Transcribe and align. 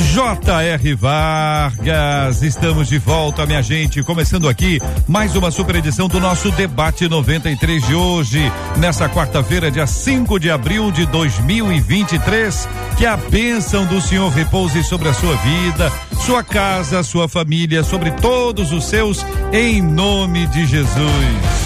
J.R. 0.00 0.94
Vargas, 0.94 2.42
estamos 2.42 2.88
de 2.88 2.98
volta, 2.98 3.44
minha 3.44 3.62
gente. 3.62 4.02
Começando 4.02 4.48
aqui 4.48 4.80
mais 5.06 5.36
uma 5.36 5.50
super 5.50 5.76
edição 5.76 6.08
do 6.08 6.18
nosso 6.18 6.50
Debate 6.52 7.08
93 7.08 7.86
de 7.86 7.94
hoje, 7.94 8.40
nessa 8.78 9.08
quarta-feira, 9.08 9.70
dia 9.70 9.86
5 9.86 10.40
de 10.40 10.50
abril 10.50 10.90
de 10.90 11.04
2023. 11.06 12.68
Que 12.96 13.04
a 13.04 13.16
bênção 13.16 13.84
do 13.86 14.00
Senhor 14.00 14.30
repouse 14.30 14.82
sobre 14.84 15.08
a 15.08 15.14
sua 15.14 15.36
vida, 15.36 15.92
sua 16.24 16.42
casa, 16.42 17.02
sua 17.02 17.28
família, 17.28 17.84
sobre 17.84 18.10
todos 18.12 18.72
os 18.72 18.84
seus, 18.84 19.24
em 19.52 19.82
nome 19.82 20.46
de 20.46 20.66
Jesus. 20.66 21.59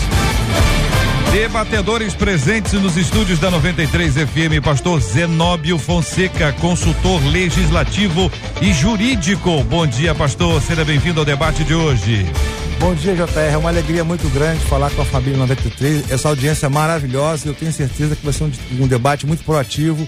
Debatedores 1.35 2.15
presentes 2.15 2.75
nos 2.75 2.97
estúdios 2.97 3.41
da 3.41 3.51
93 3.51 4.15
FM, 4.15 4.63
pastor 4.63 5.01
Zenóbio 5.01 5.77
Fonseca, 5.79 6.53
consultor 6.61 7.21
legislativo 7.27 8.31
e 8.63 8.73
jurídico. 8.73 9.65
Bom 9.65 9.85
dia, 9.85 10.15
pastor. 10.15 10.63
Seja 10.63 10.85
bem-vindo 10.85 11.19
ao 11.19 11.27
debate 11.27 11.65
de 11.65 11.75
hoje. 11.75 12.25
Bom 12.79 12.95
dia, 12.95 13.17
JR. 13.17 13.53
É 13.53 13.57
uma 13.57 13.69
alegria 13.69 14.05
muito 14.05 14.29
grande 14.33 14.61
falar 14.67 14.93
com 14.93 15.03
a 15.03 15.05
família 15.05 15.37
93. 15.39 16.09
Essa 16.09 16.29
audiência 16.29 16.67
é 16.67 16.69
maravilhosa 16.69 17.49
eu 17.49 17.55
tenho 17.55 17.73
certeza 17.73 18.15
que 18.15 18.25
vai 18.25 18.33
ser 18.33 18.45
um, 18.45 18.53
um 18.79 18.87
debate 18.87 19.27
muito 19.27 19.43
proativo 19.43 20.07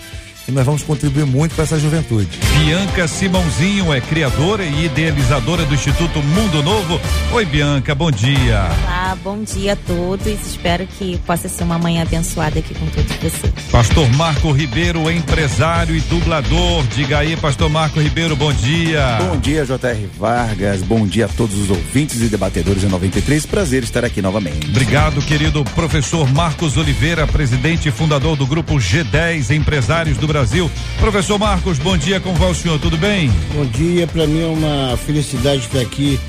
e 0.49 0.53
nós 0.53 0.65
vamos 0.65 0.83
contribuir 0.83 1.27
muito 1.27 1.55
para 1.55 1.65
essa 1.65 1.79
juventude. 1.79 2.29
Bianca 2.59 3.09
Simãozinho 3.09 3.93
é 3.93 4.01
criadora 4.01 4.65
e 4.65 4.87
idealizadora 4.87 5.65
do 5.65 5.75
Instituto 5.75 6.23
Mundo 6.23 6.63
Novo. 6.63 7.01
Oi, 7.33 7.45
Bianca, 7.45 7.95
bom 7.95 8.11
dia. 8.11 8.69
Olá, 8.85 9.17
bom 9.23 9.43
dia 9.43 9.73
a 9.73 9.77
todos. 9.77 10.27
Espero 10.27 10.87
que 10.87 11.19
possa 11.19 11.49
ser 11.49 11.65
uma 11.65 11.79
manhã 11.79 12.03
abençoada 12.03 12.61
aqui 12.61 12.75
com 12.75 12.87
todos 12.87 13.13
vocês. 13.17 13.53
Pastor 13.71 14.09
Marco 14.11 14.53
Ribeiro, 14.53 15.11
empresário 15.11 15.97
e 15.97 16.01
dublador. 16.03 16.85
Diga 16.95 17.19
aí, 17.19 17.37
Pastor 17.37 17.69
Marco 17.69 18.01
Ribeiro, 18.01 18.37
bom 18.37 18.53
dia. 18.53 19.19
Bom 19.19 19.39
dia, 19.39 19.65
J.R. 19.65 20.09
Vargas. 20.19 20.83
Bom 20.83 21.07
dia 21.07 21.27
a 21.27 21.29
todos 21.29 21.57
os 21.59 21.71
ouvintes 21.71 22.21
e 22.21 22.29
debatedores 22.29 22.85
em 22.85 22.89
93. 22.89 23.47
Prazer 23.47 23.83
estar 23.83 24.05
aqui 24.05 24.23
novamente. 24.23 24.69
Obrigado, 24.69 25.21
querido 25.23 25.65
professor 25.65 26.33
Marcos 26.33 26.77
Oliveira, 26.77 27.27
presidente 27.27 27.89
e 27.89 27.93
fundador 27.93 28.37
do 28.37 28.47
grupo 28.47 28.75
G10 28.75 29.51
Empresários 29.51 30.17
do 30.17 30.27
Brasil. 30.27 30.36
Brasil. 30.37 30.71
Professor 30.99 31.39
Marcos, 31.39 31.79
bom 31.79 31.97
dia, 31.97 32.21
como 32.21 32.35
vai 32.35 32.51
o 32.51 32.55
senhor? 32.55 32.79
Tudo 32.79 32.99
bem? 32.99 33.33
Bom 33.55 33.65
dia, 33.65 34.07
para 34.07 34.27
mim 34.27 34.43
é 34.43 34.47
uma 34.47 34.95
felicidade 34.99 35.63
estar 35.63 35.81
aqui 35.81 36.21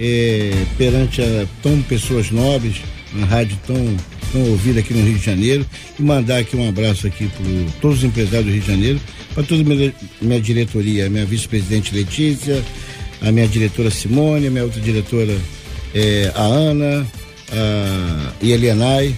é, 0.00 0.64
perante 0.76 1.22
a 1.22 1.46
tão 1.62 1.80
pessoas 1.82 2.32
nobres, 2.32 2.78
uma 3.14 3.24
rádio 3.24 3.56
tão, 3.64 3.76
tão 4.32 4.42
ouvida 4.50 4.80
aqui 4.80 4.92
no 4.92 5.04
Rio 5.06 5.16
de 5.16 5.24
Janeiro 5.24 5.64
e 5.96 6.02
mandar 6.02 6.38
aqui 6.38 6.56
um 6.56 6.68
abraço 6.68 7.06
aqui 7.06 7.28
para 7.28 7.80
todos 7.80 7.98
os 7.98 8.04
empresários 8.04 8.46
do 8.46 8.52
Rio 8.52 8.62
de 8.62 8.66
Janeiro, 8.66 9.00
para 9.32 9.44
toda 9.44 9.62
a 9.62 9.64
minha, 9.64 9.94
minha 10.20 10.40
diretoria, 10.40 11.06
a 11.06 11.08
minha 11.08 11.24
vice-presidente 11.24 11.94
Letícia, 11.94 12.60
a 13.20 13.30
minha 13.30 13.46
diretora 13.46 13.92
Simone, 13.92 14.48
a 14.48 14.50
minha 14.50 14.64
outra 14.64 14.80
diretora 14.80 15.38
é, 15.94 16.32
a 16.34 16.42
Ana, 16.42 17.06
a 17.52 18.32
Elianai, 18.44 19.14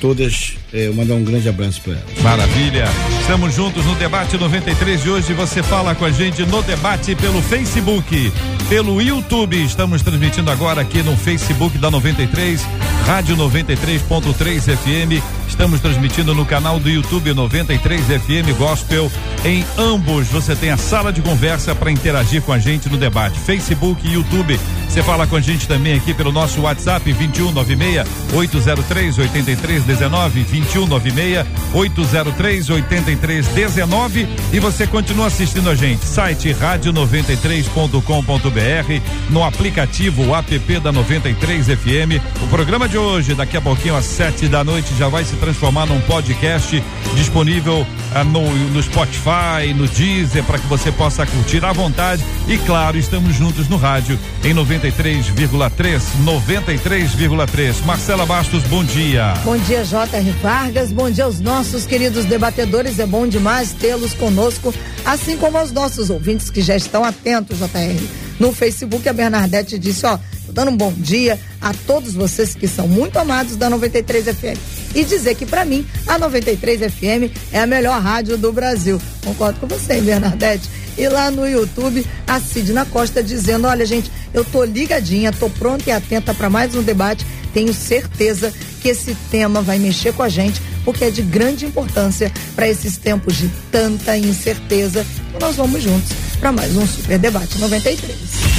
todas, 0.00 0.54
eh, 0.72 0.90
mandar 0.90 1.14
um 1.14 1.22
grande 1.22 1.48
abraço 1.48 1.80
para 1.82 1.92
elas. 1.92 2.22
Maravilha. 2.22 2.84
Estamos 3.20 3.54
juntos 3.54 3.84
no 3.84 3.94
debate 3.94 4.36
93 4.36 5.02
de 5.02 5.10
hoje. 5.10 5.32
Você 5.34 5.62
fala 5.62 5.94
com 5.94 6.04
a 6.04 6.10
gente 6.10 6.42
no 6.46 6.62
debate 6.62 7.14
pelo 7.14 7.40
Facebook, 7.42 8.32
pelo 8.68 9.00
YouTube. 9.00 9.62
Estamos 9.62 10.02
transmitindo 10.02 10.50
agora 10.50 10.80
aqui 10.80 11.02
no 11.02 11.16
Facebook 11.16 11.76
da 11.78 11.90
93, 11.90 12.66
Rádio 13.06 13.36
93.3 13.36 14.76
FM. 14.76 15.22
Estamos 15.48 15.80
transmitindo 15.80 16.34
no 16.34 16.46
canal 16.46 16.78
do 16.78 16.88
YouTube 16.88 17.34
93 17.34 18.00
FM 18.00 18.56
Gospel. 18.56 19.10
Em 19.44 19.64
ambos 19.76 20.28
você 20.28 20.54
tem 20.54 20.70
a 20.70 20.76
sala 20.76 21.12
de 21.12 21.20
conversa 21.20 21.74
para 21.74 21.90
interagir 21.90 22.40
com 22.42 22.52
a 22.52 22.58
gente 22.58 22.88
no 22.88 22.96
debate. 22.96 23.38
Facebook 23.38 24.06
e 24.06 24.12
YouTube. 24.12 24.58
Você 24.88 25.02
fala 25.02 25.26
com 25.26 25.36
a 25.36 25.40
gente 25.40 25.68
também 25.68 25.94
aqui 25.94 26.12
pelo 26.12 26.32
nosso 26.32 26.62
WhatsApp 26.62 27.12
2196 27.12 28.06
803 28.34 29.18
8319 29.18 30.44
2196 30.44 31.46
803 31.74 32.70
8319 32.70 34.28
e 34.52 34.58
você 34.58 34.86
continua 34.86 35.26
assistindo 35.26 35.70
a 35.70 35.74
gente. 35.74 36.04
Site 36.04 36.54
rádio93.com.br, 36.54 39.30
no 39.30 39.44
aplicativo 39.44 40.34
app 40.34 40.80
da 40.80 40.90
93 40.90 41.66
FM. 41.66 42.20
O 42.42 42.48
programa 42.48 42.88
de 42.90 42.98
hoje, 42.98 43.34
daqui 43.34 43.56
a 43.56 43.60
pouquinho 43.60 43.94
às 43.94 44.04
sete 44.04 44.48
da 44.48 44.64
noite, 44.64 44.92
já 44.98 45.06
vai 45.06 45.24
se 45.24 45.36
transformar 45.36 45.86
num 45.86 46.00
podcast 46.00 46.82
disponível 47.14 47.86
ah, 48.12 48.24
no, 48.24 48.50
no 48.70 48.82
Spotify, 48.82 49.72
no 49.76 49.86
Deezer, 49.86 50.42
para 50.42 50.58
que 50.58 50.66
você 50.66 50.90
possa 50.90 51.24
curtir 51.24 51.64
à 51.64 51.72
vontade. 51.72 52.24
E 52.48 52.58
claro, 52.58 52.98
estamos 52.98 53.36
juntos 53.36 53.68
no 53.68 53.76
rádio 53.76 54.18
em 54.42 54.52
93,3, 54.52 56.00
93,3. 56.24 57.84
Marcela 57.84 58.26
Bastos, 58.26 58.64
bom 58.64 58.82
dia. 58.82 59.34
Bom 59.44 59.56
dia, 59.56 59.84
J.R. 59.84 60.30
Vargas. 60.42 60.90
Bom 60.92 61.08
dia 61.08 61.24
aos 61.24 61.38
nossos 61.38 61.86
queridos 61.86 62.24
debatedores. 62.24 62.98
É 62.98 63.06
bom 63.06 63.28
demais 63.28 63.72
tê-los 63.72 64.14
conosco, 64.14 64.74
assim 65.04 65.36
como 65.36 65.56
aos 65.56 65.70
nossos 65.70 66.10
ouvintes 66.10 66.50
que 66.50 66.60
já 66.60 66.74
estão 66.74 67.04
atentos, 67.04 67.58
J.R. 67.58 68.29
No 68.40 68.54
Facebook, 68.54 69.06
a 69.06 69.12
Bernadette 69.12 69.78
disse: 69.78 70.06
Ó, 70.06 70.18
tô 70.46 70.52
dando 70.52 70.70
um 70.70 70.76
bom 70.76 70.90
dia 70.96 71.38
a 71.60 71.74
todos 71.86 72.14
vocês 72.14 72.54
que 72.54 72.66
são 72.66 72.88
muito 72.88 73.18
amados 73.18 73.54
da 73.54 73.68
93 73.68 74.24
FM. 74.24 74.58
E 74.94 75.04
dizer 75.04 75.34
que, 75.34 75.44
para 75.44 75.62
mim, 75.62 75.86
a 76.06 76.18
93 76.18 76.90
FM 76.90 77.30
é 77.52 77.60
a 77.60 77.66
melhor 77.66 78.00
rádio 78.00 78.38
do 78.38 78.50
Brasil. 78.50 79.00
Concordo 79.22 79.60
com 79.60 79.66
você, 79.66 80.00
Bernadette. 80.00 80.68
E 80.96 81.06
lá 81.06 81.30
no 81.30 81.46
YouTube, 81.46 82.04
a 82.26 82.40
Sidna 82.40 82.86
Costa 82.86 83.22
dizendo: 83.22 83.68
Olha, 83.68 83.84
gente, 83.84 84.10
eu 84.32 84.42
tô 84.42 84.64
ligadinha, 84.64 85.32
tô 85.32 85.50
pronta 85.50 85.90
e 85.90 85.92
atenta 85.92 86.32
para 86.32 86.48
mais 86.48 86.74
um 86.74 86.82
debate. 86.82 87.26
Tenho 87.52 87.74
certeza 87.74 88.52
que 88.80 88.88
esse 88.88 89.14
tema 89.30 89.60
vai 89.60 89.78
mexer 89.78 90.14
com 90.14 90.22
a 90.22 90.30
gente, 90.30 90.62
porque 90.84 91.04
é 91.04 91.10
de 91.10 91.22
grande 91.22 91.66
importância 91.66 92.32
para 92.54 92.68
esses 92.68 92.96
tempos 92.96 93.36
de 93.36 93.48
tanta 93.70 94.16
incerteza. 94.16 95.06
E 95.34 95.40
nós 95.40 95.56
vamos 95.56 95.82
juntos 95.82 96.12
para 96.38 96.52
mais 96.52 96.76
um 96.76 96.86
Super 96.86 97.18
Debate 97.18 97.58
93. 97.58 98.50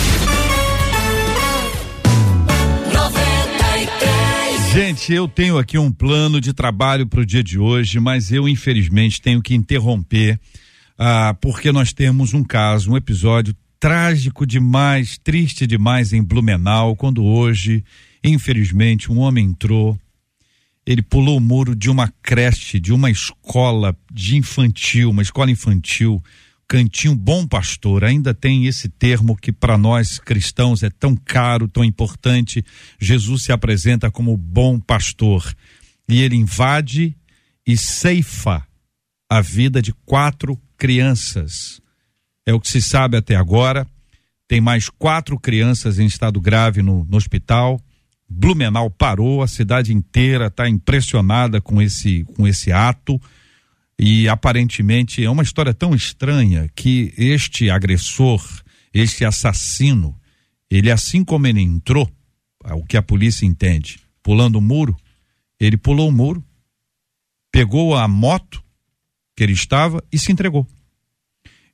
Gente, 4.73 5.11
eu 5.11 5.27
tenho 5.27 5.57
aqui 5.57 5.77
um 5.77 5.91
plano 5.91 6.39
de 6.39 6.53
trabalho 6.53 7.05
para 7.05 7.19
o 7.19 7.25
dia 7.25 7.43
de 7.43 7.59
hoje, 7.59 7.99
mas 7.99 8.31
eu 8.31 8.47
infelizmente 8.47 9.21
tenho 9.21 9.41
que 9.41 9.53
interromper, 9.53 10.39
ah, 10.97 11.35
porque 11.41 11.73
nós 11.73 11.91
temos 11.91 12.33
um 12.33 12.41
caso, 12.41 12.91
um 12.91 12.95
episódio 12.95 13.53
trágico 13.81 14.45
demais, 14.45 15.17
triste 15.17 15.67
demais 15.67 16.13
em 16.13 16.23
Blumenau, 16.23 16.95
quando 16.95 17.21
hoje, 17.25 17.83
infelizmente, 18.23 19.11
um 19.11 19.17
homem 19.17 19.47
entrou, 19.47 19.99
ele 20.85 21.01
pulou 21.01 21.37
o 21.37 21.41
muro 21.41 21.75
de 21.75 21.89
uma 21.89 22.11
creche, 22.21 22.79
de 22.79 22.91
uma 22.91 23.09
escola 23.09 23.95
de 24.11 24.37
infantil, 24.37 25.09
uma 25.09 25.21
escola 25.21 25.51
infantil, 25.51 26.21
Cantinho 26.71 27.13
Bom 27.13 27.45
Pastor, 27.45 28.05
ainda 28.05 28.33
tem 28.33 28.65
esse 28.65 28.87
termo 28.87 29.35
que 29.35 29.51
para 29.51 29.77
nós 29.77 30.19
cristãos 30.19 30.83
é 30.83 30.89
tão 30.89 31.17
caro, 31.17 31.67
tão 31.67 31.83
importante. 31.83 32.63
Jesus 32.97 33.43
se 33.43 33.51
apresenta 33.51 34.09
como 34.09 34.37
bom 34.37 34.79
pastor 34.79 35.53
e 36.07 36.21
ele 36.21 36.37
invade 36.37 37.13
e 37.67 37.75
ceifa 37.75 38.65
a 39.29 39.41
vida 39.41 39.81
de 39.81 39.91
quatro 40.05 40.57
crianças. 40.77 41.81
É 42.45 42.53
o 42.53 42.59
que 42.59 42.69
se 42.69 42.81
sabe 42.81 43.17
até 43.17 43.35
agora. 43.35 43.85
Tem 44.47 44.61
mais 44.61 44.89
quatro 44.89 45.37
crianças 45.37 45.99
em 45.99 46.05
estado 46.05 46.39
grave 46.39 46.81
no, 46.81 47.03
no 47.03 47.17
hospital. 47.17 47.81
Blumenau 48.33 48.89
parou, 48.89 49.43
a 49.43 49.47
cidade 49.47 49.93
inteira 49.93 50.47
está 50.47 50.69
impressionada 50.69 51.59
com 51.59 51.81
esse, 51.81 52.23
com 52.35 52.47
esse 52.47 52.71
ato. 52.71 53.21
E 53.99 54.27
aparentemente 54.29 55.23
é 55.23 55.29
uma 55.29 55.43
história 55.43 55.73
tão 55.73 55.93
estranha 55.93 56.69
que 56.73 57.13
este 57.17 57.69
agressor, 57.69 58.41
este 58.93 59.25
assassino, 59.25 60.17
ele 60.69 60.89
assim 60.89 61.23
como 61.23 61.45
ele 61.45 61.61
entrou, 61.61 62.09
o 62.63 62.85
que 62.85 62.95
a 62.95 63.01
polícia 63.01 63.45
entende, 63.45 63.99
pulando 64.23 64.55
o 64.55 64.61
muro, 64.61 64.95
ele 65.59 65.77
pulou 65.77 66.07
o 66.09 66.11
muro, 66.11 66.43
pegou 67.51 67.95
a 67.95 68.07
moto 68.07 68.63
que 69.35 69.43
ele 69.43 69.53
estava 69.53 70.03
e 70.11 70.17
se 70.17 70.31
entregou. 70.31 70.65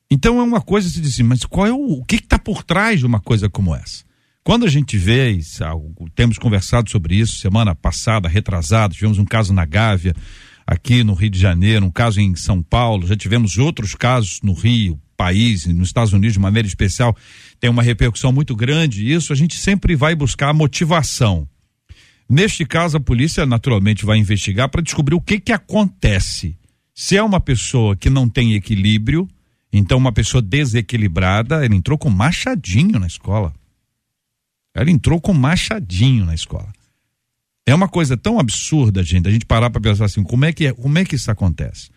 Então 0.10 0.40
é 0.40 0.44
uma 0.44 0.62
coisa 0.62 0.90
se 0.90 1.00
diz 1.00 1.14
assim, 1.14 1.24
mas 1.24 1.46
qual 1.46 1.68
é 1.68 1.72
o, 1.72 2.00
o 2.00 2.06
que 2.06 2.16
está 2.16 2.40
por 2.40 2.64
trás 2.64 3.00
de 3.00 3.06
uma 3.06 3.20
coisa 3.20 3.48
como 3.48 3.76
essa? 3.76 4.07
Quando 4.48 4.66
a 4.66 4.70
gente 4.70 4.98
vê, 4.98 5.30
isso, 5.32 5.62
temos 6.16 6.38
conversado 6.38 6.90
sobre 6.90 7.18
isso 7.18 7.36
semana 7.36 7.76
passada, 7.76 8.30
retrasada, 8.30 8.94
tivemos 8.94 9.18
um 9.18 9.26
caso 9.26 9.52
na 9.52 9.66
Gávea, 9.66 10.16
aqui 10.66 11.04
no 11.04 11.14
Rio 11.16 11.30
de 11.30 11.38
Janeiro, 11.38 11.86
um 11.86 11.92
caso 11.92 12.22
em 12.22 12.34
São 12.34 12.64
Paulo, 12.64 13.06
já 13.06 13.18
tivemos 13.18 13.58
outros 13.58 13.94
casos 13.94 14.40
no 14.42 14.54
Rio, 14.54 14.98
país, 15.18 15.66
nos 15.66 15.90
Estados 15.90 16.14
Unidos 16.14 16.36
de 16.36 16.40
maneira 16.40 16.66
especial, 16.66 17.14
tem 17.60 17.70
uma 17.70 17.84
repercussão 17.84 18.32
muito 18.32 18.56
grande. 18.56 19.12
Isso 19.12 19.34
a 19.34 19.36
gente 19.36 19.58
sempre 19.58 19.98
vai 19.98 20.16
buscar 20.16 20.54
motivação. 20.54 21.46
Neste 22.30 22.66
caso, 22.66 22.96
a 22.96 23.02
polícia 23.02 23.46
naturalmente 23.46 24.06
vai 24.06 24.18
investigar 24.18 24.70
para 24.70 24.82
descobrir 24.82 25.16
o 25.16 25.22
que 25.22 25.42
que 25.42 25.52
acontece. 25.52 26.58
Se 26.96 27.18
é 27.18 27.22
uma 27.22 27.42
pessoa 27.42 27.98
que 27.98 28.10
não 28.10 28.30
tem 28.30 28.54
equilíbrio, 28.54 29.28
então 29.74 29.98
uma 29.98 30.14
pessoa 30.14 30.42
desequilibrada, 30.42 31.66
ela 31.66 31.76
entrou 31.76 31.98
com 31.98 32.10
machadinho 32.10 32.98
na 32.98 33.08
escola. 33.08 33.54
Ela 34.78 34.92
entrou 34.92 35.20
com 35.20 35.34
machadinho 35.34 36.24
na 36.24 36.36
escola. 36.36 36.72
É 37.66 37.74
uma 37.74 37.88
coisa 37.88 38.16
tão 38.16 38.40
absurda, 38.40 39.04
gente, 39.04 39.28
a 39.28 39.32
gente 39.32 39.44
parar 39.44 39.72
para 39.72 39.82
pensar 39.82 40.06
assim, 40.06 40.22
como 40.22 40.46
é 40.46 40.54
que 40.54 40.68
é, 40.68 40.72
como 40.72 41.00
é 41.00 41.04
que 41.04 41.16
isso 41.16 41.32
acontece? 41.32 41.90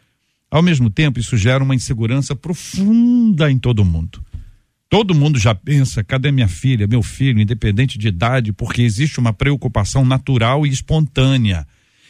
Ao 0.50 0.62
mesmo 0.62 0.88
tempo, 0.88 1.20
isso 1.20 1.36
gera 1.36 1.62
uma 1.62 1.74
insegurança 1.74 2.34
profunda 2.34 3.50
em 3.50 3.58
todo 3.58 3.84
mundo. 3.84 4.24
Todo 4.88 5.14
mundo 5.14 5.38
já 5.38 5.54
pensa, 5.54 6.02
cadê 6.02 6.32
minha 6.32 6.48
filha, 6.48 6.86
meu 6.86 7.02
filho, 7.02 7.38
independente 7.38 7.98
de 7.98 8.08
idade, 8.08 8.50
porque 8.50 8.80
existe 8.80 9.20
uma 9.20 9.34
preocupação 9.34 10.02
natural 10.02 10.66
e 10.66 10.70
espontânea. 10.70 11.66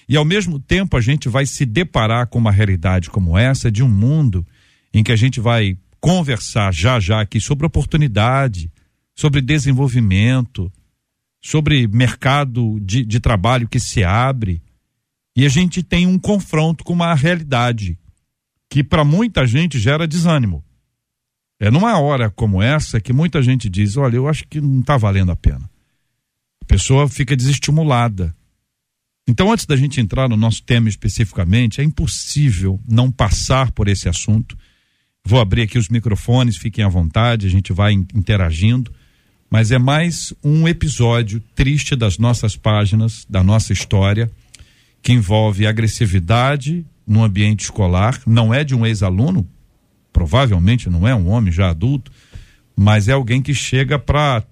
E 0.09 0.17
ao 0.17 0.25
mesmo 0.25 0.61
tempo 0.61 0.97
a 0.97 1.01
gente 1.01 1.29
vai 1.29 1.47
se 1.47 1.67
deparar 1.67 2.29
com 2.29 2.39
uma 2.39 2.53
realidade 2.53 3.11
como 3.11 3.37
essa 3.37 3.73
de 3.73 3.83
um 3.83 3.89
mundo 3.89 4.47
em 4.95 5.03
que 5.03 5.11
a 5.11 5.17
gente 5.17 5.41
vai 5.41 5.77
conversar 6.01 6.73
já 6.73 7.01
já 7.01 7.21
aqui 7.21 7.41
sobre 7.41 7.67
oportunidade, 7.67 8.71
sobre 9.21 9.43
desenvolvimento, 9.43 10.73
sobre 11.43 11.87
mercado 11.87 12.81
de, 12.81 13.05
de 13.05 13.21
trabalho 13.21 13.69
que 13.69 13.79
se 13.79 14.03
abre. 14.03 14.63
E 15.37 15.45
a 15.45 15.49
gente 15.51 15.83
tem 15.83 16.07
um 16.07 16.19
confronto 16.19 16.83
com 16.83 16.95
uma 16.95 17.15
realidade 17.15 17.99
que 18.71 18.83
para 18.83 19.05
muita 19.05 19.47
gente 19.47 19.79
gera 19.79 20.09
desânimo. 20.09 20.65
É 21.61 21.71
numa 21.71 21.99
hora 21.99 22.31
como 22.31 22.63
essa 22.63 22.99
que 22.99 23.13
muita 23.13 23.43
gente 23.43 23.69
diz: 23.69 23.99
olha, 23.99 24.17
eu 24.17 24.27
acho 24.27 24.49
que 24.49 24.59
não 24.59 24.81
está 24.81 24.97
valendo 24.97 25.33
a 25.33 25.37
pena. 25.37 25.71
A 26.63 26.65
pessoa 26.65 27.07
fica 27.07 27.37
desestimulada. 27.37 28.35
Então, 29.29 29.53
antes 29.53 29.67
da 29.67 29.77
gente 29.77 30.01
entrar 30.01 30.31
no 30.31 30.37
nosso 30.37 30.63
tema 30.63 30.89
especificamente, 30.89 31.83
é 31.83 31.85
impossível 31.85 32.81
não 32.89 33.13
passar 33.13 33.71
por 33.71 33.87
esse 33.87 34.09
assunto. 34.09 34.57
Vou 35.23 35.39
abrir 35.39 35.61
aqui 35.61 35.77
os 35.77 35.91
microfones, 35.91 36.57
fiquem 36.57 36.83
à 36.83 36.89
vontade, 36.89 37.47
a 37.47 37.51
gente 37.51 37.71
vai 37.71 37.93
interagindo 37.93 38.91
mas 39.51 39.73
é 39.73 39.79
mais 39.79 40.33
um 40.45 40.69
episódio 40.69 41.43
triste 41.57 41.97
das 41.97 42.19
nossas 42.19 42.57
páginas, 42.57 43.27
da 43.29 43.43
nossa 43.43 43.73
história, 43.73 44.31
que 45.03 45.13
envolve 45.13 45.67
agressividade 45.67 46.87
no 47.05 47.25
ambiente 47.25 47.65
escolar. 47.65 48.21
Não 48.25 48.55
é 48.55 48.63
de 48.63 48.77
um 48.77 48.87
ex-aluno, 48.87 49.45
provavelmente 50.13 50.89
não 50.89 51.07
é 51.07 51.15
um 51.15 51.29
homem 51.29 51.53
já 51.53 51.69
adulto, 51.69 52.13
mas 52.77 53.09
é 53.09 53.13
alguém 53.13 53.43
que 53.43 53.53
chega 53.53 53.99
para 53.99 54.45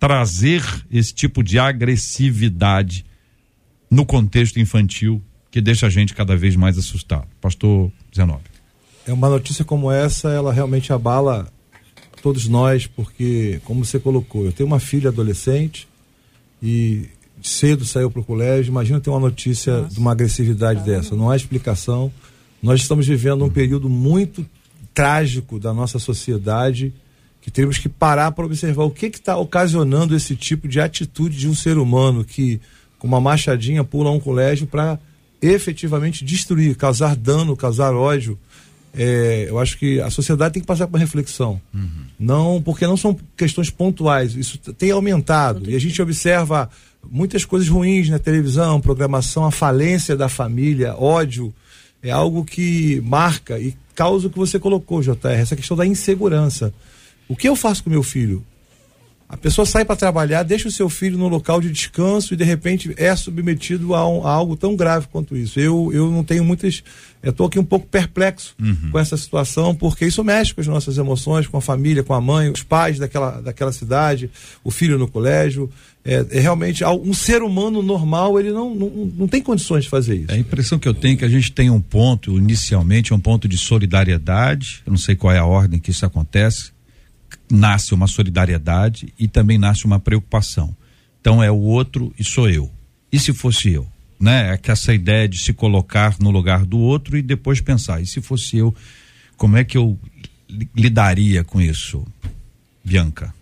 trazer 0.00 0.62
esse 0.90 1.14
tipo 1.14 1.42
de 1.42 1.58
agressividade 1.58 3.06
no 3.88 4.04
contexto 4.04 4.58
infantil 4.58 5.22
que 5.48 5.60
deixa 5.60 5.86
a 5.86 5.90
gente 5.90 6.12
cada 6.12 6.36
vez 6.36 6.56
mais 6.56 6.76
assustado. 6.76 7.28
Pastor 7.40 7.92
Zenobio. 8.14 8.52
É 9.06 9.12
uma 9.12 9.28
notícia 9.28 9.64
como 9.64 9.92
essa, 9.92 10.30
ela 10.30 10.52
realmente 10.52 10.92
abala 10.92 11.46
todos 12.24 12.48
nós, 12.48 12.86
porque, 12.86 13.60
como 13.64 13.84
você 13.84 13.98
colocou, 13.98 14.46
eu 14.46 14.52
tenho 14.52 14.66
uma 14.66 14.80
filha 14.80 15.10
adolescente 15.10 15.86
e 16.62 17.04
cedo 17.42 17.84
saiu 17.84 18.10
para 18.10 18.22
o 18.22 18.24
colégio. 18.24 18.70
Imagina 18.70 18.98
ter 18.98 19.10
uma 19.10 19.20
notícia 19.20 19.82
Nossa. 19.82 19.94
de 19.94 20.00
uma 20.00 20.12
agressividade 20.12 20.80
Caramba. 20.80 21.02
dessa. 21.02 21.14
Não 21.14 21.28
há 21.28 21.36
explicação. 21.36 22.10
Nós 22.62 22.80
estamos 22.80 23.06
vivendo 23.06 23.44
um 23.44 23.50
período 23.50 23.90
muito 23.90 24.42
trágico 24.94 25.58
da 25.58 25.74
nossa 25.74 25.98
sociedade 25.98 26.94
que 27.42 27.50
temos 27.50 27.76
que 27.76 27.90
parar 27.90 28.32
para 28.32 28.46
observar 28.46 28.84
o 28.84 28.90
que 28.90 29.04
está 29.04 29.36
ocasionando 29.36 30.16
esse 30.16 30.34
tipo 30.34 30.66
de 30.66 30.80
atitude 30.80 31.36
de 31.36 31.46
um 31.46 31.54
ser 31.54 31.76
humano 31.76 32.24
que, 32.24 32.58
com 32.98 33.06
uma 33.06 33.20
machadinha, 33.20 33.84
pula 33.84 34.10
um 34.10 34.18
colégio 34.18 34.66
para 34.66 34.98
efetivamente 35.42 36.24
destruir, 36.24 36.74
causar 36.74 37.16
dano, 37.16 37.54
causar 37.54 37.94
ódio 37.94 38.38
é, 38.96 39.46
eu 39.48 39.58
acho 39.58 39.76
que 39.76 40.00
a 40.00 40.08
sociedade 40.08 40.54
tem 40.54 40.60
que 40.60 40.66
passar 40.66 40.86
por 40.86 40.94
uma 40.94 41.00
reflexão. 41.00 41.60
Uhum. 41.72 41.88
Não, 42.18 42.62
porque 42.62 42.86
não 42.86 42.96
são 42.96 43.16
questões 43.36 43.68
pontuais. 43.68 44.36
Isso 44.36 44.58
tem 44.58 44.92
aumentado. 44.92 45.68
E 45.68 45.74
a 45.74 45.80
gente 45.80 46.00
observa 46.00 46.70
muitas 47.10 47.44
coisas 47.44 47.68
ruins 47.68 48.08
na 48.08 48.18
televisão, 48.18 48.80
programação, 48.80 49.44
a 49.44 49.50
falência 49.50 50.16
da 50.16 50.28
família, 50.28 50.94
ódio. 50.94 51.52
É 52.02 52.10
algo 52.10 52.44
que 52.44 53.00
marca 53.00 53.58
e 53.58 53.74
causa 53.94 54.26
o 54.26 54.30
que 54.30 54.38
você 54.38 54.58
colocou, 54.58 55.02
JR, 55.02 55.28
essa 55.30 55.56
questão 55.56 55.76
da 55.76 55.86
insegurança. 55.86 56.72
O 57.28 57.34
que 57.34 57.48
eu 57.48 57.56
faço 57.56 57.82
com 57.82 57.90
meu 57.90 58.02
filho? 58.02 58.44
A 59.28 59.36
pessoa 59.36 59.64
sai 59.64 59.84
para 59.84 59.96
trabalhar, 59.96 60.42
deixa 60.42 60.68
o 60.68 60.70
seu 60.70 60.88
filho 60.88 61.16
no 61.16 61.28
local 61.28 61.60
de 61.60 61.70
descanso 61.70 62.34
e 62.34 62.36
de 62.36 62.44
repente 62.44 62.94
é 62.96 63.14
submetido 63.16 63.94
a, 63.94 64.06
um, 64.06 64.26
a 64.26 64.30
algo 64.30 64.54
tão 64.54 64.76
grave 64.76 65.08
quanto 65.10 65.34
isso. 65.36 65.58
Eu, 65.58 65.90
eu 65.92 66.10
não 66.10 66.22
tenho 66.22 66.44
muitas. 66.44 66.84
Eu 67.22 67.30
estou 67.30 67.46
aqui 67.46 67.58
um 67.58 67.64
pouco 67.64 67.86
perplexo 67.86 68.54
uhum. 68.60 68.90
com 68.92 68.98
essa 68.98 69.16
situação, 69.16 69.74
porque 69.74 70.04
isso 70.04 70.22
mexe 70.22 70.54
com 70.54 70.60
as 70.60 70.66
nossas 70.66 70.98
emoções, 70.98 71.46
com 71.46 71.56
a 71.56 71.60
família, 71.60 72.02
com 72.02 72.12
a 72.12 72.20
mãe, 72.20 72.50
os 72.50 72.62
pais 72.62 72.98
daquela, 72.98 73.40
daquela 73.40 73.72
cidade, 73.72 74.30
o 74.62 74.70
filho 74.70 74.98
no 74.98 75.08
colégio. 75.08 75.70
É, 76.04 76.24
é 76.32 76.40
realmente 76.40 76.84
um 76.84 77.14
ser 77.14 77.40
humano 77.40 77.82
normal, 77.82 78.38
ele 78.38 78.52
não, 78.52 78.74
não, 78.74 78.90
não 79.16 79.26
tem 79.26 79.40
condições 79.40 79.84
de 79.84 79.90
fazer 79.90 80.16
isso. 80.16 80.32
A 80.32 80.36
impressão 80.36 80.78
que 80.78 80.86
eu 80.86 80.92
tenho 80.92 81.14
é 81.14 81.16
que 81.16 81.24
a 81.24 81.30
gente 81.30 81.50
tem 81.50 81.70
um 81.70 81.80
ponto, 81.80 82.36
inicialmente, 82.36 83.14
um 83.14 83.18
ponto 83.18 83.48
de 83.48 83.56
solidariedade. 83.56 84.82
Eu 84.84 84.90
não 84.90 84.98
sei 84.98 85.16
qual 85.16 85.32
é 85.32 85.38
a 85.38 85.46
ordem 85.46 85.80
que 85.80 85.90
isso 85.90 86.04
acontece 86.04 86.73
nasce 87.50 87.94
uma 87.94 88.06
solidariedade 88.06 89.12
e 89.18 89.28
também 89.28 89.58
nasce 89.58 89.84
uma 89.84 90.00
preocupação. 90.00 90.74
Então 91.20 91.42
é 91.42 91.50
o 91.50 91.58
outro 91.58 92.12
e 92.18 92.24
sou 92.24 92.48
eu. 92.48 92.70
E 93.10 93.18
se 93.18 93.32
fosse 93.32 93.72
eu? 93.72 93.86
Né? 94.18 94.52
É 94.52 94.56
que 94.56 94.70
essa 94.70 94.92
ideia 94.92 95.28
de 95.28 95.38
se 95.38 95.52
colocar 95.52 96.16
no 96.18 96.30
lugar 96.30 96.64
do 96.64 96.78
outro 96.78 97.16
e 97.16 97.22
depois 97.22 97.60
pensar, 97.60 98.00
e 98.00 98.06
se 98.06 98.20
fosse 98.20 98.56
eu, 98.56 98.74
como 99.36 99.56
é 99.56 99.64
que 99.64 99.76
eu 99.76 99.98
lidaria 100.74 101.42
com 101.44 101.60
isso? 101.60 102.06
Bianca. 102.84 103.34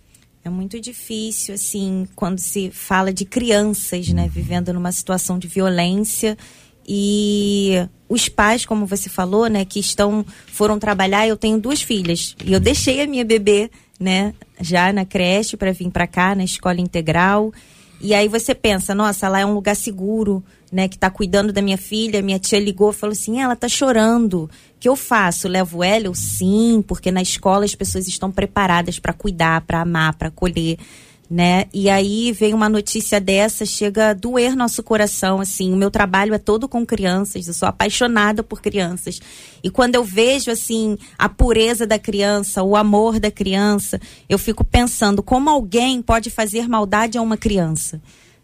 É 0.45 0.49
muito 0.49 0.79
difícil, 0.79 1.53
assim, 1.53 2.07
quando 2.15 2.39
se 2.39 2.69
fala 2.69 3.13
de 3.13 3.23
crianças, 3.23 4.09
né, 4.09 4.23
uhum. 4.23 4.29
vivendo 4.29 4.73
numa 4.73 4.91
situação 4.91 5.39
de 5.39 5.47
violência 5.47 6.37
e 6.87 7.87
os 8.09 8.27
pais, 8.27 8.65
como 8.65 8.85
você 8.85 9.09
falou, 9.09 9.47
né, 9.47 9.63
que 9.63 9.79
estão 9.79 10.25
foram 10.47 10.77
trabalhar, 10.77 11.27
eu 11.27 11.37
tenho 11.37 11.57
duas 11.59 11.81
filhas 11.81 12.35
e 12.43 12.51
eu 12.51 12.59
deixei 12.59 13.01
a 13.01 13.07
minha 13.07 13.23
bebê 13.23 13.71
né, 14.03 14.33
já 14.59 14.91
na 14.91 15.05
creche 15.05 15.55
para 15.55 15.71
vir 15.71 15.89
para 15.89 16.05
cá, 16.05 16.35
na 16.35 16.43
escola 16.43 16.81
integral. 16.81 17.53
E 18.01 18.13
aí 18.13 18.27
você 18.27 18.53
pensa, 18.53 18.93
nossa, 18.93 19.29
lá 19.29 19.39
é 19.39 19.45
um 19.45 19.53
lugar 19.53 19.77
seguro, 19.77 20.43
né, 20.69 20.89
que 20.89 20.99
tá 20.99 21.09
cuidando 21.09 21.53
da 21.53 21.61
minha 21.61 21.77
filha. 21.77 22.21
Minha 22.21 22.37
tia 22.37 22.59
ligou 22.59 22.91
e 22.91 22.93
falou 22.93 23.13
assim: 23.13 23.39
ela 23.39 23.55
tá 23.55 23.69
chorando. 23.69 24.43
O 24.43 24.49
que 24.79 24.89
eu 24.89 24.95
faço? 24.97 25.47
Levo 25.47 25.81
ela? 25.81 26.07
Eu 26.07 26.13
sim, 26.13 26.83
porque 26.85 27.11
na 27.11 27.21
escola 27.21 27.63
as 27.63 27.73
pessoas 27.73 28.05
estão 28.05 28.29
preparadas 28.29 28.99
para 28.99 29.13
cuidar, 29.13 29.61
para 29.61 29.81
amar, 29.81 30.15
para 30.15 30.27
acolher 30.27 30.77
né? 31.33 31.65
E 31.73 31.89
aí 31.89 32.31
vem 32.31 32.53
uma 32.53 32.69
notícia 32.69 33.19
dessa, 33.19 33.65
chega 33.65 34.11
a 34.11 34.13
doer 34.13 34.55
nosso 34.55 34.83
coração, 34.83 35.41
assim. 35.41 35.73
O 35.73 35.75
meu 35.75 35.89
trabalho 35.89 36.31
é 36.35 36.37
todo 36.37 36.69
com 36.69 36.85
crianças, 36.85 37.47
eu 37.47 37.55
sou 37.55 37.67
apaixonada 37.67 38.43
por 38.43 38.61
crianças. 38.61 39.19
E 39.63 39.67
quando 39.71 39.95
eu 39.95 40.03
vejo, 40.03 40.51
assim, 40.51 40.95
a 41.17 41.27
pureza 41.27 41.87
da 41.87 41.97
criança, 41.97 42.61
o 42.61 42.75
amor 42.75 43.19
da 43.19 43.31
criança, 43.31 43.99
eu 44.29 44.37
fico 44.37 44.63
pensando 44.63 45.23
como 45.23 45.49
alguém 45.49 46.03
pode 46.03 46.29
fazer 46.29 46.69
maldade 46.69 47.17
a 47.17 47.21
uma 47.23 47.35
criança. 47.35 47.99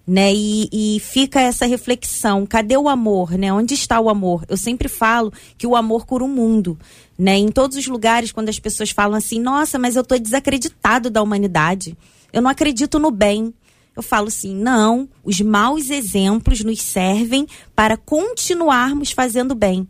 Né? 0.08 0.34
E, 0.34 0.96
e 0.96 1.00
fica 1.00 1.40
essa 1.40 1.68
reflexão, 1.68 2.44
cadê 2.44 2.76
o 2.76 2.90
amor, 2.90 3.34
né? 3.34 3.54
Onde 3.54 3.76
está 3.76 4.00
o 4.00 4.10
amor? 4.10 4.44
Eu 4.50 4.58
sempre 4.58 4.88
falo 4.90 5.32
que 5.56 5.68
o 5.68 5.76
amor 5.76 6.08
cura 6.08 6.24
o 6.24 6.28
mundo, 6.28 6.76
né? 7.16 7.38
Em 7.38 7.50
todos 7.50 7.78
os 7.78 7.86
lugares, 7.86 8.32
quando 8.32 8.50
as 8.50 8.58
pessoas 8.58 8.90
falam 8.90 9.16
assim, 9.16 9.40
nossa, 9.40 9.78
mas 9.78 9.96
eu 9.96 10.02
estou 10.02 10.18
desacreditado 10.18 11.12
da 11.12 11.22
humanidade 11.22 11.96
eu 12.32 12.42
não 12.42 12.50
acredito 12.50 13.00
no 13.00 13.12
bem. 13.12 13.54
Eu 13.96 14.04
falo 14.04 14.28
assim: 14.28 14.56
não, 14.56 15.10
os 15.24 15.40
maus 15.42 15.90
exemplos 15.90 16.64
nos 16.64 16.82
servem 16.82 17.48
para 17.76 17.98
continuarmos 17.98 19.12
fazendo 19.12 19.54
bem. 19.56 19.88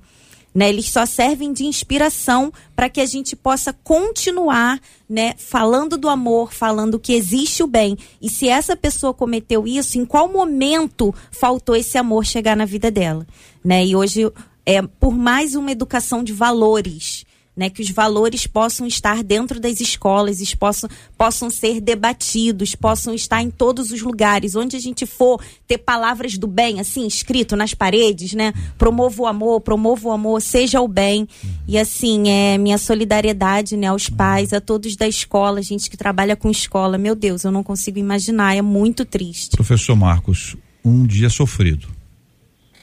Né? 0.54 0.70
Eles 0.70 0.90
só 0.90 1.06
servem 1.06 1.54
de 1.54 1.64
inspiração 1.66 2.52
para 2.76 2.90
que 2.90 3.00
a 3.00 3.06
gente 3.06 3.36
possa 3.36 3.72
continuar 3.72 4.80
né, 5.08 5.36
falando 5.38 5.96
do 5.96 6.10
amor, 6.10 6.52
falando 6.52 7.00
que 7.00 7.14
existe 7.14 7.62
o 7.62 7.68
bem. 7.68 7.98
E 8.20 8.30
se 8.30 8.50
essa 8.50 8.76
pessoa 8.76 9.14
cometeu 9.14 9.68
isso, 9.68 10.00
em 10.00 10.06
qual 10.06 10.32
momento 10.32 11.14
faltou 11.32 11.76
esse 11.76 11.98
amor 11.98 12.26
chegar 12.26 12.58
na 12.58 12.66
vida 12.66 12.90
dela? 12.90 13.28
Né? 13.64 13.86
E 13.86 13.96
hoje 13.96 14.32
é 14.66 14.82
por 14.82 15.16
mais 15.16 15.56
uma 15.56 15.72
educação 15.72 16.24
de 16.24 16.34
valores 16.34 17.26
né? 17.60 17.70
Que 17.70 17.82
os 17.82 17.92
valores 17.92 18.48
possam 18.48 18.88
estar 18.88 19.22
dentro 19.22 19.60
das 19.60 19.82
escolas, 19.82 20.40
possam, 20.56 20.90
possam 21.18 21.50
ser 21.50 21.82
debatidos, 21.82 22.74
possam 22.74 23.14
estar 23.14 23.44
em 23.44 23.52
todos 23.52 23.92
os 23.92 24.02
lugares, 24.02 24.56
onde 24.56 24.78
a 24.78 24.80
gente 24.80 25.06
for 25.06 25.42
ter 25.68 25.78
palavras 25.78 26.38
do 26.38 26.48
bem, 26.48 26.80
assim, 26.80 27.06
escrito 27.06 27.58
nas 27.58 27.74
paredes, 27.74 28.34
né? 28.34 28.54
Promova 28.78 29.22
o 29.22 29.28
amor, 29.28 29.60
promova 29.60 30.08
o 30.08 30.12
amor, 30.12 30.42
seja 30.42 30.80
o 30.80 30.88
bem. 30.88 31.28
E 31.68 31.78
assim, 31.78 32.30
é 32.30 32.58
minha 32.58 32.78
solidariedade, 32.78 33.76
né, 33.76 33.88
aos 33.88 34.10
pais, 34.10 34.54
a 34.54 34.62
todos 34.62 34.96
da 34.96 35.08
escola, 35.08 35.62
gente 35.62 35.90
que 35.90 35.98
trabalha 35.98 36.38
com 36.38 36.50
escola. 36.50 36.98
Meu 36.98 37.14
Deus, 37.14 37.44
eu 37.44 37.52
não 37.52 37.62
consigo 37.62 38.00
imaginar, 38.00 38.56
é 38.56 38.62
muito 38.62 39.04
triste. 39.04 39.58
Professor 39.58 39.98
Marcos, 39.98 40.56
um 40.84 41.06
dia 41.06 41.30
sofrido. 41.30 41.90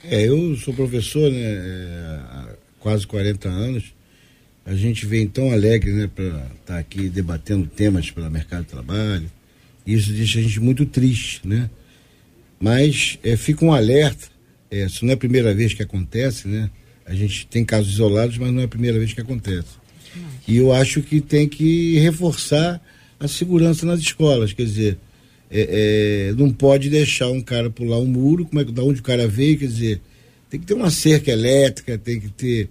É, 0.05 0.29
eu 0.29 0.55
sou 0.57 0.75
professor, 0.75 1.31
né, 1.31 2.21
há 2.31 2.49
quase 2.79 3.07
40 3.07 3.49
anos 3.49 3.96
a 4.67 4.75
gente 4.75 5.07
vem 5.07 5.29
tão 5.29 5.53
alegre, 5.53 5.93
né, 5.93 6.11
para 6.13 6.25
estar 6.25 6.51
tá 6.65 6.79
aqui 6.79 7.09
debatendo 7.09 7.67
temas 7.69 8.11
para 8.11 8.27
o 8.27 8.31
mercado 8.31 8.65
de 8.65 8.71
trabalho. 8.71 9.31
Isso 9.87 10.13
deixa 10.13 10.41
a 10.41 10.43
gente 10.43 10.59
muito 10.59 10.85
triste, 10.85 11.41
né? 11.47 11.71
Mas 12.59 13.17
é, 13.23 13.37
fica 13.37 13.65
um 13.65 13.73
alerta, 13.73 14.27
é, 14.69 14.85
isso 14.85 15.05
não 15.05 15.13
é 15.13 15.15
a 15.15 15.19
primeira 15.19 15.55
vez 15.55 15.73
que 15.73 15.83
acontece, 15.83 16.49
né? 16.49 16.69
A 17.05 17.15
gente 17.15 17.47
tem 17.47 17.65
casos 17.65 17.93
isolados, 17.93 18.37
mas 18.39 18.53
não 18.53 18.61
é 18.61 18.65
a 18.65 18.69
primeira 18.69 18.99
vez 18.99 19.13
que 19.13 19.21
acontece. 19.21 19.69
E 20.49 20.57
eu 20.57 20.73
acho 20.73 21.01
que 21.01 21.21
tem 21.21 21.49
que 21.49 21.99
reforçar 22.01 22.83
a 23.21 23.29
segurança 23.29 23.87
nas 23.87 24.01
escolas, 24.01 24.53
quer 24.53 24.65
dizer, 24.65 24.99
é, 25.49 26.31
é, 26.31 26.35
não 26.37 26.51
pode 26.51 26.91
deixar 26.91 27.31
um 27.31 27.41
cara 27.41 27.71
pular 27.71 28.01
um 28.01 28.07
muro, 28.07 28.45
como 28.45 28.61
é 28.61 28.65
da 28.65 28.83
onde 28.83 28.99
o 28.99 29.05
cara 29.05 29.29
veio, 29.29 29.59
quer 29.59 29.67
dizer, 29.67 30.01
tem 30.51 30.59
que 30.59 30.67
ter 30.67 30.75
uma 30.75 30.91
cerca 30.91 31.31
elétrica, 31.31 31.97
tem 31.97 32.19
que 32.19 32.29
ter 32.31 32.69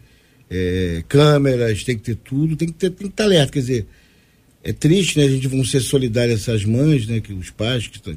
é, 0.55 1.03
câmeras, 1.07 1.83
tem 1.83 1.97
que 1.97 2.03
ter 2.03 2.15
tudo, 2.15 2.55
tem 2.55 2.67
que 2.67 2.74
ter, 2.74 2.89
tem 2.89 3.07
que 3.07 3.13
estar 3.13 3.25
alerta. 3.25 3.51
Quer 3.51 3.59
dizer, 3.59 3.88
é 4.63 4.71
triste, 4.71 5.19
né? 5.19 5.25
A 5.25 5.29
gente 5.29 5.47
vamos 5.47 5.69
ser 5.69 5.81
solidários 5.81 6.41
essas 6.41 6.63
mães, 6.63 7.07
né? 7.07 7.19
Que 7.19 7.33
os 7.33 7.50
pais 7.50 7.88
que 7.88 7.97
estão 7.97 8.15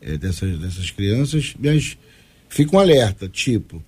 é, 0.00 0.18
dessas, 0.18 0.58
dessas 0.58 0.90
crianças, 0.90 1.54
mas 1.58 1.96
fica 2.48 2.76
um 2.76 2.78
alerta, 2.78 3.28
tipo, 3.28 3.82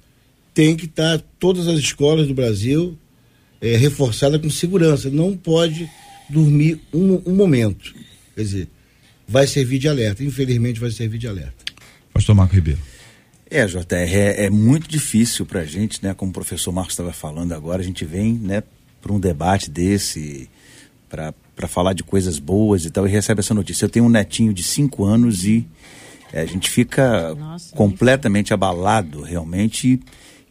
tem 0.54 0.74
que 0.76 0.86
estar 0.86 1.20
todas 1.38 1.68
as 1.68 1.78
escolas 1.78 2.26
do 2.26 2.34
Brasil 2.34 2.96
é, 3.60 3.76
reforçadas 3.76 4.40
com 4.40 4.48
segurança. 4.48 5.10
Não 5.10 5.36
pode 5.36 5.88
dormir 6.30 6.80
um, 6.92 7.20
um 7.26 7.34
momento. 7.34 7.94
Quer 8.34 8.42
dizer, 8.42 8.68
vai 9.28 9.46
servir 9.46 9.78
de 9.78 9.88
alerta. 9.88 10.24
Infelizmente 10.24 10.80
vai 10.80 10.90
servir 10.90 11.18
de 11.18 11.28
alerta. 11.28 11.64
Pastor 12.12 12.34
Marco 12.34 12.54
Ribeiro. 12.54 12.80
É, 13.48 13.64
JR, 13.64 13.82
é, 13.92 14.46
é 14.46 14.50
muito 14.50 14.88
difícil 14.88 15.46
para 15.46 15.60
a 15.60 15.64
gente, 15.64 16.02
né? 16.02 16.12
Como 16.14 16.30
o 16.30 16.34
professor 16.34 16.72
Marcos 16.72 16.94
estava 16.94 17.12
falando 17.12 17.52
agora, 17.52 17.80
a 17.80 17.84
gente 17.84 18.04
vem, 18.04 18.32
né, 18.34 18.62
para 19.00 19.12
um 19.12 19.20
debate 19.20 19.70
desse, 19.70 20.50
para 21.08 21.68
falar 21.68 21.92
de 21.92 22.02
coisas 22.02 22.40
boas 22.40 22.84
e 22.84 22.90
tal, 22.90 23.06
e 23.06 23.10
recebe 23.10 23.38
essa 23.38 23.54
notícia. 23.54 23.84
Eu 23.84 23.88
tenho 23.88 24.04
um 24.04 24.10
netinho 24.10 24.52
de 24.52 24.64
cinco 24.64 25.04
anos 25.04 25.44
e 25.44 25.64
é, 26.32 26.40
a 26.40 26.46
gente 26.46 26.68
fica 26.68 27.34
Nossa, 27.36 27.74
completamente 27.74 28.52
abalado, 28.52 29.22
realmente. 29.22 30.00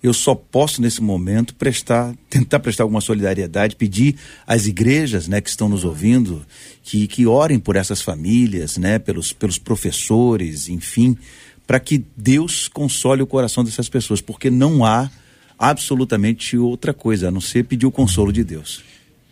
E 0.02 0.08
eu 0.08 0.14
só 0.14 0.34
posso, 0.34 0.82
nesse 0.82 1.02
momento, 1.02 1.54
prestar, 1.56 2.16
tentar 2.30 2.62
prestar 2.62 2.84
alguma 2.84 3.02
solidariedade, 3.02 3.76
pedir 3.76 4.16
às 4.48 4.68
igrejas, 4.68 5.28
né, 5.28 5.42
que 5.42 5.50
estão 5.50 5.68
nos 5.68 5.84
ouvindo, 5.84 6.46
que, 6.82 7.08
que 7.08 7.28
orem 7.28 7.60
por 7.60 7.76
essas 7.76 8.02
famílias, 8.02 8.78
né, 8.78 9.00
pelos, 9.00 9.34
pelos 9.34 9.58
professores, 9.58 10.70
enfim 10.70 11.18
para 11.66 11.80
que 11.80 12.04
Deus 12.16 12.68
console 12.68 13.22
o 13.22 13.28
coração 13.28 13.64
dessas 13.64 13.90
pessoas, 13.90 14.22
porque 14.22 14.50
não 14.50 14.86
há 14.86 15.10
absolutamente 15.58 16.58
outra 16.58 16.94
coisa 16.94 17.30
a 17.30 17.32
não 17.32 17.42
ser 17.42 17.64
pedir 17.64 17.86
o 17.86 17.92
consolo 17.92 18.32
de 18.32 18.44
Deus. 18.44 18.84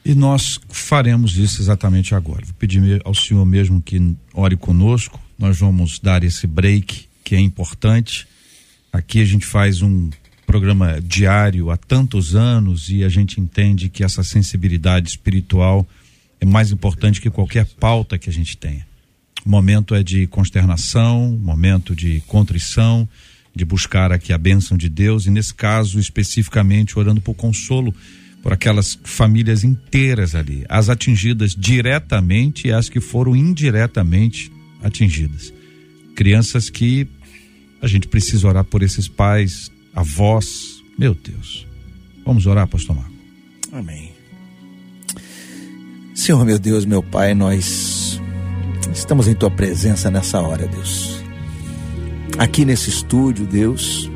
E 0.05 0.13
nós 0.13 0.59
faremos 0.67 1.37
isso 1.37 1.61
exatamente 1.61 2.13
agora. 2.13 2.45
Vou 2.45 2.55
pedir 2.55 3.01
ao 3.05 3.15
Senhor 3.15 3.45
mesmo 3.45 3.81
que 3.81 4.15
ore 4.33 4.57
conosco. 4.57 5.19
Nós 5.37 5.59
vamos 5.59 5.99
dar 5.99 6.23
esse 6.23 6.45
break 6.45 7.07
que 7.23 7.35
é 7.35 7.39
importante. 7.39 8.27
Aqui 8.91 9.21
a 9.21 9.25
gente 9.25 9.45
faz 9.45 9.81
um 9.81 10.09
programa 10.45 10.99
diário 11.01 11.71
há 11.71 11.77
tantos 11.77 12.35
anos 12.35 12.89
e 12.89 13.03
a 13.03 13.09
gente 13.09 13.39
entende 13.39 13.89
que 13.89 14.03
essa 14.03 14.23
sensibilidade 14.23 15.09
espiritual 15.09 15.87
é 16.39 16.45
mais 16.45 16.71
importante 16.71 17.21
que 17.21 17.29
qualquer 17.29 17.65
pauta 17.65 18.17
que 18.17 18.29
a 18.29 18.33
gente 18.33 18.57
tenha. 18.57 18.85
O 19.45 19.49
momento 19.49 19.93
é 19.93 20.01
de 20.01 20.25
consternação, 20.27 21.37
momento 21.41 21.95
de 21.95 22.21
contrição, 22.27 23.07
de 23.55 23.65
buscar 23.65 24.11
aqui 24.11 24.31
a 24.33 24.37
bênção 24.37 24.77
de 24.77 24.89
Deus 24.89 25.25
e 25.25 25.29
nesse 25.29 25.53
caso 25.53 25.99
especificamente 25.99 26.97
orando 26.97 27.21
por 27.21 27.33
consolo 27.33 27.93
por 28.41 28.51
aquelas 28.51 28.99
famílias 29.03 29.63
inteiras 29.63 30.35
ali, 30.35 30.65
as 30.67 30.89
atingidas 30.89 31.55
diretamente 31.57 32.67
e 32.67 32.73
as 32.73 32.89
que 32.89 32.99
foram 32.99 33.35
indiretamente 33.35 34.51
atingidas. 34.81 35.53
Crianças 36.13 36.69
que 36.69 37.07
a 37.81 37.87
gente 37.87 38.07
precisa 38.07 38.47
orar 38.47 38.65
por 38.65 38.83
esses 38.83 39.07
pais, 39.07 39.71
avós, 39.95 40.81
meu 40.97 41.13
Deus. 41.13 41.65
Vamos 42.25 42.45
orar, 42.45 42.67
pastor 42.67 42.95
Marco. 42.95 43.13
Amém. 43.71 44.11
Senhor, 46.13 46.45
meu 46.45 46.59
Deus, 46.59 46.85
meu 46.85 47.01
Pai, 47.01 47.33
nós 47.33 48.21
Estamos 48.91 49.27
em 49.27 49.33
tua 49.33 49.51
presença 49.51 50.09
nessa 50.11 50.41
hora, 50.41 50.67
Deus. 50.67 51.23
Aqui 52.37 52.65
nesse 52.65 52.89
estúdio, 52.89 53.45
Deus, 53.45 54.09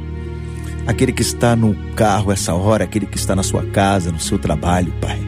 aquele 0.86 1.12
que 1.12 1.22
está 1.22 1.56
no 1.56 1.76
carro 1.94 2.32
essa 2.32 2.54
hora, 2.54 2.84
aquele 2.84 3.06
que 3.06 3.18
está 3.18 3.36
na 3.36 3.44
sua 3.44 3.64
casa, 3.66 4.12
no 4.12 4.20
seu 4.20 4.40
trabalho, 4.40 4.94
Pai. 5.00 5.20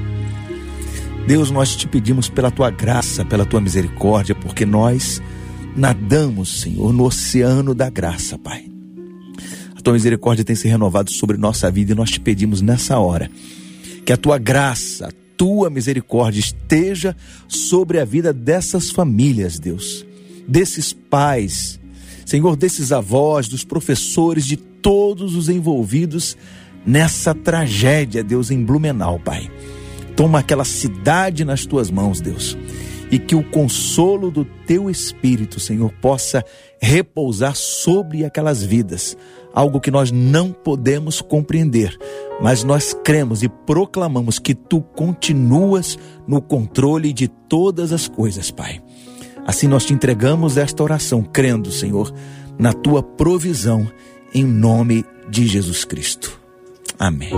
Deus, 1.28 1.52
nós 1.52 1.76
te 1.76 1.88
pedimos 1.88 2.30
pela 2.30 2.50
tua 2.50 2.72
graça, 2.72 3.24
pela 3.24 3.46
tua 3.46 3.62
misericórdia, 3.62 4.34
porque 4.34 4.66
nós 4.66 5.22
nadamos, 5.76 6.62
Senhor, 6.62 6.92
no 6.92 7.06
oceano 7.06 7.76
da 7.76 7.90
graça, 7.90 8.38
Pai. 8.38 8.66
A 9.76 9.82
tua 9.82 9.94
misericórdia 9.94 10.44
tem 10.44 10.56
se 10.56 10.68
renovado 10.68 11.12
sobre 11.12 11.38
nossa 11.38 11.70
vida 11.70 11.92
e 11.92 11.96
nós 11.96 12.10
te 12.10 12.20
pedimos 12.20 12.62
nessa 12.62 12.98
hora 13.00 13.30
que 14.06 14.12
a 14.12 14.18
tua 14.18 14.38
graça, 14.38 15.10
tua 15.40 15.70
misericórdia 15.70 16.42
esteja 16.42 17.16
sobre 17.48 17.98
a 17.98 18.04
vida 18.04 18.34
dessas 18.34 18.92
famílias, 18.92 19.58
Deus, 19.58 20.06
desses 20.46 20.92
pais, 20.92 21.80
Senhor, 22.26 22.58
desses 22.58 22.92
avós, 22.92 23.48
dos 23.48 23.64
professores, 23.64 24.46
de 24.46 24.58
todos 24.58 25.38
os 25.38 25.48
envolvidos 25.48 26.36
nessa 26.86 27.34
tragédia, 27.34 28.22
Deus, 28.22 28.52
em 28.52 28.62
Blumenau, 28.66 29.18
Pai. 29.18 29.50
Toma 30.14 30.40
aquela 30.40 30.66
cidade 30.66 31.46
nas 31.46 31.66
tuas 31.66 31.90
mãos, 31.90 32.20
Deus, 32.20 32.58
e 33.10 33.18
que 33.18 33.34
o 33.34 33.42
consolo 33.42 34.30
do 34.30 34.44
teu 34.44 34.90
espírito, 34.90 35.58
Senhor, 35.58 35.94
possa 36.02 36.44
repousar 36.82 37.56
sobre 37.56 38.24
aquelas 38.26 38.64
vidas 38.64 39.18
algo 39.54 39.80
que 39.80 39.92
nós 39.92 40.12
não 40.12 40.52
podemos 40.52 41.22
compreender, 41.22 41.98
mas 42.42 42.64
nós 42.64 42.94
cremos 43.04 43.44
e 43.44 43.50
proclamamos 43.50 44.40
que 44.40 44.54
tu 44.54 44.82
continuas 44.82 45.98
no 46.28 46.42
controle 46.42 47.12
de 47.12 47.28
todas 47.28 47.92
as 47.92 48.08
coisas, 48.08 48.52
Pai. 48.52 48.82
Assim 49.46 49.68
nós 49.68 49.86
te 49.86 49.94
entregamos 49.94 50.58
esta 50.58 50.84
oração, 50.84 51.24
crendo, 51.24 51.72
Senhor, 51.72 52.14
na 52.58 52.74
tua 52.74 53.02
provisão, 53.02 53.88
em 54.34 54.44
nome 54.44 55.04
de 55.30 55.48
Jesus 55.48 55.84
Cristo. 55.84 56.39
Amém. 57.00 57.30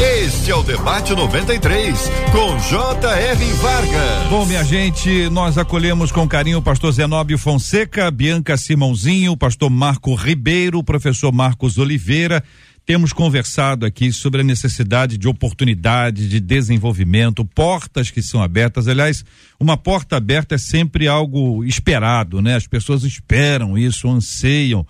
Este 0.00 0.52
é 0.52 0.54
o 0.54 0.62
Debate 0.62 1.12
93, 1.14 1.98
com 2.30 2.58
J.R. 2.60 3.52
Vargas. 3.54 4.28
Bom, 4.30 4.46
minha 4.46 4.62
gente, 4.62 5.28
nós 5.30 5.58
acolhemos 5.58 6.12
com 6.12 6.28
carinho 6.28 6.58
o 6.58 6.62
pastor 6.62 6.92
Zenóbio 6.92 7.36
Fonseca, 7.36 8.08
Bianca 8.08 8.56
Simãozinho, 8.56 9.32
o 9.32 9.36
pastor 9.36 9.68
Marco 9.68 10.14
Ribeiro, 10.14 10.78
o 10.78 10.84
professor 10.84 11.32
Marcos 11.32 11.76
Oliveira. 11.76 12.42
Temos 12.84 13.12
conversado 13.12 13.84
aqui 13.84 14.12
sobre 14.12 14.42
a 14.42 14.44
necessidade 14.44 15.18
de 15.18 15.26
oportunidade, 15.26 16.28
de 16.28 16.38
desenvolvimento, 16.38 17.44
portas 17.44 18.12
que 18.12 18.22
são 18.22 18.40
abertas. 18.40 18.86
Aliás, 18.86 19.24
uma 19.58 19.76
porta 19.76 20.16
aberta 20.16 20.54
é 20.54 20.58
sempre 20.58 21.08
algo 21.08 21.64
esperado, 21.64 22.40
né? 22.40 22.54
As 22.54 22.66
pessoas 22.68 23.02
esperam 23.02 23.76
isso, 23.76 24.08
anseiam 24.08 24.86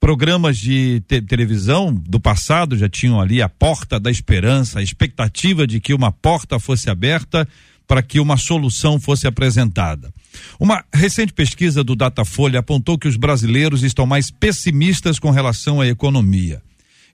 programas 0.00 0.58
de 0.58 1.00
te 1.08 1.20
televisão 1.20 1.92
do 1.92 2.20
passado 2.20 2.76
já 2.76 2.88
tinham 2.88 3.20
ali 3.20 3.40
a 3.40 3.48
porta 3.48 3.98
da 3.98 4.10
esperança, 4.10 4.78
a 4.78 4.82
expectativa 4.82 5.66
de 5.66 5.80
que 5.80 5.94
uma 5.94 6.12
porta 6.12 6.58
fosse 6.58 6.90
aberta 6.90 7.46
para 7.86 8.02
que 8.02 8.18
uma 8.18 8.36
solução 8.36 8.98
fosse 8.98 9.26
apresentada. 9.26 10.12
Uma 10.58 10.84
recente 10.92 11.32
pesquisa 11.32 11.84
do 11.84 11.94
Datafolha 11.94 12.60
apontou 12.60 12.98
que 12.98 13.08
os 13.08 13.16
brasileiros 13.16 13.82
estão 13.82 14.06
mais 14.06 14.30
pessimistas 14.30 15.18
com 15.18 15.30
relação 15.30 15.80
à 15.80 15.86
economia. 15.86 16.60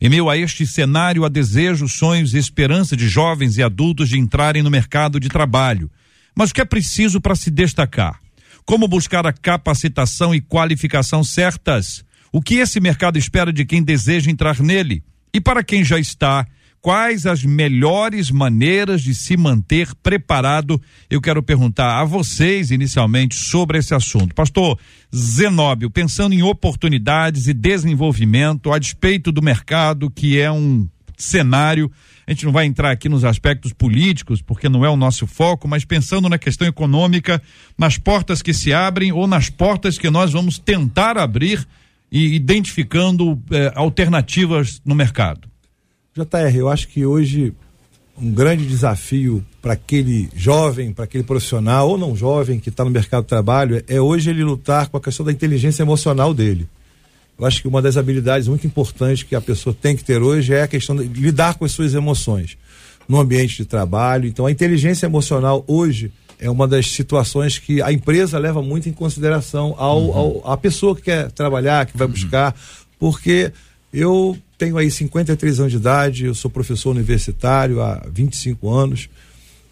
Em 0.01 0.09
meio 0.09 0.29
a 0.29 0.37
este 0.37 0.67
cenário, 0.67 1.25
há 1.25 1.29
desejos, 1.29 1.93
sonhos 1.93 2.35
e 2.35 2.39
esperança 2.39 2.97
de 2.97 3.09
jovens 3.09 3.57
e 3.57 3.63
adultos 3.63 4.09
de 4.09 4.19
entrarem 4.19 4.63
no 4.63 4.71
mercado 4.71 5.21
de 5.21 5.29
trabalho. 5.29 5.91
Mas 6.35 6.51
o 6.51 6.55
que 6.55 6.61
é 6.61 6.65
preciso 6.65 7.21
para 7.21 7.37
se 7.37 7.51
destacar? 7.51 8.19
Como 8.65 8.89
buscar 8.89 9.27
a 9.27 9.33
capacitação 9.33 10.35
e 10.35 10.41
qualificação 10.41 11.23
certas? 11.23 12.05
O 12.33 12.41
que 12.41 12.55
esse 12.55 12.81
mercado 12.81 13.19
espera 13.19 13.53
de 13.53 13.63
quem 13.67 13.83
deseja 13.83 14.31
entrar 14.31 14.59
nele? 14.61 15.05
E 15.35 15.41
para 15.41 15.63
quem 15.63 15.85
já 15.85 15.99
está, 15.99 16.47
quais 16.81 17.27
as 17.27 17.45
melhores 17.45 18.31
maneiras 18.31 19.03
de 19.03 19.15
se 19.15 19.37
manter 19.37 19.95
preparado. 20.03 20.81
Eu 21.11 21.21
quero 21.21 21.43
perguntar 21.43 22.01
a 22.01 22.05
vocês 22.05 22.71
inicialmente 22.71 23.35
sobre 23.35 23.79
esse 23.79 23.95
assunto. 23.95 24.35
Pastor 24.35 24.79
Zenóbio, 25.15 25.91
pensando 25.91 26.35
em 26.35 26.43
oportunidades 26.43 27.49
e 27.49 27.53
desenvolvimento 27.53 28.73
a 28.73 28.79
despeito 28.79 29.31
do 29.31 29.43
mercado, 29.43 30.11
que 30.11 30.41
é 30.41 30.51
um 30.51 30.89
cenário 31.17 31.93
a 32.27 32.31
gente 32.31 32.45
não 32.45 32.53
vai 32.53 32.67
entrar 32.67 32.91
aqui 32.91 33.09
nos 33.09 33.25
aspectos 33.25 33.73
políticos, 33.73 34.41
porque 34.41 34.69
não 34.69 34.85
é 34.85 34.89
o 34.89 34.97
nosso 34.97 35.27
foco, 35.27 35.67
mas 35.67 35.85
pensando 35.85 36.29
na 36.29 36.39
questão 36.39 36.67
econômica, 36.67 37.43
nas 37.77 37.99
portas 37.99 38.41
que 38.41 38.55
se 38.55 38.73
abrem 38.73 39.13
ou 39.13 39.27
nas 39.27 39.51
portas 39.51 39.99
que 39.99 40.09
nós 40.09 40.33
vamos 40.33 40.59
tentar 40.59 41.19
abrir 41.19 41.67
e 42.13 42.35
identificando 42.35 43.43
eh, 43.51 43.73
alternativas 43.75 44.83
no 44.85 44.95
mercado. 44.95 45.49
JR, 46.15 46.55
eu 46.55 46.69
acho 46.69 46.89
que 46.89 47.07
hoje 47.07 47.55
um 48.21 48.31
grande 48.31 48.67
desafio 48.67 49.43
para 49.63 49.73
aquele 49.73 50.29
jovem, 50.37 50.93
para 50.93 51.05
aquele 51.05 51.25
profissional 51.25 51.89
ou 51.89 51.97
não 51.97 52.15
jovem 52.15 52.61
que 52.61 52.69
está 52.69 52.85
no 52.85 52.91
mercado 52.91 53.23
de 53.23 53.29
trabalho 53.29 53.83
é 53.89 53.99
hoje 53.99 54.29
ele 54.29 54.45
lutar 54.45 54.89
com 54.89 54.99
a 54.99 55.01
questão 55.01 55.25
da 55.25 55.33
inteligência 55.33 55.83
emocional 55.83 56.35
dele. 56.35 56.69
Eu 57.39 57.47
acho 57.47 57.63
que 57.63 57.67
uma 57.67 57.81
das 57.81 57.97
habilidades 57.97 58.47
muito 58.47 58.67
importantes 58.67 59.23
que 59.23 59.35
a 59.35 59.41
pessoa 59.41 59.75
tem 59.75 59.97
que 59.97 60.05
ter 60.05 60.23
hoje 60.23 60.53
é 60.53 60.63
a 60.63 60.69
questão 60.69 60.95
de 60.95 61.21
lidar 61.21 61.55
com 61.55 61.65
as 61.65 61.73
suas 61.73 61.95
emoções 61.95 62.59
no 63.09 63.19
ambiente 63.19 63.57
de 63.57 63.65
trabalho. 63.65 64.29
Então, 64.29 64.45
a 64.45 64.51
inteligência 64.51 65.07
emocional 65.07 65.65
hoje 65.67 66.13
é 66.43 66.51
uma 66.51 66.67
das 66.67 66.91
situações 66.91 67.57
que 67.57 67.81
a 67.81 67.93
empresa 67.93 68.37
leva 68.37 68.61
muito 68.61 68.89
em 68.89 68.93
consideração 68.93 69.77
ao, 69.79 70.03
uhum. 70.03 70.43
ao 70.45 70.53
a 70.53 70.57
pessoa 70.57 70.97
que 70.97 71.03
quer 71.03 71.31
trabalhar, 71.31 71.87
que 71.87 71.97
vai 71.97 72.09
uhum. 72.09 72.13
buscar, 72.13 72.55
porque 72.99 73.53
eu 73.95 74.37
tenho 74.59 74.77
aí 74.77 74.91
53 74.91 75.61
anos 75.61 75.73
de 75.73 75.79
idade, 75.79 76.25
eu 76.25 76.35
sou 76.35 76.51
professor 76.51 76.91
universitário 76.91 77.81
há 77.81 78.05
25 78.13 78.69
anos, 78.69 79.09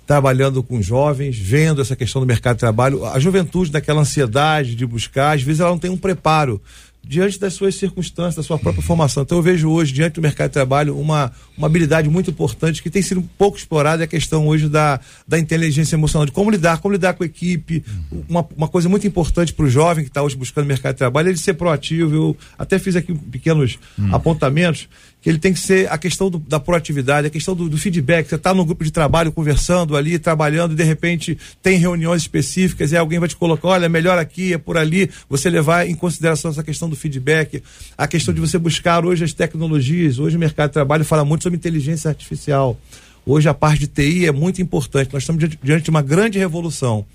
trabalhando 0.06 0.62
com 0.62 0.80
jovens, 0.80 1.36
vendo 1.36 1.82
essa 1.82 1.96
questão 1.96 2.20
do 2.20 2.26
mercado 2.26 2.56
de 2.56 2.60
trabalho, 2.60 3.04
a 3.04 3.18
juventude 3.18 3.72
daquela 3.72 4.02
ansiedade 4.02 4.76
de 4.76 4.86
buscar, 4.86 5.36
às 5.36 5.42
vezes 5.42 5.60
ela 5.60 5.70
não 5.70 5.78
tem 5.78 5.90
um 5.90 5.96
preparo 5.96 6.60
diante 7.02 7.40
das 7.40 7.54
suas 7.54 7.74
circunstâncias, 7.74 8.36
da 8.36 8.42
sua 8.42 8.58
própria 8.58 8.82
formação. 8.82 9.22
Então 9.22 9.38
eu 9.38 9.42
vejo 9.42 9.68
hoje, 9.70 9.92
diante 9.92 10.14
do 10.14 10.22
mercado 10.22 10.50
de 10.50 10.54
trabalho, 10.54 10.98
uma, 10.98 11.32
uma 11.56 11.66
habilidade 11.66 12.08
muito 12.08 12.30
importante 12.30 12.82
que 12.82 12.90
tem 12.90 13.02
sido 13.02 13.22
pouco 13.36 13.56
explorada, 13.56 14.02
é 14.02 14.04
a 14.04 14.08
questão 14.08 14.46
hoje 14.46 14.68
da, 14.68 15.00
da 15.26 15.38
inteligência 15.38 15.96
emocional, 15.96 16.26
de 16.26 16.32
como 16.32 16.50
lidar, 16.50 16.78
como 16.78 16.92
lidar 16.92 17.14
com 17.14 17.22
a 17.22 17.26
equipe. 17.26 17.82
Uma, 18.28 18.46
uma 18.56 18.68
coisa 18.68 18.88
muito 18.88 19.06
importante 19.06 19.52
para 19.52 19.64
o 19.64 19.70
jovem 19.70 20.04
que 20.04 20.10
está 20.10 20.22
hoje 20.22 20.36
buscando 20.36 20.66
mercado 20.66 20.94
de 20.94 20.98
trabalho 20.98 21.28
é 21.28 21.30
ele 21.30 21.38
ser 21.38 21.54
proativo. 21.54 22.14
Eu 22.14 22.36
até 22.58 22.78
fiz 22.78 22.94
aqui 22.94 23.14
pequenos 23.14 23.78
hum. 23.98 24.14
apontamentos 24.14 24.88
que 25.20 25.28
ele 25.28 25.38
tem 25.38 25.52
que 25.52 25.60
ser 25.60 25.90
a 25.92 25.98
questão 25.98 26.30
do, 26.30 26.38
da 26.38 26.58
proatividade, 26.58 27.26
a 27.26 27.30
questão 27.30 27.54
do, 27.54 27.68
do 27.68 27.76
feedback. 27.76 28.28
Você 28.28 28.36
está 28.36 28.54
no 28.54 28.64
grupo 28.64 28.82
de 28.84 28.90
trabalho 28.90 29.30
conversando 29.30 29.96
ali, 29.96 30.18
trabalhando, 30.18 30.72
e 30.72 30.76
de 30.76 30.82
repente 30.82 31.36
tem 31.62 31.76
reuniões 31.78 32.22
específicas 32.22 32.92
e 32.92 32.96
alguém 32.96 33.18
vai 33.18 33.28
te 33.28 33.36
colocar, 33.36 33.68
olha, 33.68 33.88
melhor 33.88 34.18
aqui, 34.18 34.54
é 34.54 34.58
por 34.58 34.78
ali. 34.78 35.10
Você 35.28 35.50
levar 35.50 35.86
em 35.86 35.94
consideração 35.94 36.50
essa 36.50 36.62
questão 36.62 36.88
do 36.90 36.96
feedback, 36.96 37.62
a 37.96 38.06
questão 38.06 38.34
de 38.34 38.40
você 38.40 38.58
buscar 38.58 39.04
hoje 39.06 39.24
as 39.24 39.32
tecnologias. 39.32 40.18
Hoje 40.18 40.36
o 40.36 40.40
mercado 40.40 40.70
de 40.70 40.74
trabalho 40.74 41.04
fala 41.04 41.24
muito 41.24 41.42
sobre 41.42 41.56
inteligência 41.56 42.08
artificial. 42.08 42.78
Hoje 43.24 43.48
a 43.48 43.54
parte 43.54 43.80
de 43.80 43.86
TI 43.86 44.26
é 44.26 44.32
muito 44.32 44.60
importante. 44.60 45.12
Nós 45.12 45.22
estamos 45.22 45.42
diante 45.62 45.84
de 45.84 45.90
uma 45.90 46.02
grande 46.02 46.38
revolução 46.38 47.06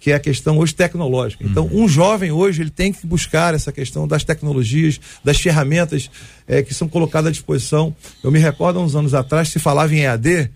que 0.00 0.10
é 0.10 0.14
a 0.14 0.18
questão 0.18 0.58
hoje 0.58 0.74
tecnológica. 0.74 1.44
Então, 1.44 1.66
uhum. 1.66 1.84
um 1.84 1.88
jovem 1.88 2.32
hoje 2.32 2.62
ele 2.62 2.70
tem 2.70 2.90
que 2.90 3.06
buscar 3.06 3.54
essa 3.54 3.70
questão 3.70 4.08
das 4.08 4.24
tecnologias, 4.24 4.98
das 5.22 5.38
ferramentas 5.38 6.10
é, 6.48 6.62
que 6.62 6.72
são 6.72 6.88
colocadas 6.88 7.28
à 7.28 7.30
disposição. 7.30 7.94
Eu 8.24 8.30
me 8.30 8.38
recordo, 8.38 8.80
uns 8.80 8.96
anos 8.96 9.12
atrás, 9.12 9.50
se 9.50 9.58
falava 9.58 9.94
em 9.94 10.00
EAD, 10.00 10.50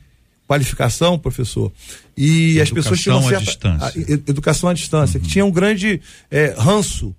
qualificação, 0.49 1.19
professor, 1.19 1.71
e 2.17 2.59
educação 2.59 2.63
as 2.63 2.71
pessoas 2.71 3.01
tinham 3.01 3.23
certa, 3.23 3.37
à 3.37 3.41
distância. 3.41 3.87
A, 3.87 4.13
educação 4.31 4.71
à 4.71 4.73
distância, 4.73 5.19
uhum. 5.19 5.25
que 5.25 5.31
tinha 5.31 5.45
um 5.45 5.51
grande 5.51 6.01
é, 6.31 6.55
ranço 6.57 7.15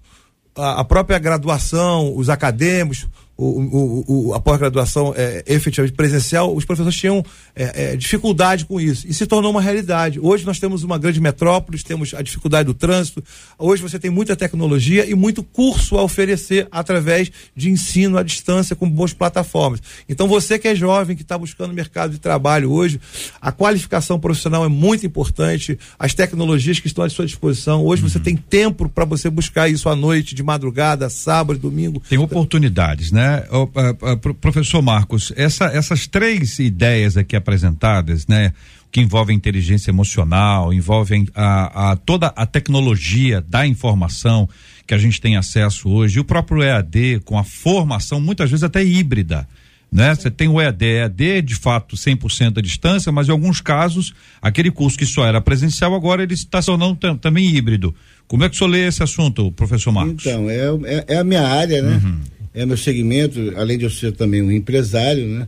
a, 0.55 0.83
própria 0.83 1.19
graduação, 1.19 2.15
os 2.15 2.29
acadêmicos, 2.29 3.07
o, 3.37 4.29
o, 4.29 4.33
a 4.33 4.39
pós-graduação 4.39 5.13
é, 5.15 5.43
efetivamente 5.45 5.93
presencial, 5.93 6.55
os 6.55 6.63
professores 6.63 6.97
tinham 6.97 7.23
é, 7.53 7.91
é, 7.91 7.95
dificuldade 7.97 8.65
com 8.65 8.79
isso. 8.79 9.05
E 9.07 9.13
se 9.13 9.25
tornou 9.25 9.51
uma 9.51 9.61
realidade. 9.61 10.19
Hoje 10.21 10.45
nós 10.45 10.57
temos 10.57 10.83
uma 10.83 10.97
grande 10.97 11.19
metrópole, 11.19 11.77
temos 11.83 12.13
a 12.13 12.21
dificuldade 12.21 12.67
do 12.67 12.73
trânsito. 12.73 13.21
Hoje 13.59 13.81
você 13.81 13.99
tem 13.99 14.09
muita 14.09 14.35
tecnologia 14.35 15.05
e 15.05 15.13
muito 15.13 15.43
curso 15.43 15.97
a 15.97 16.03
oferecer 16.03 16.67
através 16.71 17.29
de 17.53 17.69
ensino 17.69 18.17
à 18.17 18.23
distância 18.23 18.75
com 18.75 18.89
boas 18.89 19.13
plataformas. 19.13 19.81
Então 20.07 20.27
você 20.27 20.57
que 20.57 20.69
é 20.69 20.75
jovem, 20.75 21.15
que 21.15 21.21
está 21.21 21.37
buscando 21.37 21.73
mercado 21.73 22.11
de 22.11 22.19
trabalho 22.19 22.71
hoje, 22.71 23.01
a 23.41 23.51
qualificação 23.51 24.17
profissional 24.17 24.63
é 24.63 24.69
muito 24.69 25.05
importante, 25.05 25.77
as 25.99 26.13
tecnologias 26.13 26.79
que 26.79 26.87
estão 26.87 27.03
à 27.03 27.09
sua 27.09 27.25
disposição. 27.25 27.83
Hoje 27.83 28.01
uhum. 28.01 28.09
você 28.09 28.19
tem 28.19 28.37
tempo 28.37 28.87
para 28.87 29.03
você 29.03 29.29
buscar 29.29 29.67
isso 29.67 29.89
à 29.89 29.95
noite, 29.95 30.33
de 30.33 30.41
madrugada, 30.41 31.09
sábado, 31.09 31.59
domingo. 31.59 32.01
Tem 32.07 32.17
oportunidades, 32.17 33.11
né? 33.11 33.24
Né, 33.25 33.43
o, 33.49 33.69
a, 33.75 34.11
a, 34.11 34.17
professor 34.17 34.81
Marcos, 34.81 35.33
essa, 35.35 35.65
essas 35.65 36.05
três 36.05 36.59
ideias 36.59 37.17
aqui 37.17 37.35
apresentadas, 37.35 38.27
né, 38.27 38.53
que 38.91 39.01
envolvem 39.01 39.35
inteligência 39.35 39.89
emocional, 39.89 40.71
envolvem 40.71 41.27
a, 41.33 41.91
a, 41.91 41.95
toda 41.95 42.27
a 42.27 42.45
tecnologia 42.45 43.41
da 43.41 43.65
informação 43.65 44.47
que 44.85 44.93
a 44.93 44.97
gente 44.97 45.19
tem 45.19 45.35
acesso 45.35 45.89
hoje, 45.89 46.17
e 46.17 46.19
o 46.19 46.23
próprio 46.23 46.61
EAD 46.61 47.21
com 47.25 47.39
a 47.39 47.43
formação, 47.43 48.21
muitas 48.21 48.51
vezes 48.51 48.63
até 48.63 48.83
híbrida. 48.83 49.47
Né? 49.91 50.13
Você 50.13 50.29
tem 50.29 50.47
o 50.47 50.61
EAD, 50.61 50.85
EAD 50.85 51.41
de 51.41 51.55
fato 51.55 51.95
100% 51.95 52.59
à 52.59 52.61
distância, 52.61 53.11
mas 53.11 53.27
em 53.27 53.31
alguns 53.31 53.59
casos, 53.61 54.13
aquele 54.41 54.69
curso 54.69 54.97
que 54.97 55.05
só 55.05 55.25
era 55.25 55.41
presencial, 55.41 55.95
agora 55.95 56.21
ele 56.21 56.33
está 56.33 56.61
se 56.61 56.67
tornando 56.67 56.95
também 57.17 57.47
híbrido. 57.47 57.95
Como 58.27 58.43
é 58.43 58.49
que 58.49 58.55
o 58.55 58.57
senhor 58.57 58.69
lê 58.69 58.87
esse 58.87 59.01
assunto, 59.01 59.51
professor 59.51 59.91
Marcos? 59.91 60.25
Então, 60.25 60.49
é, 60.49 60.67
é, 60.85 61.05
é 61.15 61.17
a 61.17 61.23
minha 61.23 61.47
área, 61.47 61.81
né? 61.81 62.01
Uhum 62.03 62.34
é 62.55 62.65
meu 62.65 62.77
segmento, 62.77 63.53
além 63.57 63.77
de 63.77 63.83
eu 63.83 63.89
ser 63.89 64.13
também 64.13 64.41
um 64.41 64.49
empresário, 64.49 65.27
né? 65.27 65.47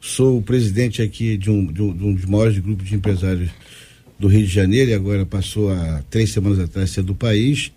Sou 0.00 0.38
o 0.38 0.42
presidente 0.42 1.02
aqui 1.02 1.36
de 1.36 1.50
um, 1.50 1.66
de 1.70 1.82
um, 1.82 1.94
de 1.94 2.04
um 2.04 2.14
dos 2.14 2.24
maiores 2.24 2.58
grupos 2.58 2.88
de 2.88 2.94
empresários 2.94 3.50
do 4.18 4.26
Rio 4.26 4.46
de 4.46 4.52
Janeiro 4.52 4.90
e 4.90 4.94
agora 4.94 5.26
passou 5.26 5.70
há 5.70 6.02
três 6.08 6.30
semanas 6.30 6.58
atrás 6.58 6.90
a 6.90 6.94
ser 6.94 7.02
do 7.02 7.14
país. 7.14 7.70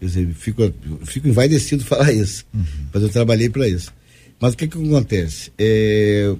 Quer 0.00 0.06
dizer, 0.06 0.28
fico, 0.34 0.74
fico 1.04 1.28
envaidecido 1.28 1.84
falar 1.84 2.12
isso, 2.12 2.44
uhum. 2.52 2.64
mas 2.92 3.02
eu 3.02 3.08
trabalhei 3.08 3.48
para 3.48 3.68
isso. 3.68 3.92
Mas 4.40 4.54
o 4.54 4.56
que 4.56 4.66
que 4.66 4.76
acontece? 4.76 5.52
É, 5.56 6.34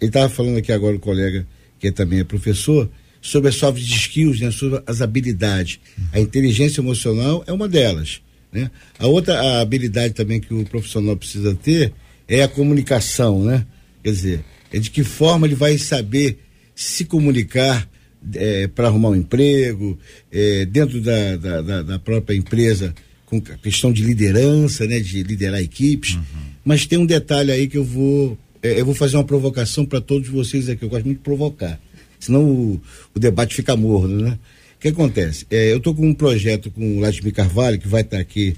ele 0.00 0.08
estava 0.08 0.28
falando 0.28 0.56
aqui 0.56 0.72
agora 0.72 0.96
o 0.96 1.00
colega, 1.00 1.46
que 1.78 1.90
também 1.90 2.20
é 2.20 2.24
professor, 2.24 2.88
sobre 3.20 3.48
as 3.48 3.56
soft 3.56 3.82
skills, 3.82 4.40
né, 4.40 4.50
sobre 4.50 4.82
as 4.86 5.02
habilidades. 5.02 5.80
Uhum. 5.98 6.04
A 6.12 6.20
inteligência 6.20 6.80
emocional 6.80 7.42
é 7.46 7.52
uma 7.52 7.68
delas. 7.68 8.22
Né? 8.52 8.70
A 8.98 9.06
outra 9.06 9.38
a 9.40 9.60
habilidade 9.60 10.14
também 10.14 10.40
que 10.40 10.52
o 10.52 10.64
profissional 10.64 11.16
precisa 11.16 11.54
ter 11.54 11.92
é 12.26 12.42
a 12.42 12.48
comunicação, 12.48 13.44
né? 13.44 13.66
Quer 14.02 14.10
dizer, 14.10 14.44
é 14.72 14.78
de 14.78 14.90
que 14.90 15.02
forma 15.02 15.46
ele 15.46 15.54
vai 15.54 15.76
saber 15.78 16.38
se 16.74 17.04
comunicar 17.04 17.88
é, 18.34 18.68
para 18.68 18.88
arrumar 18.88 19.10
um 19.10 19.16
emprego, 19.16 19.98
é, 20.30 20.64
dentro 20.64 21.00
da, 21.00 21.36
da, 21.36 21.82
da, 21.82 21.98
própria 21.98 22.36
empresa, 22.36 22.94
com 23.26 23.38
a 23.38 23.58
questão 23.58 23.92
de 23.92 24.02
liderança, 24.02 24.86
né? 24.86 25.00
De 25.00 25.22
liderar 25.22 25.60
equipes. 25.60 26.14
Uhum. 26.14 26.22
Mas 26.64 26.86
tem 26.86 26.98
um 26.98 27.06
detalhe 27.06 27.50
aí 27.50 27.66
que 27.66 27.78
eu 27.78 27.84
vou. 27.84 28.38
É, 28.62 28.80
eu 28.80 28.84
vou 28.84 28.94
fazer 28.94 29.16
uma 29.16 29.24
provocação 29.24 29.84
para 29.84 30.00
todos 30.00 30.28
vocês 30.28 30.68
aqui. 30.68 30.84
Eu 30.84 30.88
gosto 30.88 31.04
muito 31.04 31.18
de 31.18 31.24
provocar. 31.24 31.80
Senão 32.18 32.44
o, 32.44 32.82
o 33.14 33.18
debate 33.18 33.54
fica 33.54 33.76
morno, 33.76 34.22
né? 34.22 34.38
Que 34.80 34.88
acontece? 34.88 35.46
É, 35.50 35.72
eu 35.72 35.76
estou 35.76 35.94
com 35.94 36.08
um 36.08 36.14
projeto 36.14 36.70
com 36.70 36.96
o 36.96 37.00
Vladimir 37.00 37.34
Carvalho, 37.34 37.78
que 37.78 37.86
vai 37.86 38.00
estar 38.00 38.16
tá 38.16 38.22
aqui 38.22 38.56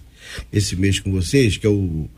esse 0.53 0.77
mês 0.77 1.01
com 1.01 1.11
vocês, 1.11 1.57
que 1.57 1.67
é 1.67 1.71
o, 1.71 2.09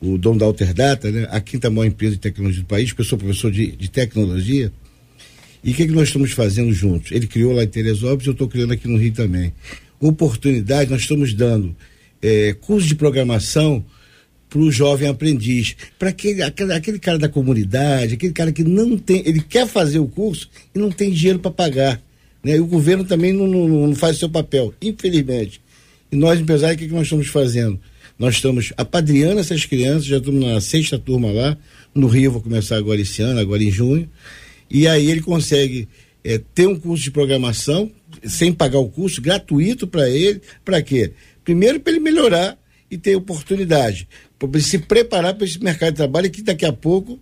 o 0.00 0.16
dono 0.16 0.38
da 0.38 0.46
Alterdata, 0.46 1.10
né? 1.10 1.28
a 1.30 1.40
quinta 1.42 1.68
maior 1.68 1.86
empresa 1.86 2.14
de 2.14 2.20
tecnologia 2.20 2.62
do 2.62 2.66
país, 2.66 2.88
porque 2.88 3.02
eu 3.02 3.06
sou 3.06 3.18
professor 3.18 3.52
de, 3.52 3.72
de 3.72 3.90
tecnologia. 3.90 4.72
E 5.62 5.72
o 5.72 5.74
que, 5.74 5.86
que 5.86 5.92
nós 5.92 6.08
estamos 6.08 6.32
fazendo 6.32 6.72
juntos? 6.72 7.12
Ele 7.12 7.26
criou 7.26 7.52
lá 7.52 7.62
em 7.62 7.68
Teresópolis, 7.68 8.26
eu 8.26 8.32
estou 8.32 8.48
criando 8.48 8.72
aqui 8.72 8.88
no 8.88 8.96
Rio 8.96 9.12
também. 9.12 9.52
Oportunidade, 10.00 10.90
nós 10.90 11.02
estamos 11.02 11.34
dando 11.34 11.76
é, 12.22 12.54
curso 12.54 12.88
de 12.88 12.94
programação 12.94 13.84
para 14.48 14.58
o 14.58 14.72
jovem 14.72 15.06
aprendiz, 15.06 15.76
para 15.98 16.08
aquele, 16.08 16.42
aquele, 16.42 16.72
aquele 16.72 16.98
cara 16.98 17.18
da 17.18 17.28
comunidade, 17.28 18.14
aquele 18.14 18.32
cara 18.32 18.50
que 18.50 18.64
não 18.64 18.96
tem, 18.96 19.22
ele 19.26 19.40
quer 19.40 19.66
fazer 19.66 19.98
o 19.98 20.08
curso 20.08 20.48
e 20.74 20.78
não 20.78 20.90
tem 20.90 21.12
dinheiro 21.12 21.38
para 21.38 21.50
pagar. 21.50 22.02
Né? 22.42 22.56
E 22.56 22.60
o 22.60 22.66
governo 22.66 23.04
também 23.04 23.32
não, 23.32 23.46
não, 23.46 23.68
não 23.68 23.94
faz 23.94 24.18
seu 24.18 24.28
papel, 24.28 24.74
infelizmente. 24.80 25.60
E 26.10 26.16
nós, 26.16 26.40
empresários, 26.40 26.76
o 26.76 26.78
que, 26.78 26.88
que 26.88 26.94
nós 26.94 27.04
estamos 27.04 27.28
fazendo? 27.28 27.78
Nós 28.18 28.34
estamos 28.34 28.72
apadrinhando 28.76 29.40
essas 29.40 29.64
crianças, 29.64 30.04
já 30.04 30.18
estamos 30.18 30.44
na 30.44 30.60
sexta 30.60 30.98
turma 30.98 31.32
lá, 31.32 31.56
no 31.94 32.06
Rio, 32.06 32.32
vou 32.32 32.42
começar 32.42 32.76
agora 32.76 33.00
esse 33.00 33.22
ano, 33.22 33.40
agora 33.40 33.62
em 33.62 33.70
junho. 33.70 34.08
E 34.70 34.86
aí 34.86 35.10
ele 35.10 35.20
consegue 35.20 35.88
é, 36.22 36.38
ter 36.54 36.66
um 36.66 36.78
curso 36.78 37.04
de 37.04 37.10
programação, 37.10 37.90
sem 38.24 38.52
pagar 38.52 38.78
o 38.78 38.88
curso, 38.88 39.22
gratuito 39.22 39.86
para 39.86 40.08
ele. 40.08 40.40
Para 40.64 40.82
quê? 40.82 41.12
Primeiro, 41.44 41.80
para 41.80 41.92
ele 41.92 42.00
melhorar 42.00 42.58
e 42.90 42.98
ter 42.98 43.16
oportunidade, 43.16 44.08
para 44.38 44.60
se 44.60 44.78
preparar 44.78 45.34
para 45.34 45.46
esse 45.46 45.62
mercado 45.62 45.92
de 45.92 45.96
trabalho 45.96 46.30
que 46.30 46.42
daqui 46.42 46.66
a 46.66 46.72
pouco 46.72 47.18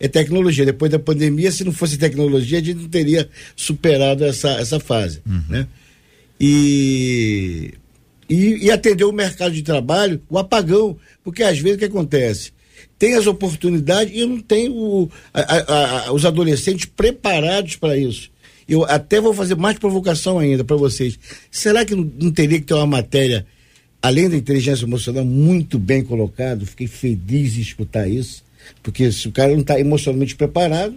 é 0.00 0.06
tecnologia. 0.08 0.64
Depois 0.64 0.90
da 0.90 0.98
pandemia, 0.98 1.50
se 1.50 1.64
não 1.64 1.72
fosse 1.72 1.96
tecnologia, 1.98 2.58
a 2.58 2.62
gente 2.62 2.78
não 2.80 2.88
teria 2.88 3.28
superado 3.56 4.24
essa, 4.24 4.50
essa 4.50 4.78
fase. 4.80 5.20
Né? 5.48 5.66
E, 6.40 7.72
e, 8.28 8.66
e 8.66 8.70
atender 8.70 9.04
o 9.04 9.12
mercado 9.12 9.52
de 9.52 9.62
trabalho, 9.62 10.20
o 10.28 10.38
apagão, 10.38 10.96
porque 11.24 11.42
às 11.42 11.58
vezes 11.58 11.76
o 11.76 11.78
que 11.78 11.84
acontece? 11.86 12.52
Tem 12.98 13.14
as 13.14 13.26
oportunidades 13.26 14.12
e 14.16 14.24
não 14.24 14.40
tem 14.40 14.68
o, 14.68 15.08
a- 15.32 15.40
a- 15.40 16.06
a- 16.08 16.12
os 16.12 16.24
adolescentes 16.24 16.84
preparados 16.86 17.76
para 17.76 17.96
isso. 17.96 18.30
Eu 18.68 18.84
até 18.84 19.20
vou 19.20 19.32
fazer 19.32 19.56
mais 19.56 19.78
provocação 19.78 20.38
ainda 20.38 20.62
para 20.62 20.76
vocês. 20.76 21.18
Será 21.50 21.84
que 21.84 21.94
não, 21.94 22.10
não 22.20 22.30
teria 22.30 22.58
que 22.60 22.66
ter 22.66 22.74
uma 22.74 22.86
matéria, 22.86 23.46
além 24.02 24.28
da 24.28 24.36
inteligência 24.36 24.84
emocional, 24.84 25.24
muito 25.24 25.78
bem 25.78 26.04
colocado? 26.04 26.66
Fiquei 26.66 26.86
feliz 26.86 27.56
em 27.56 27.60
escutar 27.62 28.08
isso. 28.08 28.44
Porque 28.82 29.10
se 29.12 29.28
o 29.28 29.32
cara 29.32 29.52
não 29.52 29.60
está 29.60 29.78
emocionalmente 29.78 30.34
preparado, 30.36 30.94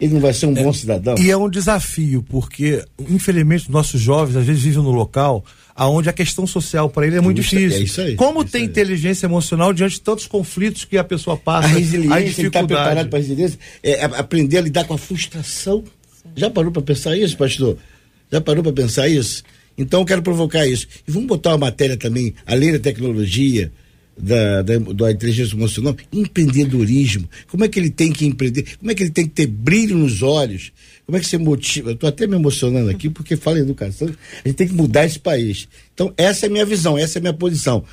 ele 0.00 0.14
não 0.14 0.20
vai 0.20 0.32
ser 0.32 0.46
um 0.46 0.54
bom 0.54 0.72
cidadão. 0.72 1.14
E 1.18 1.30
é 1.30 1.36
um 1.36 1.48
desafio, 1.48 2.24
porque, 2.28 2.84
infelizmente, 3.08 3.70
nossos 3.70 4.00
jovens 4.00 4.36
às 4.36 4.44
vezes 4.46 4.62
vivem 4.62 4.82
no 4.82 4.90
local 4.90 5.44
onde 5.76 6.08
a 6.08 6.12
questão 6.12 6.46
social 6.46 6.88
para 6.90 7.06
ele 7.06 7.16
é 7.16 7.20
muito 7.20 7.40
Justa- 7.40 7.56
difícil. 7.56 7.80
é 7.80 7.84
isso 7.84 8.00
aí, 8.02 8.14
Como 8.14 8.40
é 8.40 8.42
isso 8.44 8.52
tem 8.52 8.62
aí. 8.62 8.68
inteligência 8.68 9.26
emocional 9.26 9.72
diante 9.72 9.94
de 9.94 10.00
tantos 10.02 10.26
conflitos 10.26 10.84
que 10.84 10.96
a 10.98 11.02
pessoa 11.04 11.36
passa, 11.36 11.66
a 11.66 11.70
resiliência, 11.70 12.14
ele 12.18 12.28
está 12.28 12.28
dificuldade. 12.60 12.66
preparado 12.66 13.08
para 13.08 13.18
a 13.18 13.22
resiliência, 13.22 13.58
é, 13.82 14.04
a- 14.04 14.06
aprender 14.18 14.58
a 14.58 14.60
lidar 14.60 14.84
com 14.84 14.94
a 14.94 14.98
frustração. 14.98 15.82
Já 16.36 16.50
parou 16.50 16.70
para 16.72 16.82
pensar 16.82 17.16
isso, 17.16 17.36
pastor? 17.36 17.78
Já 18.30 18.40
parou 18.40 18.62
para 18.62 18.72
pensar 18.72 19.08
isso? 19.08 19.42
Então 19.78 20.00
eu 20.00 20.06
quero 20.06 20.22
provocar 20.22 20.66
isso. 20.66 20.86
E 21.08 21.10
vamos 21.10 21.26
botar 21.28 21.50
uma 21.50 21.58
matéria 21.58 21.96
também, 21.96 22.34
além 22.46 22.72
da 22.72 22.78
tecnologia, 22.78 23.72
da, 24.22 24.62
da, 24.62 24.78
da 24.78 25.10
inteligência 25.10 25.56
emocional, 25.56 25.96
empreendedorismo. 26.12 27.28
Como 27.48 27.64
é 27.64 27.68
que 27.68 27.78
ele 27.78 27.90
tem 27.90 28.12
que 28.12 28.24
empreender? 28.24 28.76
Como 28.78 28.90
é 28.90 28.94
que 28.94 29.02
ele 29.02 29.10
tem 29.10 29.26
que 29.26 29.32
ter 29.32 29.48
brilho 29.48 29.98
nos 29.98 30.22
olhos? 30.22 30.72
Como 31.04 31.18
é 31.18 31.20
que 31.20 31.26
você 31.26 31.36
motiva? 31.36 31.90
Eu 31.90 31.94
estou 31.94 32.08
até 32.08 32.26
me 32.28 32.36
emocionando 32.36 32.88
aqui 32.88 33.10
porque 33.10 33.36
fala 33.36 33.58
em 33.58 33.62
educação. 33.62 34.08
A 34.08 34.48
gente 34.48 34.56
tem 34.56 34.68
que 34.68 34.74
mudar 34.74 35.04
esse 35.04 35.18
país. 35.18 35.68
Então, 35.92 36.14
essa 36.16 36.46
é 36.46 36.48
a 36.48 36.52
minha 36.52 36.64
visão, 36.64 36.96
essa 36.96 37.18
é 37.18 37.20
a 37.20 37.22
minha 37.22 37.34
posição. 37.34 37.84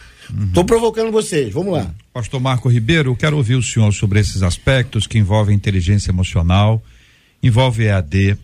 Estou 0.47 0.63
provocando 0.63 1.11
vocês, 1.11 1.51
vamos 1.51 1.73
lá. 1.73 1.91
Pastor 2.13 2.39
Marco 2.39 2.69
Ribeiro, 2.69 3.09
eu 3.09 3.15
quero 3.15 3.35
ouvir 3.35 3.55
o 3.55 3.63
senhor 3.63 3.91
sobre 3.91 4.19
esses 4.19 4.43
aspectos 4.43 5.07
que 5.07 5.17
envolvem 5.17 5.55
inteligência 5.55 6.11
emocional, 6.11 6.83
envolve 7.41 7.85
EAD, 7.85 8.37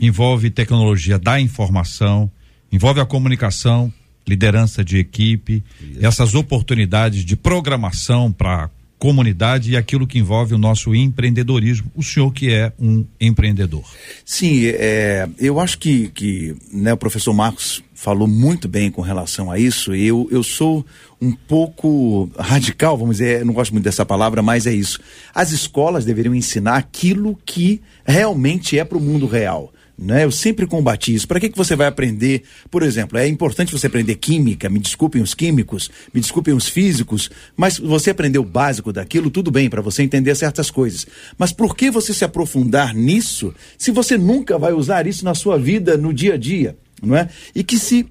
envolve 0.00 0.50
tecnologia 0.50 1.20
da 1.20 1.40
informação, 1.40 2.28
envolve 2.72 3.00
a 3.00 3.06
comunicação, 3.06 3.92
liderança 4.26 4.84
de 4.84 4.98
equipe, 4.98 5.62
essas 6.00 6.34
oportunidades 6.34 7.24
de 7.24 7.36
programação 7.36 8.32
para 8.32 8.64
a 8.64 8.70
comunidade 9.02 9.72
e 9.72 9.76
aquilo 9.76 10.06
que 10.06 10.20
envolve 10.20 10.54
o 10.54 10.58
nosso 10.58 10.94
empreendedorismo. 10.94 11.90
O 11.96 12.04
senhor 12.04 12.32
que 12.32 12.52
é 12.52 12.72
um 12.78 13.04
empreendedor. 13.20 13.82
Sim, 14.24 14.66
é, 14.66 15.28
eu 15.40 15.58
acho 15.58 15.76
que, 15.78 16.06
que 16.10 16.54
né, 16.72 16.92
o 16.92 16.96
professor 16.96 17.34
Marcos 17.34 17.82
falou 17.92 18.28
muito 18.28 18.68
bem 18.68 18.92
com 18.92 19.02
relação 19.02 19.50
a 19.50 19.58
isso. 19.58 19.92
Eu, 19.92 20.28
eu 20.30 20.44
sou 20.44 20.86
um 21.20 21.32
pouco 21.32 22.30
radical, 22.38 22.96
vamos 22.96 23.16
dizer, 23.16 23.44
não 23.44 23.52
gosto 23.52 23.72
muito 23.72 23.84
dessa 23.84 24.06
palavra, 24.06 24.40
mas 24.40 24.68
é 24.68 24.72
isso. 24.72 25.00
As 25.34 25.50
escolas 25.50 26.04
deveriam 26.04 26.32
ensinar 26.32 26.76
aquilo 26.76 27.36
que 27.44 27.80
realmente 28.04 28.78
é 28.78 28.84
para 28.84 28.98
o 28.98 29.00
mundo 29.00 29.26
real. 29.26 29.72
Né? 30.02 30.24
Eu 30.24 30.30
sempre 30.30 30.66
combati 30.66 31.14
isso. 31.14 31.28
Para 31.28 31.38
que, 31.38 31.48
que 31.48 31.56
você 31.56 31.76
vai 31.76 31.86
aprender? 31.86 32.42
Por 32.70 32.82
exemplo, 32.82 33.16
é 33.16 33.26
importante 33.26 33.72
você 33.72 33.86
aprender 33.86 34.16
química, 34.16 34.68
me 34.68 34.78
desculpem 34.78 35.22
os 35.22 35.34
químicos, 35.34 35.90
me 36.12 36.20
desculpem 36.20 36.52
os 36.52 36.68
físicos, 36.68 37.30
mas 37.56 37.78
você 37.78 38.10
aprender 38.10 38.38
o 38.38 38.44
básico 38.44 38.92
daquilo, 38.92 39.30
tudo 39.30 39.50
bem, 39.50 39.70
para 39.70 39.80
você 39.80 40.02
entender 40.02 40.34
certas 40.34 40.70
coisas. 40.70 41.06
Mas 41.38 41.52
por 41.52 41.76
que 41.76 41.90
você 41.90 42.12
se 42.12 42.24
aprofundar 42.24 42.94
nisso 42.94 43.54
se 43.78 43.90
você 43.90 44.18
nunca 44.18 44.58
vai 44.58 44.72
usar 44.72 45.06
isso 45.06 45.24
na 45.24 45.34
sua 45.34 45.58
vida, 45.58 45.96
no 45.96 46.12
dia 46.12 46.34
a 46.34 46.36
dia? 46.36 46.76
Não 47.02 47.16
é? 47.16 47.28
E 47.54 47.62
que 47.62 47.78
se 47.78 48.06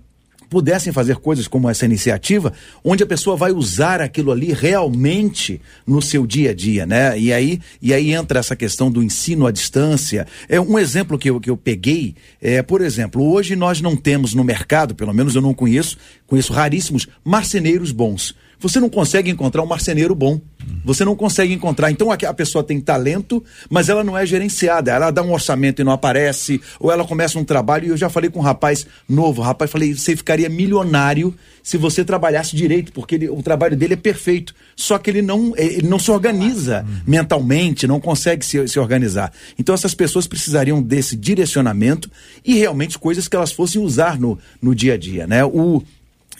pudessem 0.52 0.92
fazer 0.92 1.16
coisas 1.16 1.48
como 1.48 1.70
essa 1.70 1.86
iniciativa, 1.86 2.52
onde 2.84 3.02
a 3.02 3.08
pessoa 3.08 3.38
vai 3.38 3.54
usar 3.54 4.02
aquilo 4.02 4.34
ali 4.34 4.52
realmente 4.52 5.62
no 5.88 6.02
seu 6.02 6.28
dia 6.28 6.52
a 6.52 6.54
dia, 6.54 6.86
né? 6.86 7.18
E 7.18 7.32
aí, 7.32 7.62
e 7.82 7.94
aí 7.94 8.12
entra 8.12 8.38
essa 8.38 8.54
questão 8.54 8.92
do 8.92 9.02
ensino 9.02 9.48
à 9.48 9.52
distância. 9.52 10.28
É 10.50 10.60
um 10.60 10.78
exemplo 10.78 11.18
que 11.18 11.30
eu, 11.30 11.40
que 11.40 11.50
eu 11.50 11.56
peguei, 11.56 12.16
é, 12.42 12.62
por 12.62 12.82
exemplo, 12.82 13.24
hoje 13.32 13.56
nós 13.56 13.80
não 13.80 13.96
temos 13.96 14.34
no 14.34 14.44
mercado, 14.44 14.94
pelo 14.94 15.14
menos 15.14 15.36
eu 15.36 15.42
não 15.42 15.54
conheço, 15.54 15.98
conheço 16.28 16.52
raríssimos 16.52 17.08
marceneiros 17.24 17.94
bons. 17.94 18.36
Você 18.62 18.80
não 18.80 18.90
consegue 18.90 19.30
encontrar 19.30 19.64
um 19.64 19.66
marceneiro 19.66 20.14
bom. 20.14 20.40
Você 20.86 21.04
não 21.04 21.16
consegue 21.16 21.52
encontrar. 21.54 21.92
Então 21.92 22.12
a, 22.12 22.34
pessoa 22.34 22.64
tem 22.64 22.80
talento, 22.80 23.44
mas 23.70 23.90
ela 23.90 24.04
não 24.04 24.18
é 24.18 24.26
gerenciada. 24.26 24.92
Ela 24.92 25.10
dá 25.12 25.22
um 25.24 25.34
orçamento 25.34 25.82
e 25.82 25.84
não 25.84 25.92
aparece, 25.92 26.62
ou 26.80 26.92
ela 26.92 27.04
começa 27.04 27.38
um 27.40 27.44
trabalho. 27.44 27.88
E 27.88 27.90
eu 27.90 27.98
já 27.98 28.10
falei 28.10 28.30
com 28.30 28.40
um 28.40 28.44
rapaz 28.44 28.86
novo, 29.10 29.42
rapaz, 29.42 29.70
falei, 29.72 29.94
você 29.94 30.16
ficaria 30.16 30.48
milionário 30.48 31.34
se 31.64 31.78
você 31.78 32.04
trabalhasse 32.06 32.56
direito, 32.56 32.92
porque 32.92 33.16
ele- 33.16 33.30
o 33.30 33.42
trabalho 33.44 33.76
dele 33.76 33.94
é 33.94 33.98
perfeito. 33.98 34.54
Só 34.76 34.98
que 34.98 35.10
ele 35.10 35.22
não, 35.22 35.54
eh, 35.58 35.66
ele 35.66 35.88
não 35.88 36.00
se 36.00 36.10
organiza 36.12 36.86
mentalmente, 37.06 37.86
não 37.88 38.00
consegue 38.00 38.46
se, 38.46 38.68
se 38.68 38.80
organizar. 38.80 39.32
Então 39.58 39.74
essas 39.76 39.94
pessoas 39.94 40.28
precisariam 40.28 40.82
desse 40.82 41.16
direcionamento 41.16 42.10
e 42.46 42.56
realmente 42.56 42.98
coisas 42.98 43.28
que 43.28 43.36
elas 43.36 43.52
fossem 43.52 43.82
usar 43.82 44.20
no, 44.20 44.38
no 44.62 44.74
dia 44.74 44.94
a 44.94 44.98
dia, 44.98 45.28
né? 45.28 45.44
O 45.46 45.84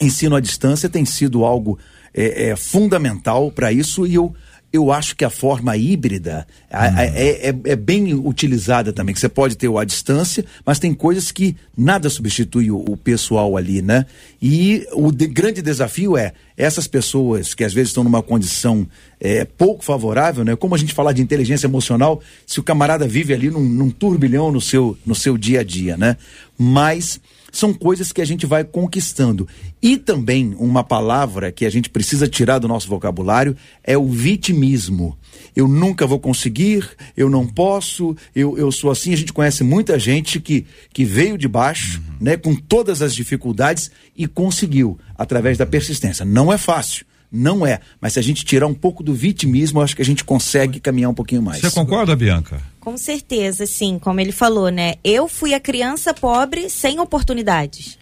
ensino 0.00 0.34
à 0.34 0.40
distância 0.40 0.88
tem 0.88 1.04
sido 1.04 1.44
algo 1.44 1.78
é, 2.14 2.50
é, 2.50 2.56
fundamental 2.56 3.50
para 3.50 3.72
isso 3.72 4.06
e 4.06 4.14
eu, 4.14 4.34
eu 4.72 4.90
acho 4.90 5.14
que 5.14 5.24
a 5.24 5.28
forma 5.30 5.76
híbrida 5.76 6.46
a- 6.70 7.04
é, 7.04 7.48
é- 7.50 7.54
é 7.72 7.76
bem 7.76 8.14
utilizada 8.14 8.90
também, 8.92 9.14
que 9.14 9.20
você 9.20 9.28
pode 9.28 9.54
ter 9.56 9.68
o 9.68 9.78
à 9.78 9.84
distância, 9.84 10.44
mas 10.64 10.78
tem 10.78 10.94
coisas 10.94 11.30
que 11.30 11.54
nada 11.76 12.08
substitui 12.08 12.70
o, 12.70 12.78
o 12.78 12.96
pessoal 12.96 13.54
ali, 13.56 13.82
né? 13.82 14.06
E 14.40 14.86
o 14.94 15.12
de- 15.12 15.26
grande 15.26 15.60
desafio 15.60 16.16
é 16.16 16.32
essas 16.56 16.86
pessoas 16.86 17.52
que 17.54 17.64
às 17.64 17.74
vezes 17.74 17.90
estão 17.90 18.02
numa 18.04 18.22
condição 18.22 18.86
é, 19.20 19.44
pouco 19.44 19.84
favorável, 19.84 20.42
né? 20.44 20.56
Como 20.56 20.74
a 20.74 20.78
gente 20.78 20.94
falar 20.94 21.12
de 21.12 21.20
inteligência 21.22 21.66
emocional, 21.66 22.20
se 22.46 22.58
o 22.58 22.62
camarada 22.62 23.06
vive 23.06 23.34
ali 23.34 23.50
num, 23.50 23.60
num 23.62 23.90
turbilhão 23.90 24.50
no 24.50 24.60
seu, 24.60 24.96
no 25.04 25.14
seu 25.14 25.36
dia 25.36 25.60
a 25.60 25.64
dia, 25.64 25.96
né? 25.98 26.16
Mas 26.58 27.20
são 27.52 27.74
coisas 27.74 28.10
que 28.10 28.22
a 28.22 28.24
gente 28.24 28.46
vai 28.46 28.64
conquistando. 28.64 29.46
E 29.80 29.98
também 29.98 30.56
uma 30.58 30.82
palavra 30.82 31.52
que 31.52 31.66
a 31.66 31.70
gente 31.70 31.90
precisa 31.90 32.26
tirar 32.26 32.58
do 32.58 32.66
nosso 32.66 32.88
vocabulário 32.88 33.54
é 33.84 33.96
o 33.96 34.08
vitimismo. 34.08 35.16
Eu 35.54 35.68
nunca 35.68 36.06
vou 36.06 36.18
conseguir, 36.18 36.88
eu 37.14 37.28
não 37.28 37.46
posso, 37.46 38.16
eu, 38.34 38.56
eu 38.56 38.72
sou 38.72 38.90
assim. 38.90 39.12
A 39.12 39.16
gente 39.16 39.32
conhece 39.32 39.62
muita 39.62 39.98
gente 39.98 40.40
que, 40.40 40.66
que 40.92 41.04
veio 41.04 41.36
de 41.36 41.46
baixo, 41.46 42.02
né, 42.18 42.36
com 42.38 42.54
todas 42.54 43.02
as 43.02 43.14
dificuldades 43.14 43.90
e 44.16 44.26
conseguiu, 44.26 44.98
através 45.16 45.58
da 45.58 45.66
persistência. 45.66 46.24
Não 46.24 46.50
é 46.50 46.56
fácil, 46.56 47.04
não 47.32 47.66
é. 47.66 47.80
Mas 48.00 48.12
se 48.12 48.18
a 48.18 48.22
gente 48.22 48.44
tirar 48.44 48.66
um 48.66 48.74
pouco 48.74 49.02
do 49.02 49.14
vitimismo, 49.14 49.80
eu 49.80 49.84
acho 49.84 49.96
que 49.96 50.02
a 50.02 50.04
gente 50.04 50.22
consegue 50.22 50.78
caminhar 50.78 51.10
um 51.10 51.14
pouquinho 51.14 51.42
mais. 51.42 51.60
Você 51.60 51.70
concorda, 51.70 52.14
Bianca? 52.14 52.60
Com 52.78 52.96
certeza, 52.96 53.64
sim, 53.64 53.98
como 53.98 54.20
ele 54.20 54.32
falou, 54.32 54.68
né? 54.68 54.94
Eu 55.02 55.28
fui 55.28 55.54
a 55.54 55.60
criança 55.60 56.12
pobre 56.12 56.68
sem 56.68 57.00
oportunidades. 57.00 57.98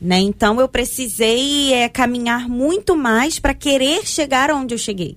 Né? 0.00 0.20
Então 0.20 0.60
eu 0.60 0.68
precisei 0.68 1.72
é, 1.74 1.88
caminhar 1.88 2.48
muito 2.48 2.96
mais 2.96 3.40
para 3.40 3.52
querer 3.52 4.06
chegar 4.06 4.50
onde 4.50 4.72
eu 4.72 4.78
cheguei. 4.78 5.16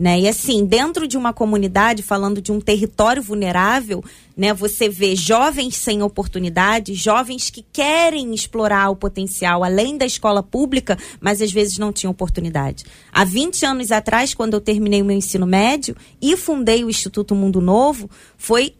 Né? 0.00 0.20
E 0.20 0.28
assim, 0.28 0.64
dentro 0.64 1.06
de 1.06 1.18
uma 1.18 1.30
comunidade, 1.30 2.02
falando 2.02 2.40
de 2.40 2.50
um 2.50 2.58
território 2.58 3.22
vulnerável, 3.22 4.02
né, 4.34 4.54
você 4.54 4.88
vê 4.88 5.14
jovens 5.14 5.76
sem 5.76 6.02
oportunidade, 6.02 6.94
jovens 6.94 7.50
que 7.50 7.62
querem 7.70 8.32
explorar 8.32 8.88
o 8.88 8.96
potencial 8.96 9.62
além 9.62 9.98
da 9.98 10.06
escola 10.06 10.42
pública, 10.42 10.96
mas 11.20 11.42
às 11.42 11.52
vezes 11.52 11.76
não 11.76 11.92
tinham 11.92 12.12
oportunidade. 12.12 12.86
Há 13.12 13.24
20 13.24 13.66
anos 13.66 13.92
atrás, 13.92 14.32
quando 14.32 14.54
eu 14.54 14.60
terminei 14.62 15.02
o 15.02 15.04
meu 15.04 15.18
ensino 15.18 15.46
médio 15.46 15.94
e 16.18 16.34
fundei 16.34 16.82
o 16.82 16.88
Instituto 16.88 17.34
Mundo 17.34 17.60
Novo, 17.60 18.08
foi 18.38 18.72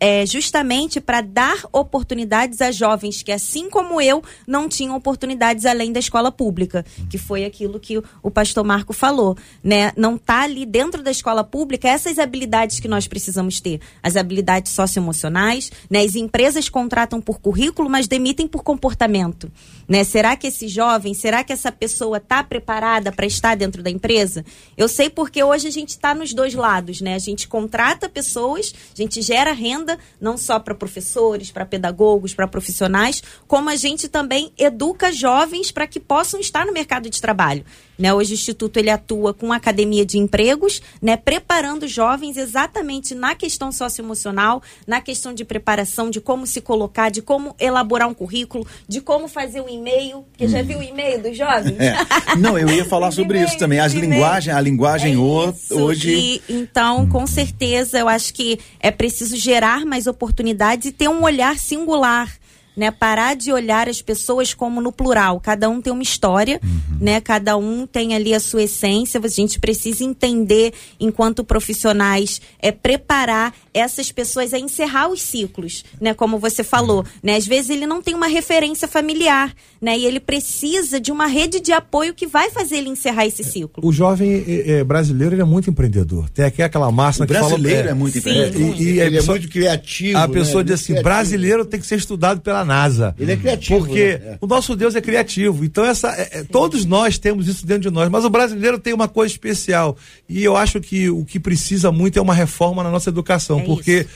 é, 0.00 0.24
justamente 0.24 1.00
para 1.00 1.20
dar 1.20 1.58
oportunidades 1.72 2.60
a 2.60 2.72
jovens 2.72 3.22
que, 3.22 3.30
assim 3.30 3.68
como 3.68 4.00
eu, 4.00 4.22
não 4.46 4.68
tinham 4.68 4.96
oportunidades 4.96 5.66
além 5.66 5.92
da 5.92 6.00
escola 6.00 6.32
pública, 6.32 6.84
que 7.10 7.18
foi 7.18 7.44
aquilo 7.44 7.78
que 7.78 7.98
o, 8.22 8.30
pastor 8.30 8.64
Marco 8.64 8.92
falou, 8.92 9.36
né? 9.62 9.92
Não 9.96 10.16
tá 10.16 10.42
ali 10.42 10.64
dentro 10.64 11.02
da 11.02 11.10
escola 11.10 11.44
pública 11.44 11.88
essas 11.88 12.18
habilidades 12.18 12.80
que 12.80 12.88
nós 12.88 13.06
precisamos 13.06 13.60
ter, 13.60 13.80
as 14.02 14.16
habilidades 14.16 14.72
socioemocionais, 14.72 15.70
né? 15.90 16.00
As 16.00 16.14
empresas 16.14 16.68
contratam 16.68 17.20
por 17.20 17.38
currículo, 17.38 17.90
mas 17.90 18.08
demitem 18.08 18.48
por 18.48 18.62
comportamento, 18.62 19.50
né? 19.86 20.02
Será 20.02 20.34
que 20.36 20.46
esse 20.46 20.66
jovem, 20.66 21.12
será 21.12 21.44
que 21.44 21.52
essa 21.52 21.70
pessoa 21.70 22.16
está 22.16 22.42
preparada 22.42 23.12
para 23.12 23.26
estar 23.26 23.54
dentro 23.54 23.82
da 23.82 23.90
empresa? 23.90 24.44
Eu 24.76 24.88
sei 24.88 25.10
porque 25.10 25.42
hoje 25.42 25.68
a 25.68 25.72
gente 25.72 25.90
está 25.90 26.14
nos 26.14 26.32
dois 26.32 26.54
lados, 26.54 27.00
né? 27.02 27.14
A 27.14 27.18
gente 27.18 27.46
contrata 27.46 28.08
pessoas, 28.08 28.72
a 28.94 28.96
gente 28.96 29.20
gera 29.20 29.57
renda 29.58 29.98
não 30.20 30.38
só 30.38 30.58
para 30.58 30.74
professores, 30.74 31.50
para 31.50 31.66
pedagogos, 31.66 32.32
para 32.32 32.46
profissionais, 32.46 33.22
como 33.46 33.68
a 33.68 33.76
gente 33.76 34.08
também 34.08 34.52
educa 34.56 35.12
jovens 35.12 35.70
para 35.70 35.86
que 35.86 36.00
possam 36.00 36.40
estar 36.40 36.64
no 36.64 36.72
mercado 36.72 37.10
de 37.10 37.20
trabalho. 37.20 37.64
Né? 37.98 38.14
Hoje 38.14 38.32
o 38.32 38.34
Instituto 38.34 38.76
ele 38.78 38.90
atua 38.90 39.34
com 39.34 39.52
academia 39.52 40.06
de 40.06 40.18
empregos, 40.18 40.80
né? 41.02 41.16
preparando 41.16 41.88
jovens 41.88 42.36
exatamente 42.36 43.14
na 43.14 43.34
questão 43.34 43.72
socioemocional, 43.72 44.62
na 44.86 45.00
questão 45.00 45.34
de 45.34 45.44
preparação, 45.44 46.08
de 46.10 46.20
como 46.20 46.46
se 46.46 46.60
colocar, 46.60 47.10
de 47.10 47.20
como 47.20 47.54
elaborar 47.58 48.08
um 48.08 48.14
currículo, 48.14 48.66
de 48.86 49.00
como 49.00 49.26
fazer 49.26 49.60
um 49.60 49.68
e-mail. 49.68 50.24
Porque 50.30 50.46
hum. 50.46 50.48
já 50.48 50.62
viu 50.62 50.78
o 50.78 50.82
e-mail 50.82 51.22
dos 51.22 51.36
jovens? 51.36 51.78
É. 51.78 51.96
Não, 52.36 52.58
eu 52.58 52.68
ia 52.68 52.84
falar 52.84 53.10
sobre 53.12 53.42
isso 53.42 53.58
também. 53.58 53.80
As 53.80 53.92
linguagem, 53.92 54.52
a 54.52 54.60
linguagem 54.60 55.14
é 55.14 55.74
hoje. 55.74 56.14
E, 56.14 56.42
então, 56.48 57.08
com 57.08 57.26
certeza, 57.26 57.98
eu 57.98 58.08
acho 58.08 58.32
que 58.32 58.58
é 58.80 58.90
preciso 58.90 59.36
gerar 59.36 59.84
mais 59.84 60.06
oportunidades 60.06 60.88
e 60.88 60.92
ter 60.92 61.08
um 61.08 61.22
olhar 61.22 61.58
singular 61.58 62.38
né? 62.78 62.92
Parar 62.92 63.34
de 63.34 63.52
olhar 63.52 63.88
as 63.88 64.00
pessoas 64.00 64.54
como 64.54 64.80
no 64.80 64.92
plural. 64.92 65.40
Cada 65.40 65.68
um 65.68 65.82
tem 65.82 65.92
uma 65.92 66.02
história, 66.02 66.60
uhum. 66.62 66.98
né? 67.00 67.20
Cada 67.20 67.56
um 67.56 67.86
tem 67.86 68.14
ali 68.14 68.32
a 68.32 68.40
sua 68.40 68.62
essência. 68.62 69.20
A 69.22 69.28
gente 69.28 69.58
precisa 69.58 70.04
entender, 70.04 70.72
enquanto 71.00 71.42
profissionais, 71.42 72.40
é 72.60 72.70
preparar 72.70 73.52
essas 73.74 74.12
pessoas 74.12 74.54
a 74.54 74.58
encerrar 74.58 75.08
os 75.08 75.20
ciclos, 75.20 75.84
né? 76.00 76.14
Como 76.14 76.38
você 76.38 76.62
falou, 76.62 77.04
né? 77.20 77.34
Às 77.34 77.46
vezes 77.46 77.70
ele 77.70 77.86
não 77.86 78.00
tem 78.00 78.14
uma 78.14 78.28
referência 78.28 78.86
familiar, 78.86 79.52
né? 79.82 79.98
E 79.98 80.06
ele 80.06 80.20
precisa 80.20 81.00
de 81.00 81.10
uma 81.10 81.26
rede 81.26 81.58
de 81.58 81.72
apoio 81.72 82.14
que 82.14 82.26
vai 82.26 82.50
fazer 82.50 82.76
ele 82.76 82.88
encerrar 82.88 83.26
esse 83.26 83.42
ciclo. 83.42 83.84
O 83.84 83.92
jovem 83.92 84.44
é, 84.46 84.84
brasileiro 84.84 85.34
ele 85.34 85.42
é 85.42 85.44
muito 85.44 85.68
empreendedor. 85.68 86.30
Tem 86.30 86.44
aqui 86.44 86.62
aquela 86.62 86.92
máxima 86.92 87.24
o 87.24 87.26
que 87.26 87.34
brasileiro 87.34 87.78
fala, 87.78 87.88
é, 87.88 87.90
é 87.90 87.94
muito 87.94 88.18
empreendedor. 88.18 88.76
E, 88.76 88.82
e, 88.82 89.00
ele 89.00 89.18
é 89.18 89.22
muito 89.22 89.48
criativo. 89.48 90.18
A 90.18 90.28
né? 90.28 90.32
pessoa 90.32 90.62
diz 90.62 90.74
assim: 90.74 90.92
criativo. 90.92 91.02
brasileiro 91.02 91.64
tem 91.64 91.80
que 91.80 91.86
ser 91.86 91.96
estudado 91.96 92.40
pela 92.40 92.67
NASA. 92.68 93.14
Ele 93.18 93.32
é 93.32 93.36
criativo. 93.36 93.78
Porque 93.80 94.18
né? 94.18 94.38
o 94.40 94.46
nosso 94.46 94.76
Deus 94.76 94.94
é 94.94 95.00
criativo. 95.00 95.64
Então, 95.64 95.84
essa, 95.84 96.10
é, 96.10 96.28
é, 96.32 96.44
todos 96.44 96.84
nós 96.84 97.18
temos 97.18 97.48
isso 97.48 97.66
dentro 97.66 97.82
de 97.82 97.90
nós. 97.90 98.08
Mas 98.08 98.24
o 98.24 98.30
brasileiro 98.30 98.78
tem 98.78 98.92
uma 98.92 99.08
coisa 99.08 99.32
especial. 99.32 99.96
E 100.28 100.44
eu 100.44 100.56
acho 100.56 100.80
que 100.80 101.08
o 101.08 101.24
que 101.24 101.40
precisa 101.40 101.90
muito 101.90 102.18
é 102.18 102.22
uma 102.22 102.34
reforma 102.34 102.84
na 102.84 102.90
nossa 102.90 103.10
educação. 103.10 103.60
É 103.60 103.64
porque. 103.64 104.06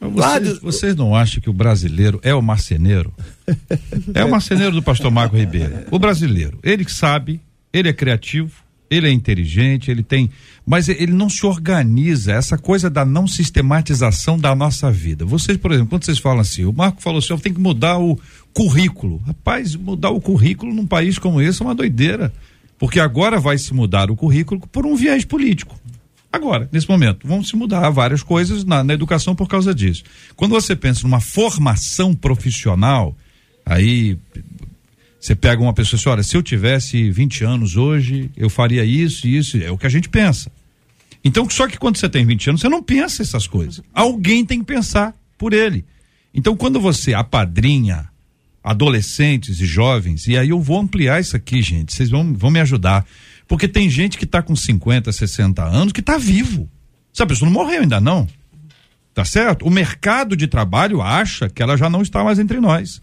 Vocês, 0.00 0.58
vocês, 0.60 0.96
não 0.96 1.14
acham 1.14 1.42
que 1.42 1.50
o 1.50 1.52
brasileiro 1.52 2.18
é 2.22 2.34
o 2.34 2.40
marceneiro? 2.40 3.12
é 4.14 4.24
o 4.24 4.30
marceneiro 4.30 4.72
do 4.72 4.82
pastor 4.82 5.10
Marco 5.10 5.36
Ribeiro. 5.36 5.84
O 5.90 5.98
brasileiro, 5.98 6.58
ele 6.62 6.88
sabe, 6.88 7.38
ele 7.70 7.90
é 7.90 7.92
criativo, 7.92 8.50
ele 8.90 9.08
é 9.08 9.12
inteligente, 9.12 9.90
ele 9.90 10.02
tem 10.02 10.30
mas 10.70 10.88
ele 10.88 11.12
não 11.12 11.28
se 11.28 11.44
organiza, 11.44 12.32
essa 12.32 12.56
coisa 12.56 12.88
da 12.88 13.04
não 13.04 13.26
sistematização 13.26 14.38
da 14.38 14.54
nossa 14.54 14.88
vida. 14.88 15.24
Vocês, 15.24 15.56
por 15.56 15.72
exemplo, 15.72 15.90
quando 15.90 16.04
vocês 16.04 16.18
falam 16.18 16.40
assim, 16.40 16.64
o 16.64 16.72
Marco 16.72 17.02
falou 17.02 17.18
assim, 17.18 17.36
tem 17.38 17.52
que 17.52 17.60
mudar 17.60 17.98
o 17.98 18.16
currículo. 18.54 19.20
Rapaz, 19.26 19.74
mudar 19.74 20.10
o 20.10 20.20
currículo 20.20 20.72
num 20.72 20.86
país 20.86 21.18
como 21.18 21.40
esse 21.40 21.60
é 21.60 21.64
uma 21.64 21.74
doideira. 21.74 22.32
Porque 22.78 23.00
agora 23.00 23.40
vai 23.40 23.58
se 23.58 23.74
mudar 23.74 24.12
o 24.12 24.16
currículo 24.16 24.60
por 24.70 24.86
um 24.86 24.94
viés 24.94 25.24
político. 25.24 25.76
Agora, 26.32 26.68
nesse 26.70 26.88
momento, 26.88 27.26
vão 27.26 27.42
se 27.42 27.56
mudar 27.56 27.90
várias 27.90 28.22
coisas 28.22 28.64
na, 28.64 28.84
na 28.84 28.94
educação 28.94 29.34
por 29.34 29.48
causa 29.48 29.74
disso. 29.74 30.04
Quando 30.36 30.52
você 30.52 30.76
pensa 30.76 31.02
numa 31.02 31.20
formação 31.20 32.14
profissional, 32.14 33.16
aí 33.66 34.16
você 35.20 35.34
pega 35.34 35.60
uma 35.60 35.74
pessoa 35.74 35.96
e 35.96 35.98
diz, 35.98 36.06
olha, 36.06 36.22
se 36.22 36.36
eu 36.36 36.42
tivesse 36.42 37.10
20 37.10 37.44
anos 37.44 37.76
hoje, 37.76 38.30
eu 38.36 38.48
faria 38.48 38.84
isso 38.84 39.26
e 39.26 39.36
isso, 39.36 39.58
é 39.58 39.70
o 39.70 39.76
que 39.76 39.86
a 39.86 39.90
gente 39.90 40.08
pensa. 40.08 40.50
Então, 41.22 41.48
só 41.50 41.68
que 41.68 41.78
quando 41.78 41.98
você 41.98 42.08
tem 42.08 42.24
20 42.24 42.50
anos, 42.50 42.60
você 42.62 42.68
não 42.70 42.82
pensa 42.82 43.22
essas 43.22 43.46
coisas. 43.46 43.82
Alguém 43.92 44.46
tem 44.46 44.60
que 44.60 44.64
pensar 44.64 45.14
por 45.36 45.52
ele. 45.52 45.84
Então, 46.32 46.56
quando 46.56 46.80
você 46.80 47.12
apadrinha 47.12 48.08
adolescentes 48.64 49.60
e 49.60 49.66
jovens, 49.66 50.26
e 50.26 50.38
aí 50.38 50.48
eu 50.48 50.60
vou 50.60 50.78
ampliar 50.78 51.20
isso 51.20 51.36
aqui, 51.36 51.60
gente, 51.60 51.92
vocês 51.92 52.08
vão, 52.08 52.32
vão 52.32 52.50
me 52.50 52.60
ajudar. 52.60 53.06
Porque 53.46 53.68
tem 53.68 53.90
gente 53.90 54.16
que 54.16 54.24
está 54.24 54.40
com 54.40 54.56
50, 54.56 55.12
60 55.12 55.62
anos 55.62 55.92
que 55.92 56.00
está 56.00 56.16
vivo. 56.16 56.68
Essa 57.12 57.26
pessoa 57.26 57.50
não 57.50 57.60
morreu 57.60 57.82
ainda 57.82 58.00
não. 58.00 58.26
Tá 59.12 59.24
certo? 59.24 59.66
O 59.66 59.70
mercado 59.70 60.36
de 60.36 60.46
trabalho 60.46 61.02
acha 61.02 61.50
que 61.50 61.62
ela 61.62 61.76
já 61.76 61.90
não 61.90 62.00
está 62.00 62.24
mais 62.24 62.38
entre 62.38 62.60
nós. 62.60 63.02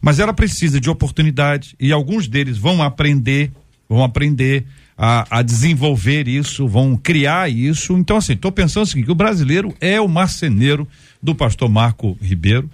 Mas 0.00 0.18
ela 0.18 0.32
precisa 0.32 0.80
de 0.80 0.88
oportunidade 0.88 1.74
e 1.78 1.92
alguns 1.92 2.28
deles 2.28 2.56
vão 2.56 2.82
aprender, 2.82 3.50
vão 3.88 4.02
aprender 4.02 4.64
a, 4.96 5.38
a, 5.38 5.42
desenvolver 5.42 6.26
isso, 6.26 6.66
vão 6.66 6.96
criar 6.96 7.50
isso. 7.50 7.96
Então, 7.96 8.16
assim, 8.16 8.32
estou 8.32 8.50
pensando 8.50 8.84
o 8.84 8.86
seguinte: 8.86 9.06
que 9.06 9.12
o 9.12 9.16
brasileiro 9.16 9.74
é 9.80 10.00
o 10.00 10.08
marceneiro 10.08 10.86
do 11.22 11.34
pastor 11.34 11.68
Marco 11.68 12.16
Ribeiro, 12.20 12.68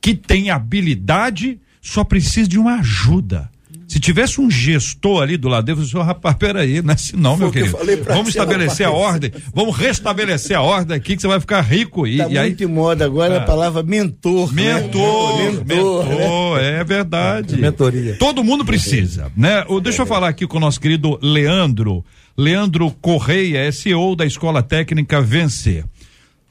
que 0.00 0.14
tem 0.14 0.50
habilidade, 0.50 1.58
só 1.80 2.02
precisa 2.04 2.48
de 2.48 2.58
uma 2.58 2.80
ajuda. 2.80 3.50
Se 3.88 3.98
tivesse 3.98 4.38
um 4.38 4.50
gestor 4.50 5.22
ali 5.22 5.38
do 5.38 5.48
lado 5.48 5.64
dele, 5.64 5.80
você 5.80 5.98
rapaz, 5.98 6.36
peraí, 6.36 6.82
não 6.82 6.90
é 6.90 6.94
assim 6.94 7.16
não, 7.16 7.38
meu 7.38 7.50
querido. 7.50 7.78
Vamos 8.06 8.28
estabelecer 8.28 8.86
a 8.86 8.90
ordem, 8.90 9.32
vamos 9.54 9.74
restabelecer 9.74 10.54
a 10.54 10.60
ordem 10.60 10.94
aqui 10.94 11.16
que 11.16 11.22
você 11.22 11.26
vai 11.26 11.40
ficar 11.40 11.62
rico. 11.62 12.06
E, 12.06 12.18
tá 12.18 12.28
e 12.28 12.38
muito 12.38 12.62
em 12.62 12.66
moda 12.66 13.06
agora 13.06 13.38
ah. 13.38 13.42
a 13.42 13.46
palavra 13.46 13.82
mentor. 13.82 14.52
Mentor, 14.52 15.38
né? 15.38 15.50
mentor, 15.66 16.06
mentor 16.06 16.58
né? 16.58 16.80
é 16.80 16.84
verdade. 16.84 17.56
Mentoria. 17.56 18.16
Todo 18.18 18.44
mundo 18.44 18.62
precisa, 18.62 19.32
né? 19.34 19.64
O, 19.68 19.80
deixa 19.80 20.02
eu 20.02 20.06
falar 20.06 20.28
aqui 20.28 20.46
com 20.46 20.58
o 20.58 20.60
nosso 20.60 20.78
querido 20.78 21.18
Leandro, 21.22 22.04
Leandro 22.36 22.90
Correia, 23.00 23.72
SEO 23.72 24.14
da 24.14 24.26
Escola 24.26 24.62
Técnica 24.62 25.22
Vencer. 25.22 25.86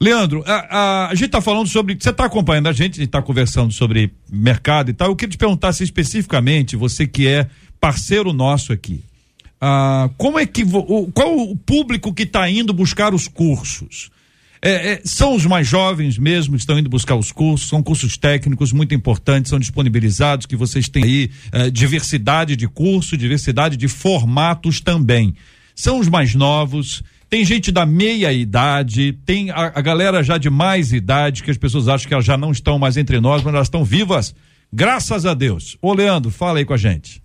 Leandro, 0.00 0.44
a, 0.46 0.52
a, 0.52 1.08
a 1.08 1.14
gente 1.14 1.26
está 1.26 1.40
falando 1.40 1.68
sobre. 1.68 1.96
Você 1.98 2.10
está 2.10 2.24
acompanhando 2.24 2.68
a 2.68 2.72
gente, 2.72 3.02
está 3.02 3.20
conversando 3.20 3.72
sobre 3.72 4.12
mercado 4.30 4.90
e 4.90 4.94
tal. 4.94 5.08
Eu 5.08 5.16
queria 5.16 5.32
te 5.32 5.38
perguntar 5.38 5.72
se 5.72 5.82
especificamente, 5.82 6.76
você 6.76 7.06
que 7.06 7.26
é 7.26 7.48
parceiro 7.80 8.32
nosso 8.32 8.72
aqui, 8.72 9.02
ah, 9.60 10.08
como 10.16 10.38
é 10.38 10.46
que. 10.46 10.62
O, 10.62 11.10
qual 11.12 11.36
o 11.36 11.56
público 11.56 12.14
que 12.14 12.22
está 12.22 12.48
indo 12.48 12.72
buscar 12.72 13.12
os 13.12 13.26
cursos? 13.26 14.10
É, 14.60 14.92
é, 14.92 15.00
são 15.04 15.36
os 15.36 15.46
mais 15.46 15.68
jovens 15.68 16.18
mesmo 16.18 16.54
que 16.54 16.60
estão 16.60 16.78
indo 16.78 16.88
buscar 16.88 17.14
os 17.14 17.30
cursos, 17.30 17.68
são 17.68 17.80
cursos 17.80 18.16
técnicos 18.16 18.72
muito 18.72 18.92
importantes, 18.92 19.50
são 19.50 19.58
disponibilizados, 19.58 20.46
que 20.46 20.56
vocês 20.56 20.88
têm 20.88 21.04
aí 21.04 21.30
é, 21.52 21.70
diversidade 21.70 22.56
de 22.56 22.66
curso, 22.66 23.16
diversidade 23.16 23.76
de 23.76 23.86
formatos 23.86 24.80
também. 24.80 25.34
São 25.76 26.00
os 26.00 26.08
mais 26.08 26.34
novos, 26.34 27.04
tem 27.30 27.44
gente 27.44 27.70
da 27.70 27.84
meia 27.84 28.32
idade, 28.32 29.12
tem 29.24 29.50
a, 29.50 29.72
a, 29.74 29.80
galera 29.80 30.22
já 30.22 30.38
de 30.38 30.48
mais 30.48 30.92
idade, 30.92 31.42
que 31.42 31.50
as 31.50 31.58
pessoas 31.58 31.86
acham 31.86 32.08
que 32.08 32.14
elas 32.14 32.24
já 32.24 32.36
não 32.36 32.50
estão 32.50 32.78
mais 32.78 32.96
entre 32.96 33.20
nós, 33.20 33.42
mas 33.42 33.54
elas 33.54 33.66
estão 33.66 33.84
vivas, 33.84 34.34
graças 34.72 35.26
a 35.26 35.34
Deus. 35.34 35.76
Ô, 35.82 35.92
Leandro, 35.92 36.30
fala 36.30 36.58
aí 36.58 36.64
com 36.64 36.72
a 36.72 36.78
gente. 36.78 37.22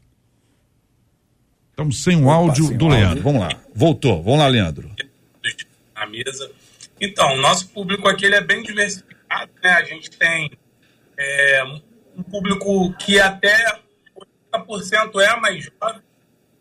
Estamos 1.70 2.04
sem 2.04 2.22
o 2.22 2.30
áudio 2.30 2.66
sem 2.66 2.78
do 2.78 2.86
áudio. 2.86 3.00
Leandro. 3.00 3.24
Vamos 3.24 3.42
lá. 3.42 3.50
Voltou. 3.74 4.22
Vamos 4.22 4.40
lá, 4.40 4.48
Leandro. 4.48 4.92
Na 5.96 6.06
mesa. 6.06 6.52
Então, 7.00 7.34
o 7.34 7.42
nosso 7.42 7.70
público 7.70 8.08
aqui 8.08 8.26
ele 8.26 8.36
é 8.36 8.42
bem 8.42 8.62
diversificado, 8.62 9.52
né? 9.64 9.72
A 9.72 9.84
gente 9.84 10.12
tem 10.12 10.52
é, 11.18 11.64
um 12.16 12.22
público 12.24 12.94
que 12.98 13.20
até 13.20 13.80
80% 14.54 15.20
é 15.22 15.40
mais 15.40 15.64
jovem, 15.64 16.02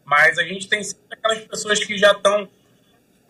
mas 0.04 0.38
a 0.38 0.44
gente 0.44 0.68
tem 0.68 0.82
sempre 0.82 1.04
aquelas 1.10 1.40
pessoas 1.40 1.84
que 1.84 1.98
já 1.98 2.12
estão 2.12 2.48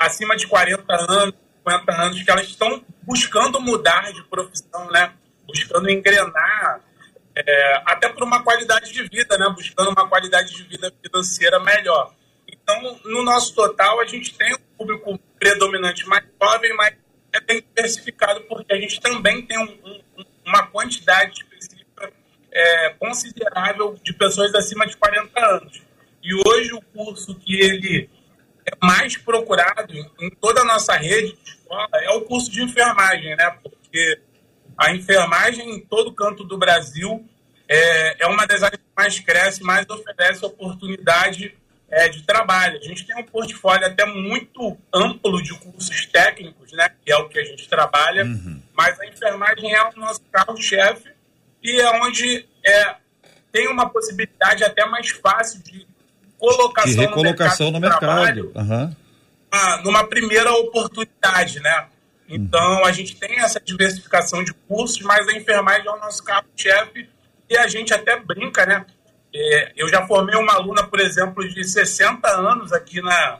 acima 0.06 0.36
de 0.36 0.46
40 0.46 0.84
anos, 0.94 1.34
50 1.58 2.02
anos, 2.02 2.22
que 2.22 2.30
elas 2.30 2.46
estão 2.46 2.84
buscando 3.02 3.60
mudar 3.60 4.12
de 4.12 4.22
profissão, 4.24 4.90
né? 4.90 5.12
Buscando 5.46 5.90
engrenar, 5.90 6.80
é, 7.34 7.82
até 7.86 8.08
por 8.08 8.24
uma 8.24 8.42
qualidade 8.42 8.92
de 8.92 9.02
vida, 9.08 9.36
né? 9.38 9.48
Buscando 9.54 9.90
uma 9.90 10.08
qualidade 10.08 10.54
de 10.54 10.62
vida 10.64 10.92
financeira 11.02 11.58
melhor. 11.60 12.14
Então, 12.48 13.00
no 13.04 13.22
nosso 13.22 13.54
total, 13.54 14.00
a 14.00 14.06
gente 14.06 14.34
tem 14.34 14.54
um 14.54 14.76
público 14.76 15.18
predominante 15.38 16.06
mais 16.06 16.24
jovem, 16.40 16.74
mas 16.76 16.94
é 17.32 17.40
bem 17.40 17.62
diversificado, 17.62 18.40
porque 18.42 18.72
a 18.72 18.80
gente 18.80 19.00
também 19.00 19.44
tem 19.46 19.58
um, 19.58 19.78
um, 20.18 20.24
uma 20.46 20.66
quantidade 20.66 21.32
específica 21.32 22.12
é, 22.50 22.90
considerável 22.90 23.98
de 24.02 24.12
pessoas 24.12 24.54
acima 24.54 24.86
de 24.86 24.96
40 24.96 25.46
anos. 25.56 25.82
E 26.22 26.34
hoje 26.34 26.72
o 26.72 26.80
curso 26.80 27.34
que 27.34 27.60
ele 27.60 28.08
mais 28.82 29.16
procurado 29.16 29.92
em 30.20 30.30
toda 30.40 30.60
a 30.60 30.64
nossa 30.64 30.94
rede 30.94 31.36
de 31.42 31.50
escola 31.50 31.88
é 31.94 32.10
o 32.10 32.22
curso 32.22 32.50
de 32.50 32.62
enfermagem, 32.62 33.34
né? 33.36 33.50
Porque 33.62 34.20
a 34.76 34.94
enfermagem 34.94 35.70
em 35.70 35.80
todo 35.80 36.14
canto 36.14 36.44
do 36.44 36.58
Brasil 36.58 37.26
é, 37.68 38.24
é 38.24 38.26
uma 38.26 38.46
das 38.46 38.62
áreas 38.62 38.80
que 38.80 38.88
mais 38.96 39.18
cresce, 39.20 39.62
mais 39.62 39.86
oferece 39.88 40.44
oportunidade 40.44 41.56
é, 41.90 42.08
de 42.08 42.22
trabalho. 42.22 42.78
A 42.78 42.84
gente 42.84 43.06
tem 43.06 43.16
um 43.16 43.24
portfólio 43.24 43.86
até 43.86 44.04
muito 44.04 44.78
amplo 44.92 45.42
de 45.42 45.54
cursos 45.58 46.06
técnicos, 46.06 46.72
né? 46.72 46.90
Que 47.04 47.12
é 47.12 47.16
o 47.16 47.28
que 47.28 47.38
a 47.38 47.44
gente 47.44 47.68
trabalha, 47.68 48.24
uhum. 48.24 48.62
mas 48.74 48.98
a 49.00 49.06
enfermagem 49.06 49.74
é 49.74 49.82
o 49.88 49.92
nosso 49.96 50.22
carro-chefe 50.30 51.10
e 51.62 51.80
é 51.80 52.02
onde 52.02 52.46
é, 52.64 52.96
tem 53.52 53.68
uma 53.68 53.88
possibilidade 53.88 54.64
até 54.64 54.84
mais 54.86 55.10
fácil 55.10 55.62
de 55.62 55.86
colocação, 56.42 56.90
de 56.90 57.00
recolocação 57.00 57.70
no 57.70 57.78
mercado, 57.78 58.06
no 58.06 58.20
mercado. 58.20 58.52
Trabalho, 58.52 58.96
uhum. 59.54 59.82
numa 59.84 60.04
primeira 60.04 60.52
oportunidade, 60.52 61.60
né? 61.60 61.86
Então 62.28 62.78
uhum. 62.78 62.84
a 62.84 62.92
gente 62.92 63.16
tem 63.16 63.38
essa 63.38 63.60
diversificação 63.60 64.42
de 64.42 64.52
cursos, 64.52 65.00
mas 65.02 65.28
a 65.28 65.32
enfermagem 65.32 65.86
é 65.86 65.90
o 65.90 65.98
nosso 65.98 66.22
carro-chefe 66.24 67.08
e 67.48 67.56
a 67.56 67.68
gente 67.68 67.94
até 67.94 68.18
brinca, 68.18 68.66
né? 68.66 68.84
É, 69.34 69.72
eu 69.76 69.88
já 69.88 70.06
formei 70.06 70.36
uma 70.36 70.54
aluna, 70.54 70.86
por 70.86 71.00
exemplo, 71.00 71.46
de 71.48 71.64
60 71.64 72.28
anos 72.28 72.72
aqui 72.72 73.00
na, 73.00 73.38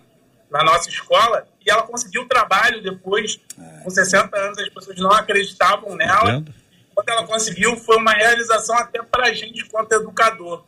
na 0.51 0.63
nossa 0.63 0.89
escola 0.89 1.47
e 1.65 1.71
ela 1.71 1.83
conseguiu 1.83 2.27
trabalho 2.27 2.83
depois, 2.83 3.39
com 3.83 3.91
60 3.91 4.37
anos, 4.37 4.59
as 4.59 4.69
pessoas 4.69 4.99
não 4.99 5.11
acreditavam 5.11 5.95
nela. 5.95 6.43
Quando 6.95 7.09
ela 7.09 7.27
conseguiu, 7.27 7.77
foi 7.77 7.97
uma 7.97 8.13
realização 8.13 8.77
até 8.77 9.03
para 9.03 9.29
a 9.29 9.33
gente, 9.33 9.65
quanto 9.67 9.93
educador. 9.93 10.65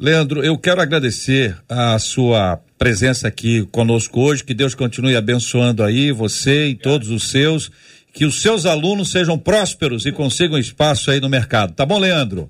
Leandro, 0.00 0.44
eu 0.44 0.56
quero 0.56 0.80
agradecer 0.80 1.56
a 1.68 1.98
sua 1.98 2.60
presença 2.78 3.26
aqui 3.26 3.66
conosco 3.72 4.20
hoje, 4.20 4.44
que 4.44 4.54
Deus 4.54 4.72
continue 4.72 5.16
abençoando 5.16 5.82
aí 5.82 6.12
você 6.12 6.68
e 6.68 6.74
todos 6.76 7.10
os 7.10 7.30
seus, 7.30 7.68
que 8.12 8.24
os 8.24 8.40
seus 8.40 8.64
alunos 8.64 9.10
sejam 9.10 9.36
prósperos 9.36 10.06
e 10.06 10.12
consigam 10.12 10.56
espaço 10.56 11.10
aí 11.10 11.20
no 11.20 11.28
mercado. 11.28 11.72
Tá 11.74 11.84
bom, 11.84 11.98
Leandro? 11.98 12.48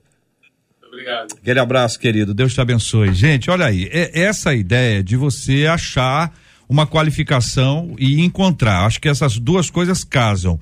Obrigado. 0.86 1.32
Aquele 1.40 1.58
abraço, 1.58 1.98
querido. 1.98 2.34
Deus 2.34 2.52
te 2.52 2.60
abençoe. 2.60 3.14
Gente, 3.14 3.50
olha 3.50 3.64
aí, 3.64 3.88
é 3.90 4.20
essa 4.20 4.54
ideia 4.54 5.02
de 5.02 5.16
você 5.16 5.64
achar 5.66 6.34
uma 6.68 6.86
qualificação 6.86 7.96
e 7.98 8.20
encontrar. 8.20 8.84
Acho 8.84 9.00
que 9.00 9.08
essas 9.08 9.38
duas 9.38 9.70
coisas 9.70 10.04
casam. 10.04 10.60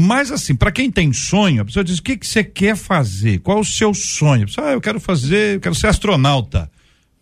Mas 0.00 0.30
assim, 0.30 0.54
para 0.54 0.70
quem 0.70 0.92
tem 0.92 1.12
sonho, 1.12 1.60
a 1.60 1.64
pessoa 1.64 1.82
diz: 1.82 1.98
o 1.98 2.02
que 2.04 2.16
que 2.16 2.24
você 2.24 2.44
quer 2.44 2.76
fazer? 2.76 3.40
Qual 3.40 3.58
é 3.58 3.60
o 3.60 3.64
seu 3.64 3.92
sonho? 3.92 4.44
A 4.44 4.46
pessoa, 4.46 4.68
ah, 4.68 4.72
eu 4.72 4.80
quero 4.80 5.00
fazer, 5.00 5.56
eu 5.56 5.60
quero 5.60 5.74
ser 5.74 5.88
astronauta. 5.88 6.70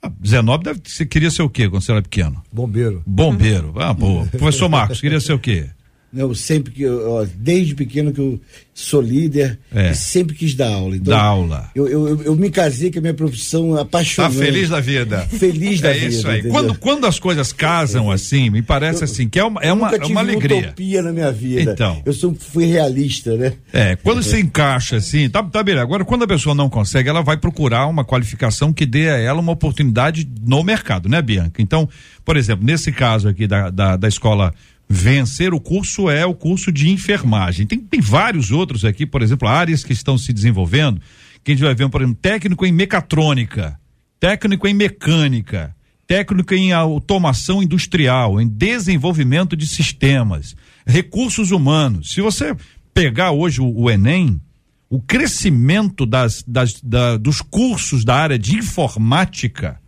Ah, 0.02 0.12
19 0.20 0.62
deve, 0.62 0.80
você 0.84 1.06
queria 1.06 1.30
ser 1.30 1.40
o 1.40 1.48
quê 1.48 1.70
quando 1.70 1.82
você 1.82 1.92
era 1.92 2.02
pequeno? 2.02 2.42
Bombeiro. 2.52 3.02
Bombeiro. 3.06 3.72
Ah, 3.76 3.94
boa. 3.94 4.26
Professor 4.26 4.68
Marcos, 4.68 5.00
queria 5.00 5.20
ser 5.20 5.32
o 5.32 5.38
quê? 5.38 5.70
Eu 6.14 6.34
sempre 6.34 6.72
que, 6.72 6.82
eu, 6.82 7.28
desde 7.36 7.74
pequeno 7.74 8.12
que 8.12 8.20
eu 8.20 8.40
sou 8.72 9.00
líder 9.02 9.58
É. 9.74 9.90
e 9.90 9.94
sempre 9.94 10.34
quis 10.36 10.54
dar 10.54 10.68
aula. 10.72 10.96
Então, 10.96 11.12
Da 11.12 11.20
aula. 11.22 11.70
Eu, 11.74 11.86
eu, 11.88 12.22
eu- 12.22 12.36
me 12.36 12.50
casei 12.50 12.90
com 12.90 12.98
a 12.98 13.02
minha 13.02 13.12
profissão 13.14 13.74
Tá 13.74 13.82
apaixonante. 13.82 14.36
feliz 14.36 14.68
da 14.70 14.80
vida. 14.80 15.26
Feliz 15.30 15.80
da 15.80 15.90
é 15.90 15.94
vida. 15.94 16.06
isso 16.06 16.26
aí. 16.28 16.38
entendeu? 16.40 16.52
Quando, 16.52 16.78
quando 16.78 17.06
as 17.06 17.18
coisas 17.18 17.52
casam 17.52 18.10
assim, 18.10 18.48
me 18.50 18.62
parece 18.62 19.04
assim, 19.04 19.28
que 19.28 19.38
é 19.38 19.44
uma, 19.44 19.60
é 19.62 19.72
uma, 19.72 19.86
Nunca 19.86 19.96
é 19.96 20.00
tive 20.00 20.12
uma 20.12 20.20
alegria. 20.20 20.58
utopia 20.68 21.02
na 21.02 21.12
minha 21.12 21.32
vida. 21.32 21.72
Então. 21.72 22.00
Eu 22.04 22.12
sou, 22.12 22.34
fui 22.34 22.64
realista, 22.66 23.36
né? 23.36 23.52
É, 23.72 23.96
quando 23.96 24.22
se 24.22 24.38
encaixa 24.40 24.96
assim, 24.96 25.28
tá, 25.28 25.42
tá 25.42 25.62
beleza. 25.62 25.82
Agora, 25.82 26.04
quando 26.04 26.22
a 26.22 26.28
pessoa 26.28 26.54
não 26.54 26.68
consegue, 26.70 27.08
ela 27.08 27.22
vai 27.22 27.36
procurar 27.36 27.86
uma 27.86 28.04
qualificação 28.04 28.72
que 28.72 28.86
dê 28.86 29.08
a 29.08 29.16
ela 29.18 29.40
uma 29.40 29.52
oportunidade 29.52 30.26
no 30.46 30.62
mercado, 30.62 31.08
né, 31.08 31.20
Bianca? 31.20 31.60
Então, 31.60 31.88
por 32.24 32.36
exemplo, 32.36 32.64
nesse 32.64 32.90
caso 32.92 33.28
aqui 33.28 33.46
da, 33.46 33.70
da, 33.70 33.96
da 33.96 34.08
escola 34.08 34.52
Vencer, 34.88 35.52
o 35.52 35.60
curso 35.60 36.08
é 36.08 36.24
o 36.24 36.34
curso 36.34 36.70
de 36.70 36.88
enfermagem. 36.90 37.66
Tem, 37.66 37.78
tem 37.78 38.00
vários 38.00 38.50
outros 38.50 38.84
aqui, 38.84 39.04
por 39.04 39.20
exemplo, 39.22 39.48
áreas 39.48 39.82
que 39.82 39.92
estão 39.92 40.16
se 40.16 40.32
desenvolvendo, 40.32 41.00
que 41.42 41.52
a 41.52 41.54
gente 41.54 41.64
vai 41.64 41.74
ver, 41.74 41.88
por 41.88 42.00
exemplo, 42.00 42.18
técnico 42.22 42.64
em 42.64 42.72
mecatrônica, 42.72 43.78
técnico 44.20 44.66
em 44.68 44.74
mecânica, 44.74 45.74
técnico 46.06 46.54
em 46.54 46.72
automação 46.72 47.62
industrial, 47.62 48.40
em 48.40 48.46
desenvolvimento 48.46 49.56
de 49.56 49.66
sistemas, 49.66 50.54
recursos 50.86 51.50
humanos. 51.50 52.10
Se 52.12 52.20
você 52.20 52.54
pegar 52.94 53.32
hoje 53.32 53.60
o, 53.60 53.68
o 53.76 53.90
Enem, 53.90 54.40
o 54.88 55.00
crescimento 55.00 56.06
das, 56.06 56.44
das, 56.46 56.80
da- 56.80 57.16
dos 57.16 57.40
cursos 57.40 58.04
da 58.04 58.14
área 58.14 58.38
de 58.38 58.56
informática 58.56 59.80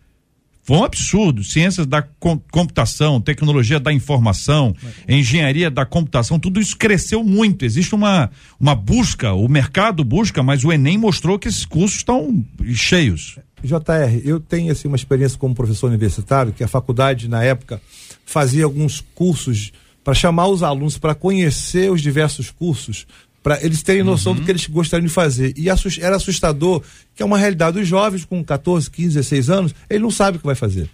foi 0.69 0.77
um 0.77 0.83
absurdo. 0.83 1.43
Ciências 1.43 1.87
da 1.87 2.03
com- 2.03 2.37
computação, 2.51 3.19
tecnologia 3.19 3.79
da 3.79 3.91
informação, 3.91 4.75
engenharia 5.07 5.71
da 5.71 5.83
computação, 5.83 6.39
tudo 6.39 6.59
isso 6.59 6.77
cresceu 6.77 7.23
muito. 7.23 7.65
Existe 7.65 7.95
uma, 7.95 8.29
uma 8.59 8.75
busca, 8.75 9.33
o 9.33 9.47
mercado 9.49 10.03
busca, 10.03 10.43
mas 10.43 10.63
o 10.63 10.71
Enem 10.71 10.95
mostrou 10.95 11.39
que 11.39 11.47
esses 11.47 11.65
cursos 11.65 11.97
estão 11.97 12.45
cheios. 12.75 13.39
JR, 13.63 14.21
eu 14.23 14.39
tenho 14.39 14.71
assim 14.71 14.87
uma 14.87 14.95
experiência 14.95 15.39
como 15.39 15.55
professor 15.55 15.87
universitário, 15.87 16.53
que 16.53 16.63
a 16.63 16.67
faculdade 16.67 17.27
na 17.27 17.43
época 17.43 17.81
fazia 18.23 18.63
alguns 18.63 19.03
cursos 19.15 19.71
para 20.03 20.13
chamar 20.13 20.49
os 20.49 20.61
alunos 20.61 20.99
para 20.99 21.15
conhecer 21.15 21.91
os 21.91 21.99
diversos 21.99 22.51
cursos, 22.51 23.07
para 23.41 23.63
eles 23.63 23.81
terem 23.81 24.03
noção 24.03 24.35
do 24.35 24.41
que 24.41 24.51
eles 24.51 24.65
gostariam 24.67 25.07
de 25.07 25.13
fazer. 25.13 25.53
E 25.57 25.67
era 25.99 26.15
assustador, 26.15 26.81
que 27.15 27.23
é 27.23 27.25
uma 27.25 27.37
realidade 27.37 27.79
dos 27.79 27.87
jovens 27.87 28.25
com 28.25 28.43
14, 28.43 28.89
15, 28.89 29.15
16 29.15 29.49
anos, 29.49 29.75
ele 29.89 29.99
não 29.99 30.11
sabe 30.11 30.37
o 30.37 30.39
que 30.39 30.45
vai 30.45 30.55
fazer. 30.55 30.89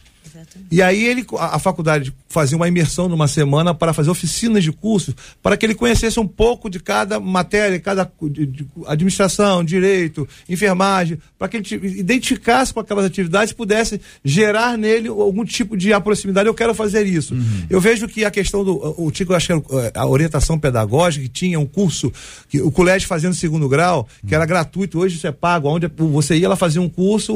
E 0.72 0.82
aí 0.82 1.04
ele, 1.06 1.26
a, 1.38 1.56
a 1.56 1.60
faculdade 1.60 2.14
fazia 2.28 2.58
uma 2.58 2.68
imersão 2.68 3.08
numa 3.08 3.28
semana 3.28 3.74
para 3.74 3.94
fazer 3.94 4.10
oficinas 4.10 4.64
de 4.64 4.72
cursos, 4.72 5.14
para 5.42 5.56
que 5.56 5.66
ele 5.66 5.76
conhecesse 5.76 6.20
um 6.20 6.28
pouco 6.28 6.70
de 6.70 6.80
cada 6.80 7.20
matéria, 7.20 7.80
cada 7.80 8.10
de- 8.22 8.46
de 8.46 8.66
administração, 8.88 9.64
direito, 9.64 10.28
enfermagem, 10.50 11.18
para 11.38 11.48
que 11.48 11.58
ele 11.58 11.64
te- 11.64 11.76
identificasse 11.76 12.74
com 12.74 12.80
aquelas 12.80 13.06
atividades 13.06 13.52
e 13.52 13.56
pudesse 13.56 14.02
gerar 14.24 14.78
nele 14.78 15.08
algum 15.08 15.46
tipo 15.46 15.78
de 15.78 15.90
proximidade. 16.02 16.48
Eu 16.48 16.54
quero 16.54 16.74
fazer 16.76 17.06
isso. 17.06 17.36
Eu 17.70 17.80
vejo 17.80 18.08
que 18.08 18.26
a 18.26 18.32
questão 18.32 18.64
do 18.64 18.76
o 18.98 19.10
Tico, 19.12 19.32
eu 19.32 19.38
acho 19.38 19.48
que 19.48 19.54
era, 19.54 19.62
eh, 19.88 19.92
a 19.96 20.06
orientação 20.06 20.60
pedagógica, 20.60 21.24
que 21.24 21.30
tinha 21.30 21.60
um 21.60 21.66
curso 21.66 22.12
que 22.50 22.62
o 22.62 22.72
colégio 22.72 23.08
fazia 23.08 23.30
no 23.30 23.36
segundo 23.36 23.68
grau, 23.70 24.08
que 24.28 24.34
era 24.36 24.46
gratuito, 24.46 25.00
hoje 25.00 25.16
isso 25.18 25.28
é 25.28 25.32
pago, 25.32 25.68
onde 25.70 25.88
você 25.96 26.36
ia, 26.38 26.46
ela 26.46 26.56
fazia 26.56 26.82
um 26.82 26.90
curso 26.90 27.36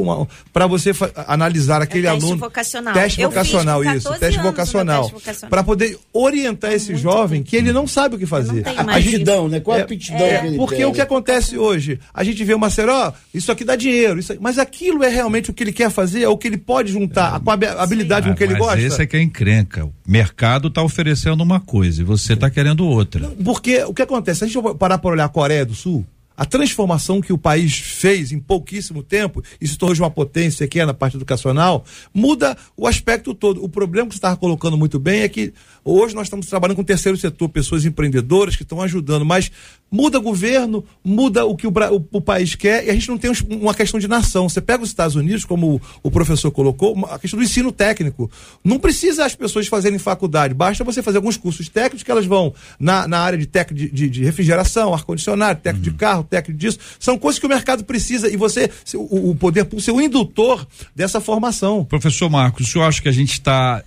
para 0.51 0.67
você 0.67 0.93
fa- 0.93 1.11
analisar 1.27 1.81
aquele 1.81 2.07
É 2.07 2.09
aluno. 2.09 2.37
vocacional. 2.37 2.78
Teste 2.93 3.21
Eu 3.21 3.29
fiz 3.29 3.37
vocacional, 3.37 3.83
isso. 3.83 4.03
14 4.09 4.19
Teste 4.19 4.41
vocacional. 4.41 5.01
teste 5.03 5.13
vocacional. 5.13 5.49
Para 5.49 5.63
poder 5.63 5.97
orientar 6.13 6.71
esse 6.73 6.95
jovem 6.95 7.43
que 7.43 7.55
ele 7.55 7.71
não 7.71 7.85
sabe 7.87 8.15
o 8.15 8.19
que 8.19 8.25
fazer. 8.25 8.63
A 8.67 8.81
Aptidão, 8.97 9.47
né? 9.47 9.59
Qual 9.59 9.75
a 9.77 9.79
é, 9.79 9.83
aptidão 9.83 10.25
é, 10.25 10.39
que 10.39 10.45
ele 10.47 10.57
porque 10.57 10.75
tem, 10.77 10.85
o 10.85 10.91
que 10.91 10.97
né? 10.97 11.03
acontece 11.03 11.57
hoje, 11.57 11.99
a 12.13 12.23
gente 12.23 12.43
vê 12.43 12.53
uma 12.53 12.69
série, 12.69 12.89
ó, 12.91 13.11
isso 13.33 13.51
aqui 13.51 13.63
dá 13.63 13.75
dinheiro, 13.75 14.19
isso, 14.19 14.35
mas 14.39 14.57
aquilo 14.57 15.03
é 15.03 15.09
realmente 15.09 15.49
o 15.49 15.53
que 15.53 15.63
ele 15.63 15.73
quer 15.73 15.89
fazer, 15.89 16.23
é 16.23 16.27
o 16.29 16.37
que 16.37 16.47
ele 16.47 16.57
pode 16.57 16.91
juntar 16.91 17.39
com 17.39 17.49
a 17.49 17.53
habi- 17.53 17.67
habilidade 17.67 18.29
com 18.29 18.35
que 18.35 18.43
ele 18.43 18.53
Ah, 18.55 18.57
mas 18.59 18.65
gosta. 18.67 18.81
esse 18.81 19.01
é 19.01 19.05
que 19.05 19.17
é 19.17 19.21
encrenca. 19.21 19.85
O 19.85 19.93
mercado 20.07 20.67
está 20.69 20.81
oferecendo 20.81 21.41
uma 21.41 21.59
coisa 21.59 22.01
e 22.01 22.03
você 22.05 22.33
está 22.33 22.49
querendo 22.49 22.85
outra. 22.85 23.29
Porque 23.43 23.83
o 23.83 23.93
que 23.93 24.01
acontece? 24.01 24.39
Se 24.39 24.43
a 24.45 24.47
gente 24.47 24.77
parar 24.77 24.97
para 24.97 25.11
olhar 25.11 25.25
a 25.25 25.29
Coreia 25.29 25.65
do 25.65 25.73
Sul, 25.75 26.05
a 26.39 26.45
transformação 26.45 27.19
que 27.19 27.33
o 27.33 27.37
país 27.37 27.77
fez 27.77 28.31
em 28.31 28.39
pouquíssimo 28.39 29.03
tempo 29.03 29.43
e 29.59 29.67
se 29.67 29.77
tornou 29.77 29.93
de 29.93 30.01
uma 30.01 30.09
potência 30.09 30.65
que 30.69 30.79
é 30.79 30.85
na 30.85 30.93
parte 30.93 31.17
educacional, 31.17 31.83
muda 32.13 32.55
o 32.77 32.87
aspecto 32.87 33.33
todo. 33.33 33.61
O 33.61 33.67
problema 33.67 34.07
que 34.07 34.13
você 34.13 34.19
estava 34.19 34.37
colocando 34.37 34.77
muito 34.77 34.97
bem 34.97 35.23
é 35.23 35.27
que 35.27 35.53
hoje 35.91 36.13
nós 36.15 36.27
estamos 36.27 36.47
trabalhando 36.47 36.75
com 36.75 36.81
o 36.81 36.85
terceiro 36.85 37.17
setor, 37.17 37.49
pessoas 37.49 37.85
empreendedoras 37.85 38.55
que 38.55 38.63
estão 38.63 38.81
ajudando, 38.81 39.25
mas 39.25 39.51
muda 39.91 40.19
governo, 40.19 40.83
muda 41.03 41.45
o 41.45 41.55
que 41.55 41.65
o, 41.65 41.71
o- 41.71 42.07
o 42.17 42.21
país 42.21 42.53
quer 42.55 42.85
e 42.85 42.89
a 42.89 42.93
gente 42.93 43.09
não 43.09 43.17
tem 43.17 43.31
uma 43.49 43.73
questão 43.73 43.99
de 43.99 44.07
nação. 44.07 44.47
Você 44.47 44.61
pega 44.61 44.83
os 44.83 44.89
Estados 44.89 45.15
Unidos, 45.15 45.45
como 45.45 45.75
o, 45.75 45.81
o 46.03 46.11
professor 46.11 46.51
colocou, 46.51 46.93
uma- 46.93 47.15
a 47.15 47.19
questão 47.19 47.39
do 47.39 47.43
ensino 47.43 47.71
técnico. 47.71 48.29
Não 48.63 48.77
precisa 48.79 49.25
as 49.25 49.33
pessoas 49.35 49.67
fazerem 49.67 49.97
faculdade, 49.97 50.53
basta 50.53 50.83
você 50.83 51.01
fazer 51.01 51.17
alguns 51.17 51.37
cursos 51.37 51.67
técnicos 51.69 52.03
que 52.03 52.11
elas 52.11 52.25
vão 52.25 52.53
na, 52.79 53.07
na 53.07 53.19
área 53.19 53.37
de 53.37 53.45
técnico 53.47 53.73
de, 53.85 53.89
de- 53.91 54.09
de 54.09 54.23
refrigeração, 54.23 54.93
ar-condicionado, 54.93 55.59
técnico 55.61 55.89
de 55.89 55.95
carro, 55.97 56.23
técnico 56.23 56.59
disso. 56.59 56.77
São 56.99 57.17
coisas 57.17 57.39
que 57.39 57.45
o 57.45 57.49
mercado 57.49 57.83
precisa 57.83 58.29
e 58.29 58.37
você, 58.37 58.69
o, 58.93 59.31
o 59.31 59.35
poder 59.35 59.65
público, 59.65 59.81
ser 59.81 59.91
o 59.91 59.99
indutor 60.01 60.67
dessa 60.95 61.19
formação. 61.19 61.83
Professor 61.83 62.29
Marcos, 62.29 62.67
o 62.67 62.71
senhor 62.71 62.85
acha 62.85 63.01
que 63.01 63.09
a 63.09 63.11
gente 63.11 63.33
está 63.33 63.83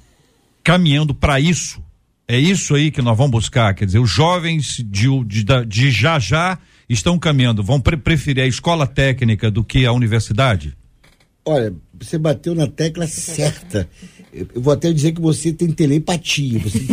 caminhando 0.65 1.15
para 1.15 1.39
isso? 1.41 1.81
É 2.33 2.39
isso 2.39 2.75
aí 2.75 2.91
que 2.91 3.03
nós 3.03 3.15
vamos 3.15 3.33
buscar? 3.33 3.75
Quer 3.75 3.85
dizer, 3.85 3.99
os 3.99 4.09
jovens 4.09 4.77
de, 4.89 5.07
de, 5.25 5.45
de 5.67 5.91
já 5.91 6.19
já 6.19 6.59
estão 6.89 7.19
caminhando, 7.19 7.63
vão 7.63 7.79
pre- 7.79 7.99
preferir 7.99 8.43
a 8.43 8.47
escola 8.47 8.87
técnica 8.87 9.51
do 9.51 9.63
que 9.63 9.85
a 9.85 9.93
universidade? 9.93 10.75
Olha, 11.45 11.75
você 11.93 12.17
bateu 12.17 12.55
na 12.55 12.67
tecla 12.67 13.07
certa. 13.07 13.87
Eu 14.33 14.49
eu 14.55 14.63
vou 14.63 14.73
até 14.73 14.91
dizer 14.91 15.13
que 15.13 15.21
você 15.21 15.53
tem 15.53 15.71
telepatia. 15.71 16.59
Você 16.61 16.79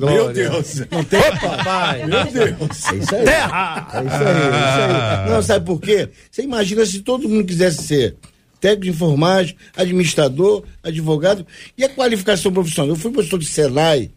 Meu 0.00 0.32
Deus. 0.32 0.82
Não 0.90 1.04
tem 1.04 1.20
papai. 1.40 2.04
Meu 2.04 2.24
Deus. 2.32 2.84
É 2.92 2.96
isso 2.96 3.14
aí. 3.14 3.24
Terra! 3.24 3.88
É 3.92 4.00
isso 4.00 4.16
aí, 4.16 4.26
é 4.26 4.48
isso 4.48 5.24
aí. 5.24 5.30
Não, 5.30 5.40
sabe 5.42 5.64
por 5.64 5.80
quê? 5.80 6.08
Você 6.28 6.42
imagina 6.42 6.84
se 6.84 6.98
todo 6.98 7.28
mundo 7.28 7.44
quisesse 7.46 7.84
ser 7.84 8.16
técnico 8.62 8.96
de 9.44 9.56
administrador, 9.76 10.62
advogado 10.84 11.44
e 11.76 11.82
a 11.84 11.88
qualificação 11.88 12.52
profissional. 12.52 12.90
Eu 12.90 12.96
fui 12.96 13.10
professor 13.10 13.38
de 13.38 13.46
Senai 13.46 14.08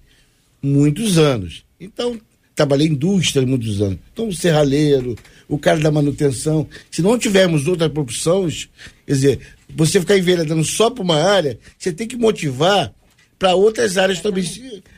muitos 0.62 1.18
anos. 1.18 1.66
Então, 1.82 2.20
trabalhei 2.54 2.88
em 2.88 2.92
indústria 2.92 3.46
muitos 3.46 3.82
anos. 3.82 3.98
Então, 4.14 4.28
o 4.28 4.34
serralheiro, 4.34 5.16
o 5.50 5.58
cara 5.58 5.80
da 5.80 5.92
manutenção. 5.92 6.68
Se 6.92 7.02
não 7.02 7.18
tivermos 7.18 7.68
outras 7.68 7.92
profissões, 7.92 8.70
quer 9.06 9.14
dizer, 9.14 9.40
você 9.76 10.00
ficar 10.00 10.16
enveredando 10.18 10.64
só 10.64 10.92
para 10.92 11.04
uma 11.04 11.20
área, 11.22 11.58
você 11.78 11.92
tem 11.92 12.08
que 12.08 12.16
motivar 12.16 12.94
para 13.40 13.56
outras 13.56 13.98
áreas 13.98 14.22
também. 14.22 14.46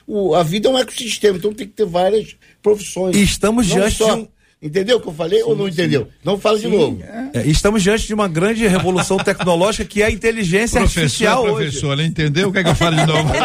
O- 0.06 0.36
a 0.36 0.44
vida 0.44 0.68
é 0.68 0.72
um 0.72 0.78
ecossistema, 0.78 1.38
então 1.38 1.54
tem 1.54 1.66
que 1.68 1.74
ter 1.74 1.86
várias 1.86 2.36
profissões. 2.62 3.16
E 3.16 3.24
estamos 3.24 3.66
Não 3.68 3.76
diante 3.78 3.96
só- 3.96 4.14
de 4.14 4.22
um- 4.22 4.28
Entendeu 4.60 4.98
o 4.98 5.00
que 5.00 5.08
eu 5.08 5.14
falei 5.14 5.44
ou 5.44 5.56
não 5.56 5.68
entendeu? 5.68 6.08
Não 6.24 6.40
fala 6.40 6.58
de 6.58 6.68
novo. 6.68 7.00
É, 7.32 7.46
estamos 7.46 7.84
diante 7.84 8.08
de 8.08 8.14
uma 8.16 8.28
grande 8.28 8.66
revolução 8.66 9.18
tecnológica 9.24 9.86
que 9.86 10.02
é 10.02 10.06
a 10.08 10.12
inteligência 10.12 10.82
artificial 10.82 11.44
Professor, 11.44 11.58
hoje. 11.62 11.66
professor, 11.72 11.94
ele 12.00 12.08
entendeu? 12.08 12.50
O 12.50 12.52
que 12.52 12.58
é 12.60 12.64
que 12.64 12.70
eu 12.70 12.76
falo 12.76 12.96
de 12.96 13.06
novo? 13.06 13.30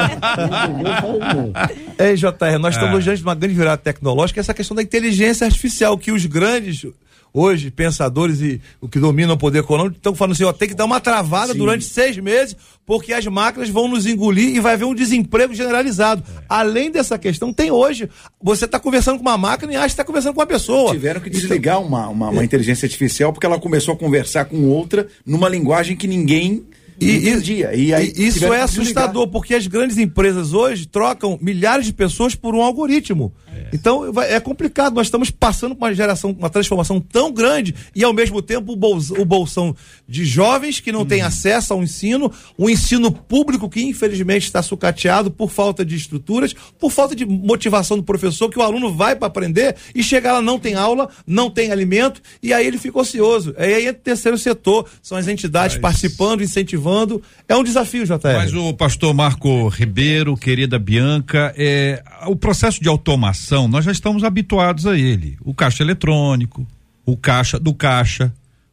É, 1.98 2.14
JR, 2.14 2.58
nós 2.58 2.74
Ah. 2.76 2.80
estamos 2.80 3.04
diante 3.04 3.18
de 3.18 3.24
uma 3.24 3.34
grande 3.34 3.54
virada 3.54 3.76
tecnológica, 3.76 4.40
essa 4.40 4.54
questão 4.54 4.74
da 4.74 4.82
inteligência 4.82 5.44
artificial, 5.46 5.96
que 5.98 6.10
os 6.10 6.24
grandes, 6.26 6.84
hoje, 7.32 7.70
pensadores 7.70 8.40
e 8.40 8.60
o 8.80 8.88
que 8.88 8.98
dominam 8.98 9.34
o 9.34 9.38
poder 9.38 9.60
econômico, 9.60 9.96
estão 9.96 10.14
falando 10.14 10.32
assim, 10.32 10.44
ó, 10.44 10.52
tem 10.52 10.68
que 10.68 10.74
dar 10.74 10.84
uma 10.84 11.00
travada 11.00 11.52
Sim. 11.52 11.58
durante 11.58 11.84
seis 11.84 12.16
meses, 12.18 12.56
porque 12.84 13.12
as 13.12 13.26
máquinas 13.26 13.68
vão 13.70 13.88
nos 13.88 14.06
engolir 14.06 14.54
e 14.54 14.60
vai 14.60 14.74
haver 14.74 14.84
um 14.84 14.94
desemprego 14.94 15.54
generalizado. 15.54 16.22
Além 16.48 16.90
dessa 16.90 17.18
questão, 17.18 17.52
tem 17.52 17.70
hoje, 17.70 18.08
você 18.42 18.66
está 18.66 18.78
conversando 18.78 19.16
com 19.16 19.22
uma 19.22 19.38
máquina 19.38 19.72
e 19.72 19.76
acha 19.76 19.86
que 19.86 19.92
está 19.92 20.04
conversando 20.04 20.34
com 20.34 20.40
uma 20.40 20.46
pessoa. 20.46 20.92
Tiveram 20.92 21.20
que 21.20 21.30
desligar 21.30 21.80
uma, 21.80 22.08
uma, 22.08 22.28
uma 22.30 22.44
inteligência 22.44 22.86
artificial 22.86 23.32
porque 23.32 23.46
ela 23.46 23.58
começou 23.58 23.94
a 23.94 23.96
conversar 23.96 24.44
com 24.44 24.68
outra 24.68 25.06
numa 25.24 25.48
linguagem 25.48 25.96
que 25.96 26.06
ninguém 26.06 26.64
E, 27.00 27.16
entendia. 27.16 27.74
E, 27.74 27.92
aí 27.94 28.12
e 28.16 28.26
isso 28.26 28.44
é 28.52 28.60
assustador, 28.62 29.26
porque 29.28 29.54
as 29.54 29.66
grandes 29.66 29.98
empresas 29.98 30.52
hoje 30.52 30.86
trocam 30.86 31.38
milhares 31.40 31.86
de 31.86 31.92
pessoas 31.92 32.34
por 32.34 32.54
um 32.54 32.62
algoritmo. 32.62 33.32
Então 33.72 34.12
vai- 34.12 34.32
é 34.32 34.38
complicado. 34.40 34.94
Nós 34.94 35.06
estamos 35.06 35.30
passando 35.30 35.74
por 35.74 35.86
uma 35.86 35.94
geração, 35.94 36.30
uma 36.38 36.50
transformação 36.50 37.00
tão 37.00 37.32
grande 37.32 37.74
e 37.94 38.04
ao 38.04 38.12
mesmo 38.12 38.40
tempo 38.42 38.72
o, 38.72 38.76
bols- 38.76 39.10
o 39.10 39.24
bolsão 39.24 39.74
de 40.08 40.24
jovens 40.24 40.78
que 40.80 40.92
não 40.92 41.04
têm 41.06 41.22
acesso 41.22 41.72
ao 41.72 41.82
ensino, 41.82 42.30
um 42.58 42.68
ensino 42.68 43.10
público 43.10 43.68
que 43.68 43.82
infelizmente 43.82 44.44
está 44.44 44.62
sucateado 44.62 45.30
por 45.30 45.50
falta 45.50 45.84
de 45.84 45.96
estruturas, 45.96 46.54
por 46.78 46.90
falta 46.90 47.14
de 47.16 47.24
motivação 47.24 47.96
do 47.96 48.02
professor, 48.02 48.50
que 48.50 48.58
o 48.58 48.62
aluno 48.62 48.92
vai 48.92 49.16
para 49.16 49.26
aprender 49.28 49.74
e 49.94 50.02
chega 50.02 50.32
lá 50.32 50.42
não 50.42 50.58
tem 50.58 50.74
aula, 50.74 51.08
não 51.26 51.48
tem 51.50 51.70
alimento 51.72 52.20
e 52.42 52.52
aí 52.52 52.66
ele 52.66 52.78
fica 52.78 52.98
ocioso. 52.98 53.54
Aí 53.56 53.86
entra 53.86 53.92
o 54.00 54.04
terceiro 54.04 54.36
setor, 54.38 54.86
são 55.02 55.16
as 55.16 55.28
entidades 55.28 55.76
participando, 55.78 56.42
incentivando. 56.42 57.22
É 57.48 57.56
um 57.56 57.64
desafio, 57.64 58.04
JR. 58.04 58.18
Mas 58.34 58.52
o 58.54 58.74
pastor 58.74 59.14
Marco 59.14 59.68
Ribeiro, 59.68 60.36
querida 60.36 60.78
Bianca, 60.78 61.54
é, 61.56 62.02
o 62.26 62.36
processo 62.36 62.80
de 62.82 62.88
automação, 62.88 63.41
nós 63.68 63.84
já 63.84 63.92
estamos 63.92 64.24
habituados 64.24 64.86
a 64.86 64.96
ele. 64.96 65.36
O 65.42 65.54
caixa 65.54 65.82
eletrônico, 65.82 66.66
o 67.04 67.16
caixa 67.16 67.58
do 67.58 67.74
caixa, 67.74 68.32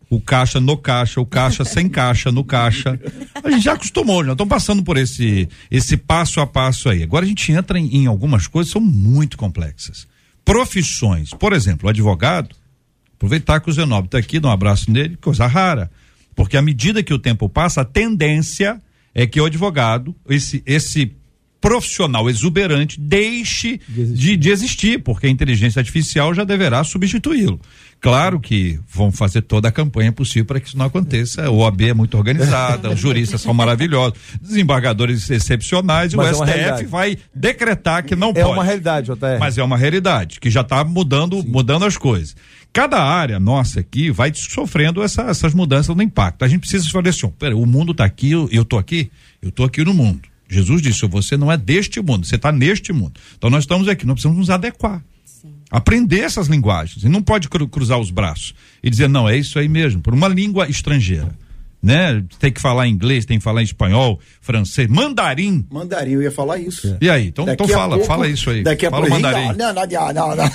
o 0.09 0.19
caixa 0.19 0.59
no 0.59 0.75
caixa, 0.75 1.21
o 1.21 1.25
caixa 1.25 1.63
sem 1.63 1.87
caixa 1.87 2.31
no 2.31 2.43
caixa. 2.43 2.99
A 3.43 3.49
gente 3.51 3.63
já 3.63 3.73
acostumou, 3.73 4.25
já 4.25 4.31
estamos 4.31 4.49
passando 4.49 4.83
por 4.83 4.97
esse 4.97 5.47
esse 5.69 5.95
passo 5.95 6.39
a 6.39 6.47
passo 6.47 6.89
aí. 6.89 7.03
Agora 7.03 7.25
a 7.25 7.27
gente 7.27 7.51
entra 7.51 7.77
em, 7.77 8.03
em 8.03 8.07
algumas 8.07 8.47
coisas 8.47 8.73
que 8.73 8.79
são 8.79 8.85
muito 8.85 9.37
complexas. 9.37 10.07
Profissões, 10.43 11.31
por 11.31 11.53
exemplo, 11.53 11.87
o 11.87 11.89
advogado, 11.89 12.55
aproveitar 13.15 13.59
que 13.59 13.69
o 13.69 13.73
Zenobio 13.73 14.07
está 14.07 14.17
aqui, 14.17 14.39
dar 14.39 14.49
um 14.49 14.51
abraço 14.51 14.89
nele, 14.89 15.15
coisa 15.17 15.45
rara. 15.45 15.91
Porque 16.35 16.57
à 16.57 16.61
medida 16.61 17.03
que 17.03 17.13
o 17.13 17.19
tempo 17.19 17.47
passa, 17.47 17.81
a 17.81 17.85
tendência 17.85 18.81
é 19.13 19.27
que 19.27 19.39
o 19.39 19.45
advogado, 19.45 20.15
esse, 20.27 20.63
esse 20.65 21.13
profissional 21.61 22.29
exuberante, 22.29 22.99
deixe 22.99 23.79
de, 23.87 24.37
de 24.37 24.49
existir, 24.49 24.99
porque 25.03 25.27
a 25.27 25.29
inteligência 25.29 25.79
artificial 25.79 26.33
já 26.33 26.43
deverá 26.43 26.83
substituí-lo. 26.83 27.59
Claro 28.01 28.39
que 28.39 28.79
vão 28.87 29.11
fazer 29.11 29.41
toda 29.41 29.67
a 29.67 29.71
campanha 29.71 30.09
possível 30.11 30.45
para 30.45 30.59
que 30.61 30.69
isso 30.69 30.77
não 30.77 30.85
aconteça. 30.85 31.43
A 31.43 31.51
OAB 31.51 31.81
é 31.81 31.93
muito 31.93 32.17
organizada, 32.17 32.89
os 32.89 32.99
juristas 32.99 33.41
são 33.41 33.53
maravilhosos, 33.53 34.17
desembargadores 34.41 35.29
excepcionais, 35.29 36.13
Mas 36.13 36.27
e 36.27 36.29
é 36.29 36.33
o 36.33 36.37
uma 36.43 36.47
STF 36.77 36.85
vai 36.85 37.17
decretar 37.35 38.05
que 38.05 38.15
não 38.15 38.29
É 38.29 38.41
pode. 38.41 38.53
uma 38.53 38.63
realidade, 38.63 39.07
JR. 39.07 39.37
Mas 39.39 39.57
é 39.57 39.63
uma 39.63 39.77
realidade 39.77 40.39
que 40.39 40.49
já 40.49 40.61
está 40.61 40.81
mudando, 40.85 41.43
mudando 41.45 41.83
as 41.83 41.97
coisas. 41.97 42.35
Cada 42.71 43.03
área 43.03 43.37
nossa 43.39 43.81
aqui 43.81 44.11
vai 44.11 44.31
sofrendo 44.33 45.03
essa- 45.03 45.23
essas 45.23 45.53
mudanças 45.53 45.93
no 45.93 46.01
impacto. 46.01 46.45
A 46.45 46.47
gente 46.47 46.61
precisa 46.61 46.87
falar 46.89 47.09
assim, 47.09 47.27
pera, 47.37 47.57
o 47.57 47.65
mundo 47.65 47.91
está 47.91 48.05
aqui, 48.05 48.31
eu, 48.31 48.63
tô 48.63 48.77
aqui, 48.77 49.11
eu 49.41 49.51
tô 49.51 49.63
aqui 49.65 49.83
no 49.83 49.93
mundo. 49.93 50.21
Jesus 50.49 50.81
disse, 50.81 51.05
você 51.07 51.37
não 51.37 51.51
é 51.51 51.55
deste 51.57 52.01
mundo, 52.01 52.25
você 52.25 52.35
está 52.35 52.51
neste 52.51 52.91
mundo. 52.91 53.13
Então 53.37 53.49
nós 53.49 53.63
estamos 53.63 53.87
aqui, 53.87 54.05
nós 54.05 54.15
precisamos 54.15 54.37
nos 54.39 54.49
adequar. 54.49 55.03
Aprender 55.71 56.21
essas 56.21 56.47
linguagens. 56.47 57.03
E 57.03 57.09
não 57.09 57.21
pode 57.21 57.47
cru- 57.47 57.67
cruzar 57.67 57.99
os 57.99 58.09
braços 58.09 58.55
e 58.81 58.89
dizer, 58.89 59.07
não, 59.07 59.29
é 59.29 59.37
isso 59.37 59.59
aí 59.59 59.69
mesmo, 59.69 60.01
por 60.01 60.13
uma 60.13 60.27
língua 60.27 60.67
estrangeira. 60.67 61.29
Né? 61.81 62.21
Tem 62.39 62.51
que 62.51 62.59
falar 62.59 62.89
inglês, 62.89 63.23
tem 63.25 63.37
que 63.37 63.43
falar 63.43 63.61
espanhol, 63.63 64.19
francês, 64.41 64.85
mandarim. 64.89 65.65
Mandarim, 65.71 66.11
eu 66.13 66.21
ia 66.23 66.31
falar 66.31 66.57
isso. 66.57 66.97
E 66.99 67.09
aí? 67.09 67.27
Então, 67.27 67.45
então 67.47 67.65
Daqui 67.65 67.71
fala, 67.71 67.95
pouco- 67.95 68.05
fala 68.05 68.27
isso 68.27 68.49
aí. 68.49 68.63
Daqui 68.63 68.85
a 68.85 68.89
fala 68.89 69.05
pouco. 69.07 69.21
mandarim. 69.21 69.57
Não, 69.57 69.73
não, 69.73 69.85
não, 69.85 70.13
não, 70.13 70.35
não. 70.35 70.49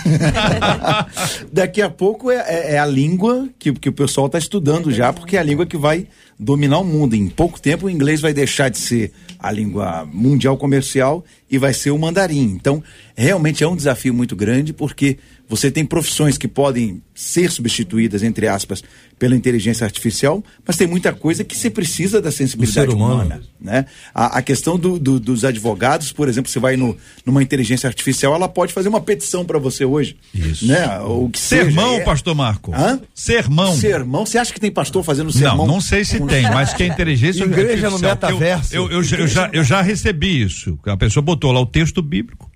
daqui 1.50 1.80
a 1.80 1.88
pouco 1.88 2.30
é, 2.30 2.36
é- 2.36 2.74
é 2.74 2.78
a 2.78 2.84
língua 2.84 3.48
que, 3.58 3.72
que 3.72 3.88
o 3.88 3.92
pessoal 3.92 4.26
está 4.26 4.38
estudando 4.38 4.92
já, 4.92 5.12
porque 5.14 5.36
é 5.36 5.40
a 5.40 5.42
língua 5.42 5.64
que 5.64 5.78
vai 5.78 6.06
dominar 6.38 6.78
o 6.78 6.84
mundo. 6.84 7.14
Em 7.14 7.28
pouco 7.28 7.60
tempo 7.60 7.86
o 7.86 7.90
inglês 7.90 8.20
vai 8.20 8.32
deixar 8.32 8.68
de 8.68 8.78
ser 8.78 9.12
a 9.38 9.50
língua 9.50 10.08
mundial 10.12 10.56
comercial 10.56 11.24
e 11.50 11.58
vai 11.58 11.74
ser 11.74 11.90
o 11.90 11.98
mandarim. 11.98 12.42
Então, 12.42 12.82
realmente 13.16 13.62
é 13.62 13.68
um 13.68 13.76
desafio 13.76 14.14
muito 14.14 14.34
grande, 14.34 14.72
porque 14.72 15.18
você 15.48 15.70
tem 15.70 15.84
profissões 15.84 16.38
que 16.38 16.48
podem 16.48 17.02
ser 17.14 17.50
substituídas, 17.50 18.22
entre 18.22 18.48
aspas, 18.48 18.82
pela 19.18 19.36
inteligência 19.36 19.84
artificial, 19.84 20.42
mas 20.66 20.76
tem 20.76 20.86
muita 20.86 21.12
coisa 21.12 21.44
que 21.44 21.56
você 21.56 21.70
precisa 21.70 22.20
da 22.20 22.32
sensibilidade 22.32 22.90
humana 22.92 23.40
né? 23.60 23.86
A, 24.12 24.38
a 24.38 24.42
questão 24.42 24.78
do- 24.78 24.98
do- 24.98 25.18
dos 25.20 25.44
advogados, 25.44 26.12
por 26.12 26.28
exemplo, 26.28 26.50
você 26.50 26.58
vai 26.58 26.76
no, 26.76 26.94
numa 27.24 27.42
inteligência 27.42 27.86
artificial, 27.86 28.34
ela 28.34 28.48
pode 28.48 28.72
fazer 28.74 28.88
uma 28.90 29.00
petição 29.00 29.44
para 29.44 29.58
você 29.58 29.84
hoje. 29.86 30.16
Isso. 30.34 30.66
Né? 30.66 30.98
O 31.00 31.30
que 31.30 31.38
Sermão, 31.38 31.90
seja, 31.92 32.02
é- 32.02 32.04
pastor 32.04 32.34
Marco. 32.34 32.74
Hã? 32.74 33.00
Sermão. 33.14 33.74
Sermão? 33.74 34.26
Você 34.26 34.36
acha 34.38 34.52
que 34.52 34.60
tem 34.60 34.70
pastor 34.70 35.02
fazendo 35.02 35.32
sermão? 35.32 35.58
Não, 35.66 35.74
não 35.74 35.80
sei 35.80 36.04
se 36.04 36.20
tem, 36.26 36.42
mas 36.50 36.74
que 36.74 36.82
a 36.82 36.86
inteligência 36.86 37.44
Igreja 37.44 37.88
no 37.88 37.96
artificial, 37.96 38.10
metaverso. 38.32 38.74
Eu, 38.74 38.90
eu, 38.90 39.02
eu, 39.02 39.18
eu 39.20 39.26
já, 39.28 39.50
eu 39.52 39.64
já 39.64 39.80
recebi 39.80 40.42
isso. 40.42 40.78
A 40.84 40.96
pessoa 40.96 41.22
botou 41.22 41.50
lá 41.52 41.60
o 41.60 41.66
texto 41.66 42.02
bíblico 42.02 42.50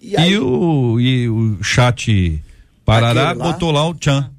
E 0.00 0.16
aí, 0.16 0.32
e, 0.32 0.38
o, 0.38 0.98
e 1.00 1.28
o 1.28 1.62
chat 1.62 2.42
Parará 2.84 3.32
lá? 3.32 3.52
botou 3.52 3.70
lá 3.70 3.86
o 3.88 3.94
tchan. 3.94 4.30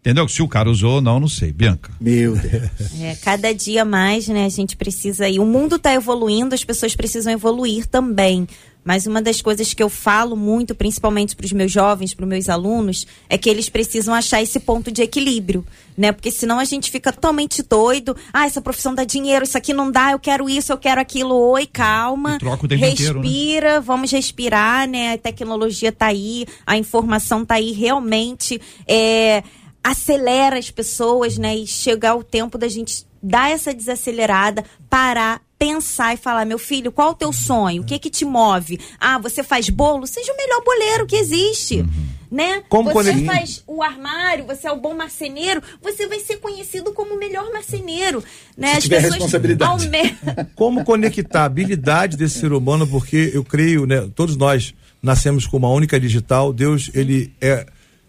Entendeu? 0.00 0.26
Se 0.28 0.42
o 0.42 0.48
cara 0.48 0.70
usou 0.70 0.94
ou 0.94 1.00
não, 1.00 1.20
não 1.20 1.28
sei. 1.28 1.52
Bianca. 1.52 1.92
Meu 2.00 2.34
Deus. 2.34 2.70
É, 3.00 3.14
cada 3.16 3.52
dia 3.52 3.84
mais, 3.84 4.26
né, 4.28 4.46
a 4.46 4.48
gente 4.48 4.76
precisa 4.76 5.28
ir. 5.28 5.38
O 5.38 5.44
mundo 5.44 5.76
está 5.76 5.92
evoluindo, 5.92 6.54
as 6.54 6.64
pessoas 6.64 6.96
precisam 6.96 7.32
evoluir 7.32 7.86
também. 7.86 8.46
Mas 8.88 9.06
uma 9.06 9.20
das 9.20 9.42
coisas 9.42 9.74
que 9.74 9.82
eu 9.82 9.90
falo 9.90 10.34
muito, 10.34 10.74
principalmente 10.74 11.36
para 11.36 11.44
os 11.44 11.52
meus 11.52 11.70
jovens, 11.70 12.14
para 12.14 12.22
os 12.22 12.28
meus 12.30 12.48
alunos, 12.48 13.06
é 13.28 13.36
que 13.36 13.50
eles 13.50 13.68
precisam 13.68 14.14
achar 14.14 14.40
esse 14.40 14.58
ponto 14.58 14.90
de 14.90 15.02
equilíbrio, 15.02 15.62
né? 15.94 16.10
Porque 16.10 16.30
senão 16.30 16.58
a 16.58 16.64
gente 16.64 16.90
fica 16.90 17.12
totalmente 17.12 17.62
doido. 17.62 18.16
Ah, 18.32 18.46
essa 18.46 18.62
profissão 18.62 18.94
dá 18.94 19.04
dinheiro, 19.04 19.44
isso 19.44 19.58
aqui 19.58 19.74
não 19.74 19.90
dá, 19.90 20.12
eu 20.12 20.18
quero 20.18 20.48
isso, 20.48 20.72
eu 20.72 20.78
quero 20.78 21.02
aquilo. 21.02 21.34
Oi, 21.34 21.66
calma. 21.66 22.36
E 22.36 22.38
troca 22.38 22.64
o 22.64 22.68
tempo 22.68 22.82
inteiro, 22.86 23.20
né? 23.20 23.28
Respira, 23.28 23.80
vamos 23.82 24.10
respirar, 24.10 24.88
né? 24.88 25.12
A 25.12 25.18
tecnologia 25.18 25.92
tá 25.92 26.06
aí, 26.06 26.46
a 26.66 26.78
informação 26.78 27.44
tá 27.44 27.56
aí, 27.56 27.72
realmente 27.72 28.58
é, 28.86 29.42
acelera 29.84 30.58
as 30.58 30.70
pessoas, 30.70 31.36
né? 31.36 31.54
E 31.54 31.66
chegar 31.66 32.14
o 32.14 32.24
tempo 32.24 32.56
da 32.56 32.68
gente 32.68 33.04
dar 33.22 33.50
essa 33.50 33.74
desacelerada, 33.74 34.64
parar, 34.88 35.40
pensar 35.58 36.14
e 36.14 36.16
falar, 36.16 36.44
meu 36.44 36.58
filho, 36.58 36.92
qual 36.92 37.10
o 37.10 37.14
teu 37.14 37.32
sonho? 37.32 37.82
O 37.82 37.84
que 37.84 37.98
que 37.98 38.10
te 38.10 38.24
move? 38.24 38.78
Ah, 39.00 39.18
você 39.18 39.42
faz 39.42 39.68
bolo? 39.68 40.06
Seja 40.06 40.32
o 40.32 40.36
melhor 40.36 40.62
boleiro 40.64 41.06
que 41.06 41.16
existe. 41.16 41.84
Né? 42.30 42.62
Como 42.68 42.92
você 42.92 43.24
faz 43.24 43.64
o 43.66 43.82
armário, 43.82 44.44
você 44.44 44.68
é 44.68 44.70
o 44.72 44.76
bom 44.76 44.94
marceneiro, 44.94 45.62
você 45.82 46.06
vai 46.06 46.20
ser 46.20 46.36
conhecido 46.36 46.92
como 46.92 47.14
o 47.14 47.18
melhor 47.18 47.50
marceneiro. 47.52 48.22
Né? 48.56 48.74
Se 48.74 48.82
tiver 48.82 49.00
responsabilidade. 49.00 49.90
Como 50.54 50.84
conectar 50.84 51.42
a 51.42 51.44
habilidade 51.46 52.18
desse 52.18 52.38
ser 52.40 52.52
humano, 52.52 52.86
porque 52.86 53.30
eu 53.32 53.42
creio, 53.42 53.86
né, 53.86 54.10
todos 54.14 54.36
nós 54.36 54.74
nascemos 55.02 55.46
com 55.46 55.56
uma 55.56 55.70
única 55.70 55.98
digital, 55.98 56.52
Deus, 56.52 56.90
ele 56.92 57.32
é 57.40 57.66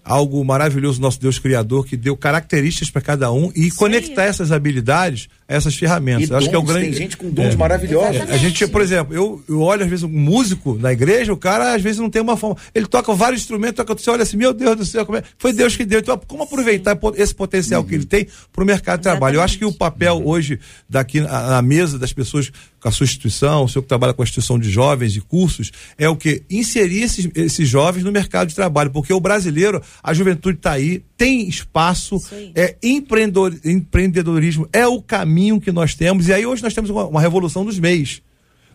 algo 0.10 0.44
maravilhoso, 0.44 1.00
nosso 1.00 1.22
Deus 1.22 1.38
criador, 1.38 1.86
que 1.86 1.96
deu 1.96 2.18
características 2.18 2.90
para 2.90 3.00
cada 3.00 3.32
um 3.32 3.52
e 3.56 3.70
conectar 3.70 4.24
essas 4.24 4.52
habilidades 4.52 5.30
essas 5.50 5.76
ferramentas. 5.76 6.30
E 6.30 6.34
Acho 6.34 6.48
que 6.48 6.56
é 6.56 6.58
o 6.60 6.62
grande 6.62 6.86
Tem 6.92 6.94
gente 6.94 7.18
com 7.18 7.28
dons 7.32 7.56
maravilhosos. 7.56 8.16
Exatamente. 8.18 8.36
a 8.36 8.38
gente, 8.38 8.68
por 8.68 8.82
exemplo, 8.82 9.16
eu, 9.16 9.44
eu 9.50 9.60
olho 9.62 9.84
às 9.84 9.90
vezes 9.90 10.04
um 10.04 10.08
músico 10.08 10.78
na 10.80 10.94
igreja, 10.94 11.34
o 11.34 11.38
cara 11.38 11.74
às 11.74 11.82
vezes 11.82 11.98
não 12.00 12.08
tem 12.10 12.22
uma 12.22 12.38
forma. 12.38 12.56
Ele 12.74 12.86
toca 12.86 13.12
vários 13.16 13.42
instrumentos, 13.42 13.76
toca, 13.76 14.00
você 14.00 14.12
olha 14.12 14.22
assim, 14.22 14.38
meu 14.38 14.54
Deus 14.54 14.78
do 14.78 14.86
céu, 14.86 15.04
como 15.08 15.18
é? 15.18 15.24
foi 15.40 15.52
Deus 15.52 15.76
que 15.76 15.84
deu. 15.86 16.00
Então, 16.02 16.22
como 16.28 16.44
aproveitar 16.44 16.96
po- 16.96 17.14
esse 17.18 17.34
potencial 17.34 17.84
que 17.84 17.96
ele 17.96 18.06
tem 18.06 18.28
para 18.54 18.64
o 18.64 18.68
mercado 18.68 19.00
de 19.00 19.04
trabalho? 19.04 19.38
Eu 19.38 19.42
acho 19.42 19.58
que 19.58 19.66
o 19.66 19.74
papel 19.74 20.22
hoje, 20.24 20.60
daqui 20.88 21.20
na, 21.20 21.48
na 21.50 21.62
mesa 21.64 21.98
das 21.98 22.14
pessoas 22.14 22.52
com 22.80 22.88
a 22.88 22.92
sua 22.92 23.04
instituição, 23.06 23.64
o 23.64 23.68
senhor 23.68 23.82
que 23.82 23.90
trabalha 23.90 24.14
com 24.14 24.22
a 24.22 24.24
instituição 24.26 24.58
de 24.60 24.70
jovens 24.70 25.16
e 25.16 25.20
cursos, 25.20 25.72
é 25.98 26.08
o 26.08 26.16
que? 26.16 26.44
Inserir 26.50 27.02
esses, 27.02 27.28
esses 27.36 27.68
jovens 27.68 28.04
no 28.04 28.12
mercado 28.12 28.50
de 28.50 28.56
trabalho, 28.56 28.92
porque 28.92 29.12
o 29.12 29.20
brasileiro, 29.20 29.82
a 30.02 30.14
juventude 30.14 30.58
está 30.58 30.74
aí, 30.74 31.04
tem 31.18 31.50
espaço, 31.50 32.18
é 32.56 32.76
empreendedor, 32.82 33.54
empreendedorismo 33.66 34.70
é 34.72 34.88
o 34.88 35.02
caminho 35.02 35.39
que 35.62 35.72
nós 35.72 35.96
temos. 35.96 36.28
E 36.28 36.34
aí 36.34 36.46
hoje 36.46 36.64
nós 36.64 36.74
temos 36.74 36.90
uma, 36.90 37.06
uma 37.06 37.22
revolução 37.22 37.64
dos 37.64 37.80
meios 37.80 38.22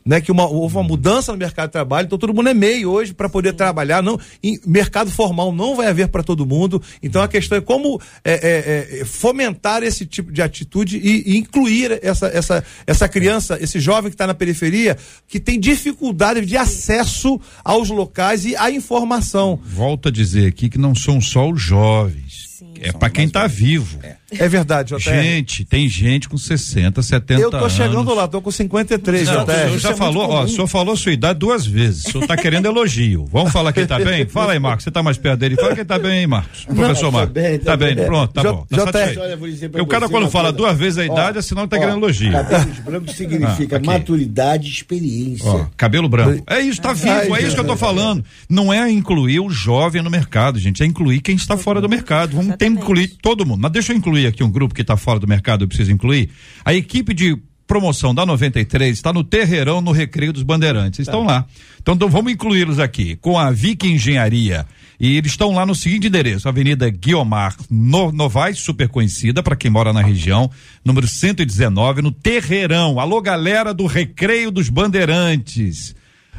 né? 0.05 0.21
Que 0.21 0.31
uma, 0.31 0.47
houve 0.47 0.77
uma 0.77 0.83
mudança 0.83 1.33
no 1.33 1.39
mercado 1.39 1.69
de 1.69 1.73
trabalho. 1.73 2.07
Então 2.07 2.19
todo 2.19 2.35
mundo 2.35 2.49
é 2.49 2.55
meio 2.55 2.91
hoje 2.91 3.15
para 3.15 3.29
poder 3.29 3.55
trabalhar. 3.55 4.03
Não 4.03 4.19
em 4.43 4.59
mercado 4.67 5.11
formal 5.11 5.53
não 5.53 5.75
vai 5.75 5.87
haver 5.87 6.09
para 6.09 6.23
todo 6.23 6.45
mundo. 6.45 6.83
Então 7.03 7.23
a 7.23 7.29
questão 7.29 7.57
é 7.57 7.61
como 7.61 8.01
é, 8.25 8.33
é, 8.33 9.01
é, 9.01 9.05
fomentar 9.05 9.83
esse 9.83 10.05
tipo 10.05 10.31
de 10.31 10.43
atitude 10.43 10.99
e, 10.99 11.33
e 11.33 11.39
incluir 11.39 11.99
essa, 12.03 12.27
essa, 12.27 12.65
essa 12.87 13.09
criança 13.09 13.59
esse 13.61 13.81
jovem 13.81 14.11
que 14.11 14.15
está 14.15 14.27
na 14.27 14.35
periferia 14.35 14.97
que 15.27 15.41
tem 15.41 15.59
dificuldade 15.59 16.45
de 16.45 16.57
acesso 16.57 17.41
aos 17.65 17.89
locais 17.89 18.45
e 18.45 18.55
à 18.57 18.71
informação. 18.71 19.59
Volto 19.65 20.09
a 20.09 20.13
dizer 20.13 20.47
aqui 20.47 20.69
que 20.69 20.79
não 20.79 20.95
são 20.95 21.21
só 21.21 21.49
os 21.49 21.61
jovens. 21.61 22.45
É 22.81 22.93
para 22.93 23.09
quem 23.11 23.29
tá 23.29 23.47
vivo. 23.47 23.99
É 24.37 24.49
verdade, 24.49 24.95
JR. 24.97 24.99
Gente, 25.01 25.65
tem 25.65 25.89
gente 25.89 26.29
com 26.29 26.37
60, 26.37 27.01
70 27.03 27.41
Eu 27.41 27.51
tô 27.51 27.69
chegando 27.71 27.99
anos. 28.01 28.17
lá, 28.17 28.27
tô 28.29 28.43
com 28.43 28.51
53, 28.51 29.29
Não, 29.29 29.45
o 29.45 29.47
senhor 29.47 29.79
já 29.79 29.95
falou, 29.97 30.29
ó, 30.29 30.43
o 30.45 30.49
senhor 30.49 30.67
falou 30.67 30.95
a 30.95 30.97
sua 30.97 31.13
idade 31.13 31.39
duas 31.39 31.65
vezes. 31.65 32.05
O 32.07 32.11
senhor 32.13 32.27
tá 32.27 32.37
querendo 32.37 32.67
elogio. 32.67 33.27
Vamos 33.31 33.53
falar 33.53 33.73
quem 33.73 33.87
tá 33.87 33.99
bem? 33.99 34.27
Fala 34.27 34.53
aí, 34.53 34.59
Marcos. 34.59 34.85
Você 34.85 34.91
tá 34.91 35.03
mais 35.03 35.17
perto 35.17 35.39
dele. 35.39 35.55
Fala 35.57 35.77
quem 35.77 35.85
tá 35.85 35.99
bem 35.99 36.11
aí, 36.21 36.27
Marcos. 36.27 36.65
Professor 36.65 37.07
tá 37.07 37.11
Marcos. 37.13 37.33
bem, 37.33 37.59
Tá 37.59 37.65
tá 37.73 37.77
bem, 37.77 37.95
bem. 37.95 38.05
pronto, 38.07 38.33
tá 38.33 38.43
J- 38.43 38.53
bom. 38.53 38.67
Tá 38.69 38.77
JR. 38.77 38.85
satisfeito. 38.93 39.21
Olha, 39.21 39.31
eu 39.33 39.39
vou 39.39 39.49
dizer 39.49 39.69
pra 39.69 39.79
Porque 39.79 39.83
o 39.83 39.87
cara 40.01 40.09
quando 40.11 40.31
fala 40.31 40.45
coisa. 40.53 40.57
duas 40.59 40.79
vezes 40.79 40.99
a 40.99 41.03
Ó, 41.03 41.05
idade, 41.05 41.39
é 41.39 41.43
sinal 41.43 41.65
que 41.65 41.71
tá 41.71 41.77
ó, 41.77 41.81
querendo 41.81 41.99
elogio. 41.99 42.33
Cabelos 42.33 42.79
brancos 42.81 43.15
significa 43.17 43.77
Ah, 43.77 43.81
maturidade 43.81 44.67
e 44.67 44.71
experiência. 44.71 45.49
Ó, 45.49 45.67
cabelo 45.77 46.09
branco. 46.09 46.43
É 46.49 46.59
isso, 46.61 46.81
tá 46.83 46.93
vivo, 46.93 47.37
é 47.37 47.43
isso 47.43 47.55
que 47.55 47.61
eu 47.61 47.67
tô 47.67 47.77
falando. 47.77 48.25
Não 48.49 48.73
é 48.73 48.91
incluir 48.91 49.39
o 49.41 49.49
jovem 49.49 50.03
no 50.03 50.11
mercado, 50.11 50.59
gente, 50.59 50.83
é 50.83 50.87
incluir 50.87 51.21
quem 51.21 51.37
está 51.37 51.57
fora 51.57 51.81
do 51.81 51.89
mercado. 51.89 52.35
Vamos 52.37 52.57
ter 52.65 52.71
que 52.71 52.81
incluir 52.81 53.09
todo 53.21 53.47
mundo. 53.47 53.61
Mas 53.61 53.73
deixa 53.73 53.93
eu 53.93 53.97
incluir 53.97 54.27
aqui 54.27 54.43
um 54.43 54.51
grupo 54.51 54.75
que 54.75 54.83
está 54.83 54.97
fora 54.97 55.19
do 55.19 55.27
mercado, 55.27 55.65
eu 55.65 55.69
preciso 55.69 55.93
incluir. 55.93 56.31
A 56.65 56.73
equipe 56.73 57.13
de 57.13 57.37
promoção 57.67 58.15
da 58.15 58.27
93 58.27 58.95
está 58.95 59.13
no 59.13 59.25
Terreirão, 59.25 59.81
no 59.81 59.93
Recreio 59.93 60.33
dos 60.33 60.43
Bandeirantes. 60.43 61.01
Eles 61.01 61.09
estão 61.09 61.25
lá. 61.25 61.47
Então, 61.81 61.95
então 61.95 62.09
vamos 62.09 62.33
incluí-los 62.33 62.79
aqui 62.79 63.17
com 63.17 63.39
a 63.39 63.51
Vic 63.51 63.87
Engenharia. 63.87 64.67
E 64.99 65.17
eles 65.17 65.33
estão 65.33 65.53
lá 65.53 65.67
no 65.67 65.75
seguinte 65.75 66.07
endereço: 66.07 66.49
Avenida 66.49 66.89
Guiomar 66.89 67.57
no, 67.71 68.13
Novaes, 68.13 68.59
super 68.59 68.89
conhecida 68.89 69.43
para 69.43 69.57
quem 69.57 69.71
mora 69.71 69.93
na 69.93 70.01
região, 70.01 70.51
número 70.85 71.09
119, 71.09 72.01
no 72.01 72.13
Terreirão. 72.13 73.01
Alô, 73.01 73.21
galera 73.21 73.75
do 73.75 73.87
Recreio 73.87 74.51
dos 74.51 74.69
Bandeirantes. 74.69 75.95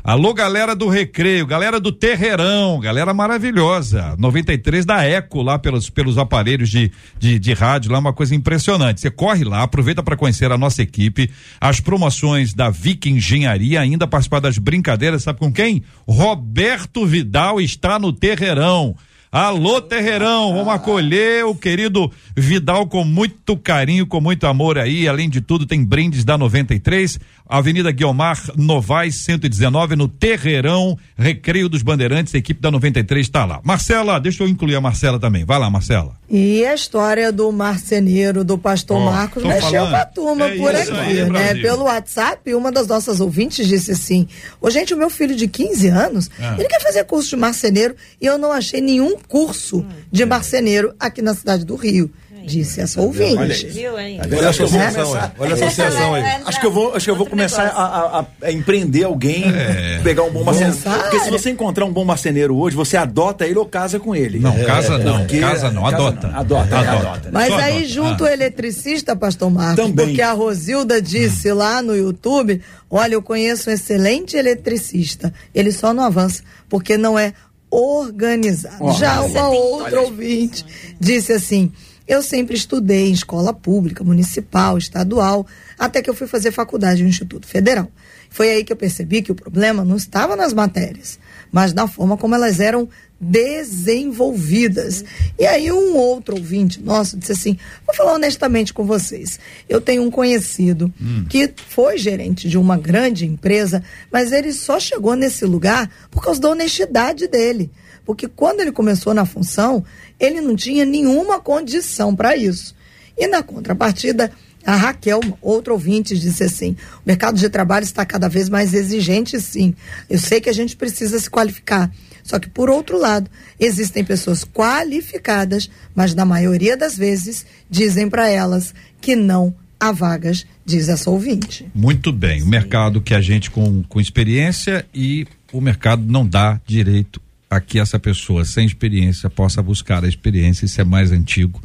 Alô, 0.06 0.36
galera 0.36 0.76
do 0.76 0.88
Recreio, 0.88 1.48
galera 1.48 1.80
do 1.80 1.92
Terreirão, 1.92 2.80
galera 2.80 3.12
maravilhosa. 3.12 4.16
93 4.20 4.86
da 4.86 5.04
Eco 5.04 5.42
lá 5.42 5.58
pelos, 5.58 5.90
pelos 5.90 6.20
aparelhos 6.20 6.70
de, 6.70 6.92
de, 7.18 7.40
de 7.40 7.54
rádio, 7.54 7.92
lá 7.92 7.98
uma 7.98 8.14
coisa 8.14 8.36
impressionante. 8.36 9.02
Você 9.02 9.10
corre 9.10 9.44
lá, 9.44 9.64
aproveita 9.64 10.04
para 10.04 10.16
conhecer 10.16 10.52
a 10.52 10.60
nossa 10.60 10.84
equipe, 10.84 11.32
as 11.60 11.80
promoções 11.80 12.54
da 12.54 12.70
Vic 12.70 13.10
Engenharia, 13.10 13.82
ainda 13.82 14.06
participar 14.06 14.42
das 14.42 14.60
brincadeiras, 14.60 15.24
sabe 15.24 15.40
com 15.40 15.52
quem? 15.52 15.82
Roberto 16.08 17.04
Vidal 17.04 17.60
está 17.60 17.98
no 17.98 18.14
Terreirão. 18.14 18.96
Alô, 19.38 19.82
Terreirão, 19.82 20.54
vamos 20.54 20.74
acolher 20.74 21.44
o 21.44 21.54
querido 21.54 22.10
Vidal 22.38 22.88
com 22.88 23.04
muito 23.04 23.58
carinho, 23.58 24.08
com 24.08 24.22
muito 24.22 24.48
amor 24.48 24.78
aí. 24.78 25.10
Além 25.10 25.30
de 25.30 25.42
tudo, 25.42 25.66
tem 25.66 25.84
brindes 25.84 26.24
da 26.24 26.38
93, 26.38 27.20
Avenida 27.48 27.92
Guiomar 27.92 28.42
Novaes 28.56 29.16
119, 29.18 29.96
no 29.96 30.08
Terreirão, 30.08 30.98
Recreio 31.16 31.70
dos 31.70 31.84
Bandeirantes, 31.84 32.34
a 32.34 32.38
equipe 32.40 32.60
da 32.60 32.72
93 32.72 33.26
está 33.26 33.46
lá. 33.46 33.62
Marcela, 33.64 34.20
deixa 34.20 34.44
eu 34.44 34.48
incluir 34.48 34.76
a 34.76 34.82
Marcela 34.82 35.20
também. 35.20 35.46
Vai 35.46 35.60
lá, 35.60 35.70
Marcela. 35.70 36.14
E 36.28 36.66
a 36.66 36.74
história 36.74 37.32
do 37.32 37.52
marceneiro, 37.52 38.44
do 38.44 38.58
pastor 38.58 38.98
Ó, 38.98 39.12
Marcos, 39.12 39.44
mexeu 39.44 39.62
falando. 39.86 39.90
com 39.92 39.96
a 39.96 40.06
turma 40.06 40.46
É 40.48 40.58
por 40.58 40.76
aqui, 40.76 40.92
aí, 40.92 41.30
né? 41.30 41.54
Pelo 41.56 41.84
WhatsApp, 41.84 42.54
uma 42.56 42.72
das 42.72 42.88
nossas 42.88 43.20
ouvintes 43.20 43.68
disse 43.68 43.92
assim: 43.92 44.28
Ô, 44.60 44.70
gente, 44.72 44.94
o 44.94 44.98
meu 44.98 45.10
filho 45.12 45.36
de 45.36 45.48
15 45.48 45.88
anos, 45.90 46.32
Ah. 46.40 46.56
ele 46.58 46.68
quer 46.68 46.82
fazer 46.82 47.04
curso 47.04 47.30
de 47.30 47.36
marceneiro 47.36 47.96
e 48.20 48.26
eu 48.26 48.40
não 48.40 48.52
achei 48.52 48.82
nenhum 48.82 49.18
curso 49.28 49.86
de 50.12 50.26
marceneiro 50.26 50.96
aqui 51.00 51.22
na 51.22 51.36
cidade 51.36 51.64
do 51.64 51.76
Rio. 51.76 52.10
Disse 52.46 52.82
essa 52.82 53.02
ouvinte. 53.02 53.66
Viu 53.68 53.98
aí? 53.98 54.20
Olha 54.20 54.48
a 54.48 54.50
associação. 54.52 55.12
Olha 55.40 55.52
a 55.52 55.54
associação 55.54 56.14
aí. 56.14 56.24
Acho 56.46 56.60
que 56.60 56.66
eu 56.66 56.72
vou, 56.72 56.94
acho 56.96 57.06
que 57.06 57.12
eu 57.12 57.16
vou 57.16 57.26
começar 57.26 57.64
a, 57.68 58.20
a- 58.20 58.26
a 58.44 58.52
empreender 58.52 59.04
alguém, 59.04 59.44
É. 59.46 60.00
pegar 60.04 60.24
um 60.24 60.32
bom 60.32 60.44
marceneiro. 60.44 60.78
Porque 60.78 61.20
se 61.22 61.30
você 61.32 61.50
encontrar 61.50 61.86
um 61.86 61.92
bom 61.92 62.06
marceneiro 62.06 62.56
hoje, 62.56 62.76
você 62.76 62.96
adota 62.98 63.46
ele 63.46 63.58
ou 63.58 63.66
casa 63.66 64.00
com 64.00 64.16
ele. 64.16 64.40
Não, 64.40 64.54
casa 64.64 64.98
não, 64.98 65.20
porque- 65.20 65.40
casa 65.40 65.72
não, 65.72 65.86
adota. 65.86 66.28
Adota, 66.28 66.78
Adota. 66.78 67.00
adota. 67.00 67.30
Mas 67.32 67.48
Só 67.48 67.56
aí 67.58 67.72
adota. 67.78 67.88
junto 67.88 68.24
Ah. 68.26 68.28
o 68.28 68.30
eletricista, 68.32 69.16
pastor 69.16 69.50
Marcos, 69.50 69.84
Também. 69.86 70.06
porque 70.08 70.22
a 70.22 70.32
Rosilda 70.34 71.02
disse 71.02 71.52
lá 71.52 71.82
no 71.82 71.96
YouTube, 71.96 72.62
olha, 72.90 73.14
eu 73.16 73.22
conheço 73.22 73.70
um 73.70 73.74
excelente 73.74 74.38
eletricista, 74.38 75.34
ele 75.54 75.72
só 75.72 75.94
não 75.94 76.04
avança 76.04 76.44
porque 76.70 76.98
não 76.98 77.18
é 77.18 77.34
organizado. 77.70 78.78
Ó, 78.80 78.94
Já 78.94 79.22
olha 79.22 79.32
uma 79.32 79.50
outra 79.50 80.02
ouvinte 80.02 80.66
disse 81.00 81.34
assim, 81.34 81.72
eu 82.08 82.22
sempre 82.22 82.56
estudei 82.56 83.10
em 83.10 83.14
escola 83.14 83.54
pública, 83.54 84.04
municipal, 84.04 84.78
estadual, 84.78 85.46
até 85.78 86.02
que 86.02 86.10
eu 86.10 86.14
fui 86.14 86.28
fazer 86.28 86.52
faculdade 86.52 87.04
no 87.04 87.10
Instituto 87.10 87.48
Federal. 87.48 87.90
Foi 88.30 88.50
aí 88.50 88.64
que 88.64 88.74
eu 88.74 88.78
percebi 88.78 89.22
que 89.22 89.32
o 89.32 89.36
problema 89.36 89.86
não 89.86 89.96
estava 89.96 90.36
nas 90.36 90.54
matérias, 90.54 91.18
mas 91.52 91.74
na 91.74 91.88
forma 91.88 92.18
como 92.18 92.36
elas 92.36 92.60
eram 92.60 92.90
desenvolvidas. 93.20 95.06
E 95.40 95.46
aí 95.46 95.72
um 95.72 95.96
outro 95.96 96.36
ouvinte 96.36 96.82
nosso 96.82 97.18
disse 97.18 97.32
assim: 97.32 97.58
vou 97.86 97.96
falar 97.96 98.14
honestamente 98.14 98.74
com 98.74 98.84
vocês. 98.84 99.40
Eu 99.70 99.80
tenho 99.80 100.04
um 100.04 100.12
conhecido 100.12 100.94
que 101.30 101.52
foi 101.70 101.98
gerente 101.98 102.50
de 102.50 102.58
uma 102.58 102.78
grande 102.78 103.26
empresa, 103.26 103.82
mas 104.12 104.32
ele 104.32 104.52
só 104.52 104.80
chegou 104.80 105.16
nesse 105.16 105.46
lugar 105.46 105.90
por 106.12 106.22
causa 106.24 106.42
da 106.42 106.50
honestidade 106.50 107.28
dele. 107.28 107.72
Porque 108.06 108.28
quando 108.28 108.62
ele 108.62 108.72
começou 108.72 109.14
na 109.14 109.26
função, 109.26 109.84
ele 110.20 110.40
não 110.40 110.56
tinha 110.56 110.86
nenhuma 110.86 111.40
condição 111.40 112.16
para 112.16 112.38
isso. 112.38 112.76
E 113.18 113.28
na 113.28 113.42
contrapartida, 113.42 114.32
a 114.66 114.76
Raquel, 114.76 115.20
outro 115.42 115.74
ouvinte, 115.74 116.18
disse 116.18 116.44
assim: 116.44 116.76
o 116.98 117.02
mercado 117.06 117.38
de 117.38 117.50
trabalho 117.50 117.84
está 117.84 118.06
cada 118.06 118.28
vez 118.28 118.50
mais 118.50 118.74
exigente, 118.74 119.40
sim. 119.40 119.76
Eu 120.10 120.20
sei 120.20 120.42
que 120.42 120.50
a 120.50 120.54
gente 120.54 120.76
precisa 120.76 121.20
se 121.20 121.30
qualificar. 121.30 121.92
Só 122.24 122.40
que, 122.40 122.50
por 122.50 122.72
outro 122.72 122.98
lado, 122.98 123.30
existem 123.60 124.04
pessoas 124.04 124.44
qualificadas, 124.44 125.70
mas 125.94 126.16
na 126.16 126.26
maioria 126.26 126.76
das 126.76 126.98
vezes 126.98 127.46
dizem 127.70 128.10
para 128.10 128.28
elas 128.28 128.74
que 129.00 129.16
não 129.16 129.54
há 129.80 129.92
vagas, 129.92 130.46
diz 130.66 130.90
essa 130.90 131.12
ouvinte. 131.12 131.68
Muito 131.76 132.12
bem. 132.12 132.42
O 132.42 132.48
mercado 132.48 133.00
que 133.00 133.14
a 133.14 133.22
gente 133.22 133.52
com, 133.52 133.84
com 133.84 134.02
experiência 134.02 134.86
e 134.92 135.28
o 135.54 135.62
mercado 135.62 136.04
não 136.04 136.28
dá 136.28 136.60
direito 136.66 137.22
a 137.50 137.60
que 137.60 137.80
essa 137.80 138.00
pessoa 138.00 138.44
sem 138.46 138.66
experiência 138.66 139.30
possa 139.30 139.62
buscar 139.62 140.04
a 140.04 140.08
experiência. 140.08 140.66
Isso 140.66 140.82
é 140.82 140.84
mais 140.84 141.12
antigo. 141.12 141.62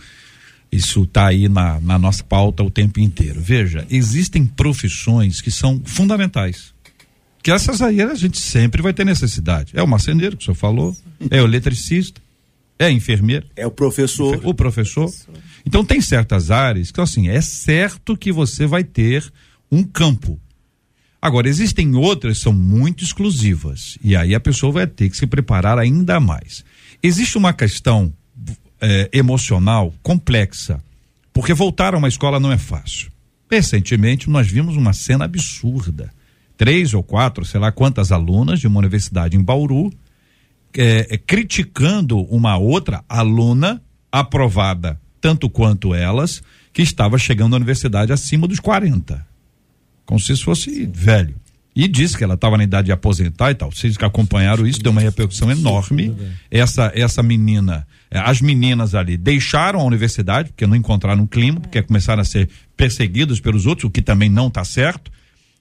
Isso 0.71 1.03
está 1.03 1.27
aí 1.27 1.49
na, 1.49 1.81
na 1.81 1.99
nossa 1.99 2.23
pauta 2.23 2.63
o 2.63 2.71
tempo 2.71 3.01
inteiro. 3.01 3.41
Veja, 3.41 3.85
existem 3.91 4.47
profissões 4.47 5.41
que 5.41 5.51
são 5.51 5.81
fundamentais. 5.85 6.73
Que 7.43 7.51
essas 7.51 7.81
aí 7.81 8.01
a 8.03 8.15
gente 8.15 8.39
sempre 8.39 8.83
vai 8.83 8.93
ter 8.93 9.05
necessidade. 9.05 9.73
É 9.75 9.83
o 9.83 9.89
marceneiro, 9.89 10.37
que 10.37 10.43
o 10.43 10.45
senhor 10.45 10.55
falou, 10.55 10.97
é 11.31 11.41
o 11.41 11.45
eletricista, 11.47 12.21
é 12.79 12.87
a 12.87 12.91
enfermeira, 12.91 13.47
É 13.57 13.67
o 13.67 13.71
professor. 13.71 14.41
o 14.45 14.55
professor. 14.55 15.11
Então 15.67 15.85
tem 15.85 16.01
certas 16.01 16.51
áreas 16.51 16.91
que 16.91 17.01
assim, 17.01 17.29
é 17.29 17.41
certo 17.41 18.17
que 18.17 18.31
você 18.31 18.67
vai 18.67 18.85
ter 18.85 19.25
um 19.73 19.83
campo. 19.83 20.39
Agora, 21.21 21.49
existem 21.49 21.95
outras 21.95 22.39
que 22.39 22.45
são 22.45 22.53
muito 22.53 23.05
exclusivas. 23.05 23.99
E 24.03 24.17
aí 24.17 24.35
a 24.35 24.41
pessoa 24.41 24.73
vai 24.73 24.87
ter 24.87 25.11
que 25.11 25.17
se 25.17 25.27
preparar 25.27 25.79
ainda 25.79 26.19
mais. 26.19 26.65
Existe 27.03 27.37
uma 27.37 27.53
questão 27.53 28.13
eh, 28.81 29.11
emocional 29.13 29.93
complexa. 30.03 30.83
Porque 31.33 31.53
voltar 31.53 31.95
a 31.95 31.99
uma 31.99 32.09
escola 32.09 32.41
não 32.41 32.51
é 32.51 32.59
fácil. 32.59 33.11
Recentemente 33.51 34.31
nós 34.31 34.47
vimos 34.47 34.77
uma 34.77 34.93
cena 34.93 35.27
absurda. 35.27 36.13
Três 36.57 36.95
ou 36.95 37.03
quatro, 37.03 37.45
sei 37.45 37.61
lá 37.61 37.71
quantas 37.71 38.13
alunas 38.13 38.61
de 38.61 38.67
uma 38.67 38.79
universidade 38.79 39.37
em 39.37 39.43
Bauru 39.43 39.93
eh, 40.75 41.07
eh, 41.11 41.19
criticando 41.19 42.21
uma 42.23 42.57
outra 42.57 43.05
aluna 43.09 43.83
aprovada 44.11 44.99
tanto 45.21 45.51
quanto 45.51 45.95
elas, 45.95 46.43
que 46.73 46.83
estava 46.83 47.19
chegando 47.19 47.55
à 47.55 47.57
universidade 47.57 48.13
acima 48.13 48.49
dos 48.49 48.59
40. 48.59 49.27
Como 50.11 50.19
se 50.19 50.37
fosse 50.39 50.87
velho. 50.93 51.37
E 51.75 51.87
disse 51.87 52.19
que 52.19 52.25
ela 52.25 52.35
estava 52.35 52.59
na 52.59 52.65
idade 52.65 52.87
de 52.87 52.93
aposentar 52.93 53.53
e 53.53 53.55
tal. 53.55 53.71
Vocês 53.71 53.97
que 53.97 54.05
acompanharam 54.05 54.67
isso, 54.67 54.83
deu 54.83 54.91
uma 54.91 55.01
repercussão 55.01 55.49
enorme. 55.53 56.13
Essa, 56.51 56.91
essa 56.97 57.23
menina, 57.23 57.87
eh, 58.11 58.19
as 58.19 58.41
meninas 58.41 58.93
ali 58.97 59.17
deixaram 59.17 59.79
a 59.79 59.85
universidade, 59.85 60.49
porque 60.49 60.67
não 60.67 60.75
encontraram 60.75 61.23
um 61.23 61.29
clima, 61.29 61.61
porque 61.61 61.81
começaram 61.81 62.23
a 62.23 62.25
ser 62.25 62.49
perseguidos 62.77 63.39
pelos 63.39 63.67
outros, 63.67 63.85
o 63.85 63.91
que 63.91 64.03
também 64.03 64.29
não 64.29 64.49
está 64.49 64.65
certo. 64.65 65.13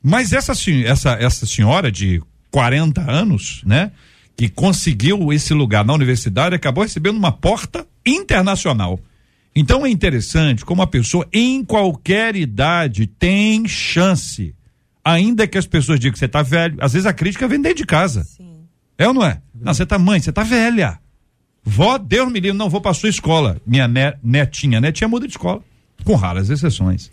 Mas 0.01 0.33
essa, 0.33 0.53
essa, 0.83 1.11
essa 1.11 1.45
senhora 1.45 1.91
de 1.91 2.19
40 2.49 3.01
anos, 3.01 3.61
né? 3.63 3.91
Que 4.35 4.49
conseguiu 4.49 5.31
esse 5.31 5.53
lugar 5.53 5.85
na 5.85 5.93
universidade, 5.93 6.55
acabou 6.55 6.83
recebendo 6.83 7.17
uma 7.17 7.31
porta 7.31 7.85
internacional. 8.03 8.99
Então 9.55 9.85
é 9.85 9.89
interessante 9.89 10.63
como 10.63 10.81
a 10.81 10.87
pessoa, 10.87 11.27
em 11.33 11.63
qualquer 11.65 12.35
idade, 12.35 13.07
tem 13.07 13.67
chance. 13.67 14.55
Ainda 15.03 15.47
que 15.47 15.57
as 15.57 15.65
pessoas 15.65 15.99
digam 15.99 16.13
que 16.13 16.19
você 16.19 16.25
está 16.25 16.41
velho, 16.41 16.77
às 16.79 16.93
vezes 16.93 17.05
a 17.05 17.13
crítica 17.13 17.47
vem 17.47 17.61
dentro 17.61 17.77
de 17.79 17.85
casa. 17.85 18.25
É 18.97 19.07
ou 19.07 19.13
não 19.13 19.25
é? 19.25 19.41
Não, 19.55 19.73
você 19.73 19.85
tá 19.85 19.97
mãe, 19.97 20.19
você 20.19 20.31
tá 20.31 20.43
velha. 20.43 20.99
Vó, 21.63 21.97
Deus 21.97 22.27
me 22.31 22.39
livre, 22.39 22.57
não 22.57 22.69
vou 22.69 22.79
para 22.81 22.93
sua 22.93 23.09
escola. 23.09 23.59
Minha 23.65 23.87
ne- 23.87 24.13
netinha, 24.23 24.79
netinha 24.79 25.07
muda 25.07 25.25
de 25.27 25.33
escola, 25.33 25.61
com 26.03 26.15
raras 26.15 26.49
exceções. 26.49 27.11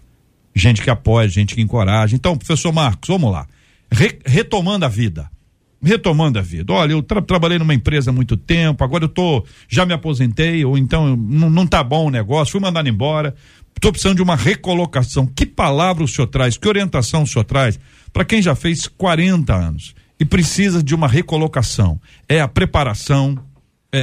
Gente 0.54 0.82
que 0.82 0.90
apoia, 0.90 1.28
gente 1.28 1.54
que 1.54 1.60
encoraja. 1.60 2.14
Então, 2.16 2.36
professor 2.36 2.72
Marcos, 2.72 3.08
vamos 3.08 3.30
lá. 3.30 3.46
Re- 3.90 4.18
retomando 4.24 4.84
a 4.84 4.88
vida. 4.88 5.30
Retomando 5.86 6.38
a 6.38 6.42
vida. 6.42 6.72
Olha, 6.72 6.92
eu 6.92 7.02
tra 7.02 7.22
trabalhei 7.22 7.58
numa 7.58 7.74
empresa 7.74 8.10
há 8.10 8.12
muito 8.12 8.36
tempo, 8.36 8.82
agora 8.82 9.04
eu 9.04 9.08
tô, 9.08 9.44
já 9.68 9.86
me 9.86 9.92
aposentei, 9.92 10.64
ou 10.64 10.76
então 10.76 11.16
não, 11.16 11.48
não 11.48 11.66
tá 11.66 11.82
bom 11.82 12.06
o 12.06 12.10
negócio, 12.10 12.52
fui 12.52 12.60
mandado 12.60 12.88
embora, 12.88 13.34
tô 13.80 13.90
precisando 13.90 14.16
de 14.16 14.22
uma 14.22 14.36
recolocação. 14.36 15.26
Que 15.26 15.46
palavra 15.46 16.02
o 16.02 16.08
senhor 16.08 16.26
traz? 16.26 16.56
Que 16.56 16.68
orientação 16.68 17.22
o 17.22 17.26
senhor 17.26 17.44
traz 17.44 17.78
para 18.12 18.24
quem 18.24 18.42
já 18.42 18.54
fez 18.54 18.86
40 18.88 19.54
anos 19.54 19.94
e 20.18 20.24
precisa 20.24 20.82
de 20.82 20.94
uma 20.94 21.08
recolocação? 21.08 22.00
É 22.28 22.40
a 22.40 22.48
preparação, 22.48 23.38
é, 23.92 24.00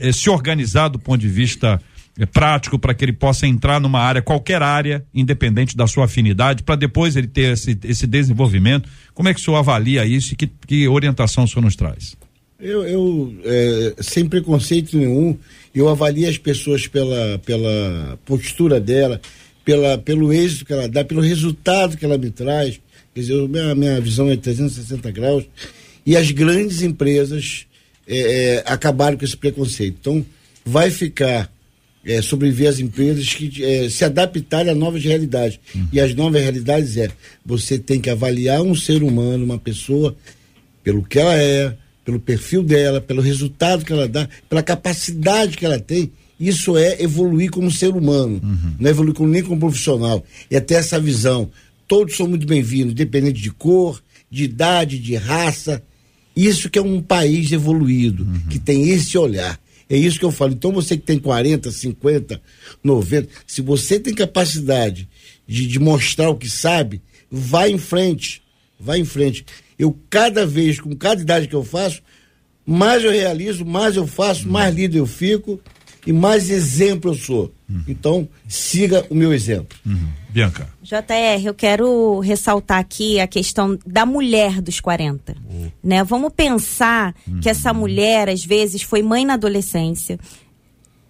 é, 0.00 0.06
é, 0.06 0.08
é 0.08 0.12
se 0.12 0.30
organizar 0.30 0.88
do 0.88 0.98
ponto 0.98 1.20
de 1.20 1.28
vista 1.28 1.80
é, 2.20 2.26
prático 2.26 2.78
para 2.78 2.92
que 2.92 3.02
ele 3.02 3.14
possa 3.14 3.46
entrar 3.46 3.80
numa 3.80 3.98
área, 3.98 4.20
qualquer 4.20 4.62
área, 4.62 5.02
independente 5.14 5.74
da 5.74 5.86
sua 5.86 6.04
afinidade, 6.04 6.62
para 6.62 6.76
depois 6.76 7.16
ele 7.16 7.26
ter 7.26 7.54
esse, 7.54 7.78
esse 7.84 8.06
desenvolvimento. 8.06 8.88
Como 9.14 9.26
é 9.28 9.32
que 9.32 9.40
o 9.40 9.42
senhor 9.42 9.56
avalia 9.56 10.04
isso 10.04 10.34
e 10.34 10.36
que, 10.36 10.46
que 10.66 10.86
orientação 10.86 11.44
o 11.44 11.48
senhor 11.48 11.62
nos 11.62 11.74
traz? 11.74 12.14
Eu, 12.60 12.84
eu 12.84 13.34
é, 13.42 13.94
sem 14.00 14.28
preconceito 14.28 14.98
nenhum, 14.98 15.34
eu 15.74 15.88
avalio 15.88 16.28
as 16.28 16.36
pessoas 16.36 16.86
pela, 16.86 17.38
pela 17.38 18.18
postura 18.26 18.78
dela, 18.78 19.18
pela, 19.64 19.96
pelo 19.96 20.30
êxito 20.30 20.66
que 20.66 20.72
ela 20.74 20.86
dá, 20.86 21.02
pelo 21.02 21.22
resultado 21.22 21.96
que 21.96 22.04
ela 22.04 22.18
me 22.18 22.30
traz. 22.30 22.78
Quer 23.14 23.20
dizer, 23.20 23.48
minha, 23.48 23.74
minha 23.74 24.00
visão 24.00 24.30
é 24.30 24.36
360 24.36 25.10
graus. 25.10 25.44
E 26.04 26.16
as 26.16 26.30
grandes 26.30 26.82
empresas 26.82 27.66
é, 28.06 28.18
é, 28.18 28.64
acabaram 28.66 29.16
com 29.16 29.24
esse 29.24 29.36
preconceito. 29.36 29.96
Então, 30.00 30.26
vai 30.64 30.90
ficar 30.90 31.50
é, 32.04 32.22
sobreviver 32.22 32.68
as 32.68 32.78
empresas 32.78 33.34
que 33.34 33.62
é, 33.62 33.88
se 33.88 34.04
adaptarem 34.04 34.72
a 34.72 34.74
novas 34.74 35.02
realidades. 35.02 35.58
Uhum. 35.74 35.88
E 35.92 36.00
as 36.00 36.14
novas 36.14 36.42
realidades 36.42 36.96
é 36.96 37.10
você 37.44 37.78
tem 37.78 38.00
que 38.00 38.10
avaliar 38.10 38.62
um 38.62 38.74
ser 38.74 39.02
humano, 39.02 39.44
uma 39.44 39.58
pessoa, 39.58 40.16
pelo 40.82 41.02
que 41.02 41.18
ela 41.18 41.34
é, 41.34 41.74
pelo 42.04 42.18
perfil 42.18 42.62
dela, 42.62 43.00
pelo 43.00 43.20
resultado 43.20 43.84
que 43.84 43.92
ela 43.92 44.08
dá, 44.08 44.28
pela 44.48 44.62
capacidade 44.62 45.56
que 45.56 45.64
ela 45.64 45.78
tem. 45.78 46.10
Isso 46.38 46.76
é 46.76 47.02
evoluir 47.02 47.50
como 47.50 47.70
ser 47.70 47.94
humano, 47.94 48.40
uhum. 48.42 48.74
não 48.80 48.88
é 48.88 48.90
evoluir 48.90 49.14
como, 49.14 49.28
nem 49.28 49.42
como 49.42 49.60
profissional. 49.60 50.24
É 50.50 50.58
ter 50.58 50.74
essa 50.74 50.98
visão. 50.98 51.50
Todos 51.86 52.16
são 52.16 52.26
muito 52.26 52.46
bem-vindos, 52.46 52.92
independente 52.92 53.40
de 53.40 53.50
cor, 53.50 54.02
de 54.30 54.44
idade, 54.44 54.98
de 54.98 55.16
raça. 55.16 55.82
Isso 56.34 56.70
que 56.70 56.78
é 56.78 56.82
um 56.82 57.02
país 57.02 57.52
evoluído, 57.52 58.22
uhum. 58.22 58.40
que 58.48 58.58
tem 58.58 58.88
esse 58.88 59.18
olhar. 59.18 59.60
É 59.90 59.96
isso 59.96 60.20
que 60.20 60.24
eu 60.24 60.30
falo. 60.30 60.52
Então 60.52 60.70
você 60.70 60.96
que 60.96 61.02
tem 61.02 61.18
40, 61.18 61.72
50, 61.72 62.40
90, 62.82 63.28
se 63.44 63.60
você 63.60 63.98
tem 63.98 64.14
capacidade 64.14 65.08
de, 65.46 65.66
de 65.66 65.80
mostrar 65.80 66.30
o 66.30 66.36
que 66.36 66.48
sabe, 66.48 67.02
vai 67.28 67.72
em 67.72 67.78
frente. 67.78 68.40
Vai 68.78 69.00
em 69.00 69.04
frente. 69.04 69.44
Eu, 69.76 69.98
cada 70.08 70.46
vez, 70.46 70.78
com 70.78 70.94
cada 70.94 71.20
idade 71.20 71.48
que 71.48 71.54
eu 71.54 71.64
faço, 71.64 72.00
mais 72.64 73.02
eu 73.02 73.10
realizo, 73.10 73.64
mais 73.64 73.96
eu 73.96 74.06
faço, 74.06 74.48
mais 74.48 74.72
líder 74.72 75.00
eu 75.00 75.06
fico 75.06 75.60
e 76.06 76.12
mais 76.12 76.50
exemplo 76.50 77.10
eu 77.10 77.14
sou. 77.14 77.54
Uhum. 77.68 77.84
Então, 77.86 78.28
siga 78.48 79.06
o 79.10 79.14
meu 79.14 79.32
exemplo. 79.32 79.78
Uhum. 79.86 80.08
Bianca. 80.28 80.68
JR, 80.82 81.44
eu 81.44 81.54
quero 81.54 82.20
ressaltar 82.20 82.78
aqui 82.78 83.18
a 83.18 83.26
questão 83.26 83.78
da 83.84 84.06
mulher 84.06 84.60
dos 84.60 84.80
40. 84.80 85.36
Uhum. 85.48 85.70
Né? 85.82 86.04
Vamos 86.04 86.32
pensar 86.32 87.14
que 87.42 87.48
essa 87.48 87.72
mulher, 87.72 88.28
às 88.28 88.44
vezes, 88.44 88.82
foi 88.82 89.02
mãe 89.02 89.24
na 89.24 89.34
adolescência. 89.34 90.18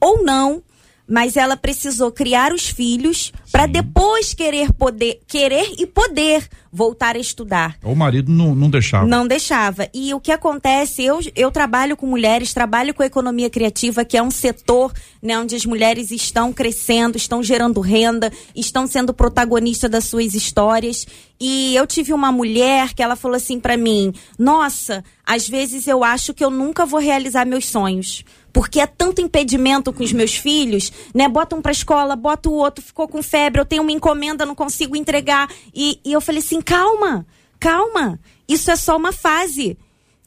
Ou 0.01 0.25
não, 0.25 0.63
mas 1.11 1.37
ela 1.37 1.57
precisou 1.57 2.13
criar 2.13 2.53
os 2.53 2.69
filhos 2.69 3.33
para 3.51 3.67
depois 3.67 4.33
querer 4.33 4.73
poder 4.73 5.21
querer 5.27 5.75
e 5.77 5.85
poder 5.85 6.49
voltar 6.73 7.17
a 7.17 7.19
estudar. 7.19 7.77
O 7.83 7.97
marido 7.97 8.31
não, 8.31 8.55
não 8.55 8.71
deixava. 8.71 9.05
Não 9.05 9.27
deixava. 9.27 9.89
E 9.93 10.15
o 10.15 10.21
que 10.21 10.31
acontece, 10.31 11.03
eu, 11.03 11.19
eu 11.35 11.51
trabalho 11.51 11.97
com 11.97 12.07
mulheres, 12.07 12.55
trabalho 12.55 12.95
com 12.95 13.03
a 13.03 13.07
economia 13.07 13.51
criativa, 13.51 14.05
que 14.05 14.17
é 14.17 14.23
um 14.23 14.31
setor 14.31 14.93
né, 15.21 15.37
onde 15.37 15.57
as 15.57 15.67
mulheres 15.67 16.13
estão 16.13 16.53
crescendo, 16.53 17.17
estão 17.17 17.43
gerando 17.43 17.81
renda, 17.81 18.33
estão 18.55 18.87
sendo 18.87 19.13
protagonistas 19.13 19.91
das 19.91 20.05
suas 20.05 20.33
histórias. 20.33 21.07
E 21.41 21.75
eu 21.75 21.87
tive 21.89 22.13
uma 22.13 22.31
mulher 22.31 22.95
que 22.95 23.03
ela 23.03 23.17
falou 23.17 23.37
assim 23.37 23.59
para 23.59 23.77
mim: 23.77 24.13
"Nossa, 24.39 25.03
às 25.27 25.49
vezes 25.49 25.89
eu 25.89 26.05
acho 26.05 26.33
que 26.33 26.45
eu 26.45 26.51
nunca 26.51 26.87
vou 26.87 27.01
realizar 27.01 27.45
meus 27.45 27.67
sonhos." 27.67 28.25
Porque 28.53 28.81
é 28.81 28.87
tanto 28.87 29.21
impedimento 29.21 29.93
com 29.93 30.03
os 30.03 30.13
meus 30.13 30.35
filhos, 30.35 30.93
né? 31.15 31.29
Bota 31.29 31.57
um 31.57 31.63
pra 31.63 31.73
escola, 31.73 32.17
bota 32.17 32.49
o 32.49 32.55
outro, 32.55 32.85
ficou 32.85 33.09
com 33.09 33.23
febre, 33.23 33.61
eu 33.61 33.67
tenho 33.67 33.83
uma 33.83 33.93
encomenda, 33.93 34.47
não 34.47 34.55
consigo 34.55 34.97
entregar. 34.97 35.49
E, 35.75 36.01
e 36.05 36.13
eu 36.13 36.21
falei 36.21 36.41
assim: 36.41 36.61
calma, 36.61 37.27
calma, 37.59 38.19
isso 38.49 38.71
é 38.71 38.77
só 38.77 38.97
uma 38.97 39.13
fase. 39.13 39.79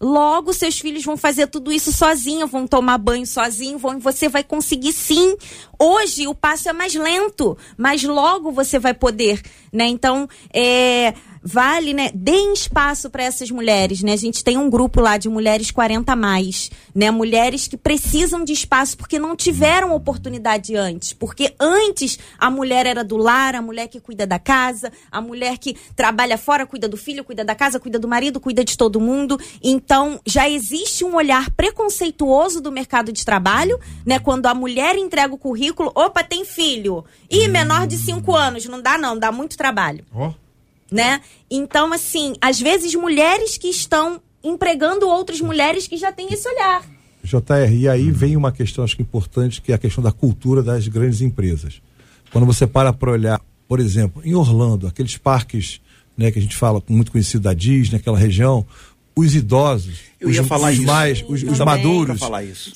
Logo, 0.02 0.52
seus 0.52 0.80
filhos 0.80 1.06
vão 1.06 1.16
fazer 1.16 1.48
tudo 1.48 1.72
isso 1.72 1.94
sozinhos, 1.94 2.52
vão 2.52 2.68
tomar 2.68 2.98
banho 2.98 3.26
sozinho, 3.26 3.78
vão, 3.78 4.00
você 4.00 4.28
vai 4.28 4.44
conseguir 4.44 4.92
sim. 4.92 5.38
Hoje 5.80 6.28
o 6.28 6.36
passo 6.36 6.68
é 6.68 6.74
mais 6.74 6.94
lento, 6.94 7.58
mas 7.78 8.04
logo 8.04 8.52
você 8.52 8.78
vai 8.78 8.94
poder, 8.94 9.42
né? 9.72 9.86
Então, 9.86 10.28
é, 10.54 11.14
vale, 11.44 11.94
né? 11.94 12.10
Deem 12.14 12.54
espaço 12.54 13.10
para 13.10 13.24
essas 13.24 13.52
mulheres, 13.52 14.02
né? 14.02 14.14
A 14.14 14.18
gente 14.18 14.44
tem 14.44 14.58
um 14.58 14.70
grupo 14.70 15.02
lá 15.02 15.18
de 15.18 15.28
mulheres 15.28 15.70
40 15.72 16.16
mais, 16.16 16.72
né? 16.96 17.12
Mulheres 17.12 17.68
que 17.68 17.76
precisam 17.76 18.44
de 18.44 18.54
espaço 18.54 18.96
porque 18.96 19.20
não 19.20 19.36
tiveram 19.36 19.94
oportunidade 19.94 20.76
antes, 20.76 21.12
porque 21.12 21.54
antes 21.60 22.18
a 22.40 22.50
mulher 22.50 22.86
era 22.86 23.04
do 23.04 23.18
lar, 23.18 23.56
a 23.56 23.62
mulher 23.62 23.88
que 23.88 24.00
cuida 24.00 24.26
da 24.26 24.40
casa, 24.40 24.92
a 25.12 25.20
mulher 25.20 25.58
que 25.58 25.76
trabalha 25.96 26.38
fora, 26.38 26.66
cuida 26.66 26.88
do 26.88 26.96
filho, 26.96 27.24
cuida 27.24 27.44
da 27.44 27.54
casa, 27.54 27.80
cuida 27.80 28.00
do 28.00 28.08
marido, 28.08 28.40
cuida 28.40 28.64
de 28.64 28.78
todo 28.78 29.02
mundo. 29.02 29.38
Então, 29.62 30.20
já 30.26 30.50
existe 30.50 31.04
um 31.04 31.16
olhar 31.16 31.52
preconceituoso 31.52 32.62
do 32.62 32.72
mercado 32.72 33.12
de 33.12 33.26
trabalho, 33.26 33.80
né? 34.06 34.18
Quando 34.20 34.46
a 34.46 34.54
mulher 34.54 34.96
entrega 34.96 35.34
o 35.34 35.38
currículo, 35.38 35.92
opa, 35.94 36.24
tem 36.24 36.46
filho. 36.46 37.04
E 37.30 37.48
menor 37.48 37.86
de 37.88 37.98
5 37.98 38.34
anos, 38.36 38.66
não 38.66 38.82
dá 38.82 38.98
não, 38.98 39.18
dá 39.18 39.32
muito 39.32 39.58
trabalho. 39.58 40.06
Oh 40.14 40.43
né? 40.94 41.22
Então, 41.50 41.92
assim, 41.92 42.36
às 42.40 42.62
vezes 42.62 42.94
mulheres 42.94 43.58
que 43.58 43.68
estão 43.68 44.22
empregando 44.44 45.08
outras 45.08 45.42
mulheres 45.42 45.88
que 45.88 45.98
já 45.98 46.12
têm 46.12 46.32
esse 46.32 46.48
olhar. 46.48 46.84
JR, 47.24 47.74
e 47.74 47.88
aí 47.88 48.12
vem 48.12 48.38
uma 48.38 48.52
questão, 48.52 48.84
acho 48.84 48.96
que 48.96 49.02
importante, 49.02 49.62
que 49.62 49.72
é 49.72 49.76
a 49.76 49.80
questão 49.80 50.04
da 50.04 50.12
cultura 50.12 50.62
das 50.62 50.88
grandes 50.88 51.22
empresas. 51.22 51.82
Quando 52.32 52.46
você 52.46 52.68
para 52.68 52.94
para 52.94 53.12
olhar, 53.12 53.42
por 53.68 53.80
exemplo, 53.80 54.22
em 54.24 54.36
Orlando, 54.36 54.86
aqueles 54.86 55.18
parques 55.18 55.82
né, 56.16 56.32
que 56.32 56.38
a 56.38 56.42
gente 56.42 56.56
fala 56.56 56.84
muito 56.88 57.12
conhecido 57.12 57.44
da 57.44 57.54
Disney, 57.54 57.98
aquela 57.98 58.18
região, 58.18 58.66
os 59.16 59.34
idosos, 59.34 60.00
Eu 60.24 60.30
os, 60.30 60.40
os 60.40 60.80
mais, 60.80 61.24
os, 61.28 61.44
os 61.44 61.60
maduros, 61.60 62.22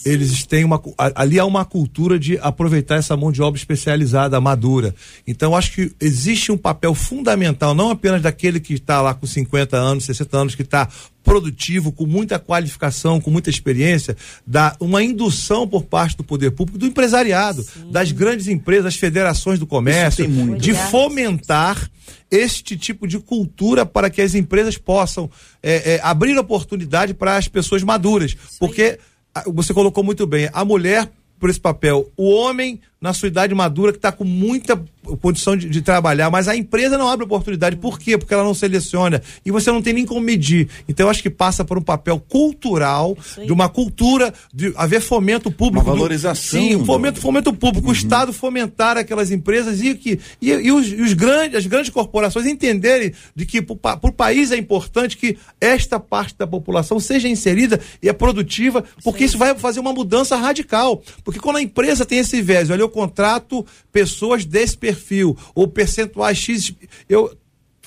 eles 0.06 0.45
têm 0.45 0.66
uma 0.66 0.82
ali 1.16 1.39
há 1.39 1.45
uma 1.45 1.64
cultura 1.64 2.20
de 2.20 2.38
aproveitar 2.39 2.98
essa 2.98 3.16
mão 3.16 3.32
de 3.32 3.41
obra 3.41 3.58
especializada, 3.58 4.39
madura. 4.41 4.93
Então 5.26 5.56
acho 5.56 5.72
que 5.72 5.91
existe 6.00 6.52
um 6.52 6.58
papel 6.58 6.93
fundamental 6.93 7.74
não 7.74 7.89
apenas 7.89 8.22
daquele 8.22 8.60
que 8.60 8.74
está 8.74 9.02
lá 9.02 9.14
com 9.14 9.26
50 9.26 9.78
anos, 9.78 10.04
60 10.04 10.38
anos 10.38 10.56
que 10.56 10.62
está 10.62 10.89
produtivo, 11.24 11.91
com 11.91 12.06
muita 12.06 12.39
qualificação, 12.39 13.20
com 13.20 13.30
muita 13.30 13.50
experiência, 13.50 14.16
dá 14.45 14.76
uma 14.80 15.04
indução 15.04 15.68
por 15.68 15.84
parte 15.84 16.16
do 16.16 16.24
poder 16.24 16.52
público, 16.52 16.78
do 16.78 16.86
empresariado, 16.86 17.64
Sim. 17.64 17.91
das 17.91 18.14
grandes 18.14 18.48
empresas, 18.48 18.86
das 18.86 18.95
federações 18.95 19.60
do 19.60 19.68
comércio, 19.68 20.26
de 20.58 20.74
fomentar 20.74 21.89
este 22.30 22.78
tipo 22.78 23.08
de 23.08 23.20
cultura 23.20 23.86
para 23.86 24.10
que 24.10 24.22
as 24.22 24.36
empresas 24.36 24.78
possam 24.78 25.30
é, 25.62 25.95
é, 25.95 26.00
abrir 26.04 26.38
oportunidade 26.38 27.14
para 27.14 27.36
as 27.38 27.47
pessoas 27.47 27.83
maduras. 27.83 28.35
Porque 28.59 28.99
você 29.47 29.73
colocou 29.73 30.03
muito 30.03 30.25
bem, 30.25 30.49
a 30.51 30.65
mulher 30.65 31.09
por 31.39 31.49
esse 31.49 31.59
papel, 31.59 32.11
o 32.17 32.31
homem 32.31 32.81
na 33.00 33.14
sua 33.14 33.28
idade 33.28 33.54
madura 33.54 33.91
que 33.91 34.00
está 34.00 34.12
com 34.12 34.24
muita 34.24 34.82
condição 35.22 35.56
de, 35.56 35.70
de, 35.70 35.82
trabalhar, 35.82 36.30
mas 36.30 36.48
a 36.48 36.56
empresa 36.56 36.98
não 36.98 37.08
abre 37.08 37.26
oportunidade. 37.26 37.78
Por 37.78 38.00
quê? 38.00 38.18
Porque 38.18 38.34
ela 38.34 38.43
não 38.43 38.54
seleciona 38.54 39.22
e 39.45 39.52
você 39.52 39.72
não 39.72 39.82
tem 39.82 39.93
nem 39.93 40.06
como 40.06 40.20
medir. 40.20 40.68
Então 40.89 41.06
eu 41.06 41.10
acho 41.10 41.22
que 41.22 41.30
passa 41.30 41.64
por 41.64 41.78
um 41.78 41.82
papel 41.82 42.20
cultural, 42.20 43.18
de 43.45 43.54
uma 43.54 43.70
cultura 43.70 44.34
de 44.54 44.74
haver 44.76 45.00
fomento 45.00 45.50
público. 45.50 45.86
Uma 45.86 45.93
valorização. 45.95 46.60
Do, 46.60 46.68
sim, 46.68 46.86
fomento, 46.86 47.22
fomento 47.22 47.54
público, 47.54 47.88
uhum. 47.88 47.93
o 47.93 47.95
Estado 47.95 48.34
fomentar 48.34 48.98
aquelas 48.98 49.32
empresas 49.32 49.82
e 49.82 49.95
que 49.95 50.20
e, 50.41 50.50
e 50.50 50.72
os, 50.72 50.91
os, 50.91 51.14
grandes, 51.14 51.56
as 51.56 51.66
grandes 51.66 51.89
corporações 51.89 52.45
entenderem 52.45 53.14
de 53.36 53.45
que 53.45 53.62
para 53.62 54.00
o 54.02 54.12
país 54.12 54.52
é 54.52 54.58
importante 54.58 55.16
que 55.16 55.38
esta 55.62 56.00
parte 56.00 56.36
da 56.38 56.48
população 56.48 57.00
seja 57.00 57.30
inserida 57.30 57.80
e 58.02 58.10
é 58.10 58.14
produtiva, 58.14 58.84
porque 59.04 59.20
sim. 59.20 59.26
isso 59.26 59.38
vai 59.38 59.56
fazer 59.56 59.80
uma 59.80 59.93
mudança 59.93 60.36
radical. 60.36 61.02
Porque 61.24 61.39
quando 61.39 61.58
a 61.58 61.62
empresa 61.62 62.06
tem 62.06 62.20
esse 62.20 62.41
viés, 62.41 62.70
olha, 62.70 62.86
eu 62.88 62.89
contrato 62.89 63.65
pessoas 63.91 64.45
desse 64.45 64.77
perfil, 64.77 65.38
ou 65.53 65.67
percentuais 65.67 66.38
X. 66.38 66.73
Eu 67.09 67.38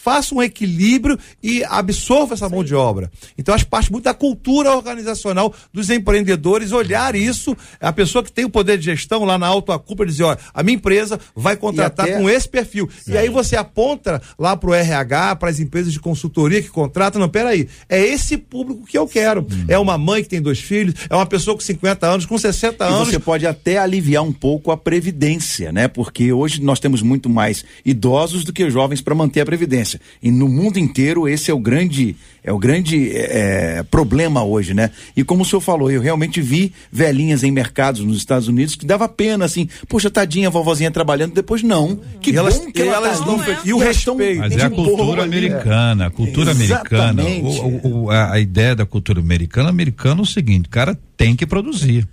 faça 0.02 0.34
um 0.34 0.42
equilíbrio 0.42 1.18
e 1.42 1.62
absorva 1.64 2.34
essa 2.34 2.48
mão 2.48 2.64
de 2.64 2.74
obra. 2.74 3.10
Então, 3.36 3.54
acho 3.54 3.66
parte 3.66 3.90
muito 3.92 4.04
da 4.04 4.14
cultura 4.14 4.74
organizacional 4.74 5.52
dos 5.72 5.90
empreendedores 5.90 6.72
olhar 6.72 7.14
isso, 7.14 7.56
a 7.80 7.92
pessoa 7.92 8.22
que 8.24 8.32
tem 8.32 8.44
o 8.44 8.50
poder 8.50 8.78
de 8.78 8.84
gestão 8.84 9.24
lá 9.24 9.38
na 9.38 9.46
alta 9.46 9.78
cúpula 9.78 10.06
dizer, 10.08 10.24
olha, 10.24 10.38
a 10.54 10.62
minha 10.62 10.76
empresa 10.76 11.18
vai 11.34 11.56
contratar 11.56 12.06
até- 12.06 12.18
com 12.18 12.28
esse 12.28 12.48
perfil. 12.48 12.88
E 13.06 13.16
aí 13.16 13.28
você 13.28 13.56
aponta 13.56 14.20
lá 14.38 14.56
pro 14.56 14.72
RH, 14.74 15.36
para 15.36 15.50
as 15.50 15.60
empresas 15.60 15.92
de 15.92 16.00
consultoria 16.00 16.62
que 16.62 16.68
contratam, 16.68 17.20
não, 17.20 17.28
peraí, 17.28 17.68
é 17.88 18.00
esse 18.00 18.36
público 18.36 18.84
que 18.86 18.96
eu 18.96 19.06
quero. 19.06 19.46
É 19.68 19.78
uma 19.78 19.98
mãe 19.98 20.22
que 20.22 20.28
tem 20.28 20.40
dois 20.40 20.58
filhos, 20.60 20.94
é 21.08 21.14
uma 21.14 21.26
pessoa 21.26 21.54
com 21.56 21.60
50 21.60 22.06
anos, 22.06 22.26
com 22.26 22.38
60 22.38 22.84
E 22.84 22.88
anos. 22.88 23.08
você 23.08 23.18
pode 23.18 23.46
até 23.46 23.78
aliviar 23.78 24.22
um 24.22 24.32
pouco 24.32 24.70
a 24.70 24.76
previdência, 24.76 25.72
né? 25.72 25.88
Porque 25.88 26.32
hoje 26.32 26.62
nós 26.62 26.78
temos 26.78 27.02
muito 27.02 27.28
mais 27.28 27.64
idosos 27.84 28.44
do 28.44 28.52
que 28.52 28.70
jovens 28.70 29.00
para 29.00 29.14
manter 29.14 29.40
a 29.40 29.46
previdência. 29.46 29.89
E 30.22 30.30
no 30.30 30.48
mundo 30.48 30.78
inteiro 30.78 31.26
esse 31.28 31.50
é 31.50 31.54
o 31.54 31.58
grande 31.58 32.14
é 32.42 32.52
o 32.52 32.58
grande 32.58 33.10
é, 33.14 33.82
problema 33.90 34.42
hoje, 34.42 34.72
né? 34.72 34.90
E 35.16 35.22
como 35.22 35.42
o 35.42 35.44
senhor 35.44 35.60
falou, 35.60 35.90
eu 35.90 36.00
realmente 36.00 36.40
vi 36.40 36.72
velhinhas 36.90 37.42
em 37.44 37.50
mercados 37.50 38.00
nos 38.02 38.16
Estados 38.16 38.48
Unidos 38.48 38.74
que 38.74 38.86
dava 38.86 39.08
pena 39.08 39.44
assim, 39.44 39.68
poxa, 39.88 40.10
tadinha, 40.10 40.48
a 40.48 40.50
vovozinha 40.50 40.90
trabalhando, 40.90 41.34
depois 41.34 41.62
não. 41.62 42.00
Que 42.20 42.30
E 42.30 42.36
elas- 42.36 42.58
bom 42.58 42.72
que 42.72 42.80
e 42.82 42.88
ela 42.88 42.96
elas 43.08 43.18
tá 43.20 43.26
não- 43.26 43.40
ali. 43.40 43.56
e 43.64 43.72
o 43.74 43.82
elas 43.82 43.96
respeito. 43.96 44.38
Mas 44.38 44.56
é 44.56 44.62
a 44.62 44.70
cultura 44.70 45.22
ali. 45.22 45.36
americana, 45.36 46.06
a 46.06 46.10
cultura 46.10 46.52
americana. 46.52 47.22
O- 47.24 48.04
o- 48.04 48.10
a, 48.10 48.32
a 48.32 48.40
ideia 48.40 48.74
da 48.74 48.86
cultura 48.86 49.20
americana, 49.20 49.68
americana 49.68 50.20
é 50.20 50.22
o 50.22 50.26
seguinte, 50.26 50.66
o 50.66 50.70
cara 50.70 50.98
tem 51.16 51.36
que 51.36 51.46
produzir. 51.46 52.08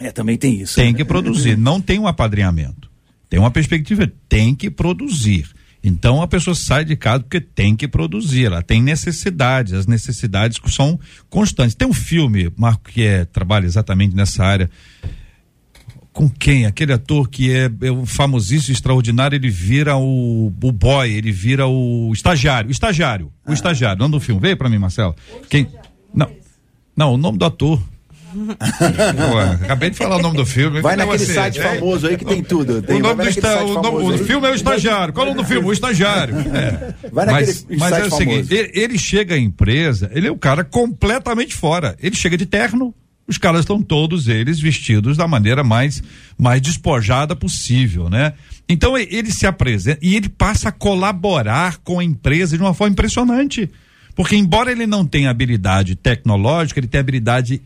É, 0.00 0.10
também 0.10 0.36
tem 0.36 0.60
isso. 0.60 0.74
Tem 0.74 0.90
né? 0.90 0.96
que 0.98 1.04
produzir, 1.04 1.56
não 1.56 1.80
tem 1.80 1.98
um 2.00 2.08
apadrinhamento. 2.08 2.90
Tem 3.30 3.38
uma 3.38 3.50
perspectiva, 3.52 4.10
tem 4.28 4.52
que 4.54 4.68
produzir. 4.68 5.46
Então 5.84 6.22
a 6.22 6.26
pessoa 6.26 6.54
sai 6.54 6.82
de 6.82 6.96
casa 6.96 7.20
porque 7.20 7.42
tem 7.42 7.76
que 7.76 7.86
produzir, 7.86 8.46
ela 8.46 8.62
tem 8.62 8.82
necessidades, 8.82 9.74
as 9.74 9.86
necessidades 9.86 10.58
que 10.58 10.70
são 10.70 10.98
constantes. 11.28 11.74
Tem 11.74 11.86
um 11.86 11.92
filme, 11.92 12.50
Marco, 12.56 12.90
que 12.90 13.02
é, 13.02 13.26
trabalha 13.26 13.66
exatamente 13.66 14.16
nessa 14.16 14.42
área. 14.42 14.70
Com 16.10 16.26
quem? 16.30 16.64
Aquele 16.64 16.94
ator 16.94 17.28
que 17.28 17.52
é, 17.52 17.70
é 17.82 17.92
um 17.92 18.06
famosíssimo, 18.06 18.72
extraordinário, 18.72 19.36
ele 19.36 19.50
vira 19.50 19.94
o, 19.96 20.46
o 20.46 20.72
boy, 20.72 21.12
ele 21.12 21.32
vira 21.32 21.66
o 21.66 22.12
estagiário. 22.14 22.68
O 22.68 22.72
estagiário. 22.72 23.30
O 23.46 23.52
estagiário. 23.52 23.98
Nome 23.98 24.12
do 24.12 24.20
filme. 24.20 24.40
Veio 24.40 24.56
pra 24.56 24.70
mim, 24.70 24.78
Marcelo. 24.78 25.14
Quem? 25.50 25.68
Não. 26.14 26.30
Não, 26.96 27.14
o 27.14 27.16
nome 27.18 27.36
do 27.36 27.44
ator. 27.44 27.82
Acabei 29.62 29.90
de 29.90 29.96
falar 29.96 30.16
o 30.16 30.22
nome 30.22 30.36
do 30.36 30.46
filme. 30.46 30.80
Vai 30.80 30.96
Não, 30.96 31.06
naquele 31.06 31.24
assim, 31.24 31.34
site 31.34 31.60
é- 31.60 31.74
famoso 31.74 32.06
aí 32.06 32.16
que 32.16 32.24
tem 32.24 32.42
tudo. 32.42 32.82
Tem, 32.82 32.96
o 32.96 33.00
nome 33.00 33.22
do, 33.22 33.28
esta, 33.28 33.64
o, 33.64 33.82
nome- 33.82 34.14
o 34.14 34.18
filme 34.24 34.46
é 34.46 34.50
o 34.50 34.54
estagiário. 34.54 35.12
Qual 35.14 35.26
é 35.26 35.30
o 35.30 35.34
nome 35.34 35.42
do 35.46 35.48
filme? 35.48 35.66
O 35.68 35.72
estagiário. 35.72 36.34
É. 36.54 36.94
Vai 37.12 37.26
naquele 37.26 37.46
Mas, 37.46 37.66
mas 37.78 37.90
site 37.90 38.02
é 38.02 38.06
o 38.06 38.10
famoso. 38.10 38.16
seguinte: 38.16 38.54
ele, 38.54 38.70
ele 38.74 38.98
chega 38.98 39.34
à 39.34 39.38
empresa, 39.38 40.10
ele 40.14 40.26
é 40.26 40.30
o 40.30 40.38
cara 40.38 40.64
completamente 40.64 41.54
fora. 41.54 41.96
Ele 42.02 42.14
chega 42.16 42.36
de 42.36 42.46
terno, 42.46 42.94
os 43.26 43.38
caras 43.38 43.60
estão 43.60 43.80
todos 43.82 44.28
eles 44.28 44.60
vestidos 44.60 45.16
da 45.16 45.26
maneira 45.26 45.62
mais, 45.64 46.02
mais 46.38 46.60
despojada 46.60 47.34
possível, 47.34 48.08
né? 48.10 48.32
Então 48.68 48.96
ele 48.96 49.30
se 49.30 49.46
apresenta 49.46 49.98
e 50.02 50.14
ele 50.16 50.28
passa 50.28 50.70
a 50.70 50.72
colaborar 50.72 51.78
com 51.84 52.00
a 52.00 52.04
empresa 52.04 52.56
de 52.56 52.62
uma 52.62 52.72
forma 52.74 52.92
impressionante. 52.92 53.70
Porque, 54.16 54.36
embora 54.36 54.70
ele 54.70 54.86
não 54.86 55.04
tenha 55.04 55.28
habilidade 55.28 55.96
tecnológica, 55.96 56.78
ele 56.78 56.86
tem 56.86 57.00
habilidade 57.00 57.60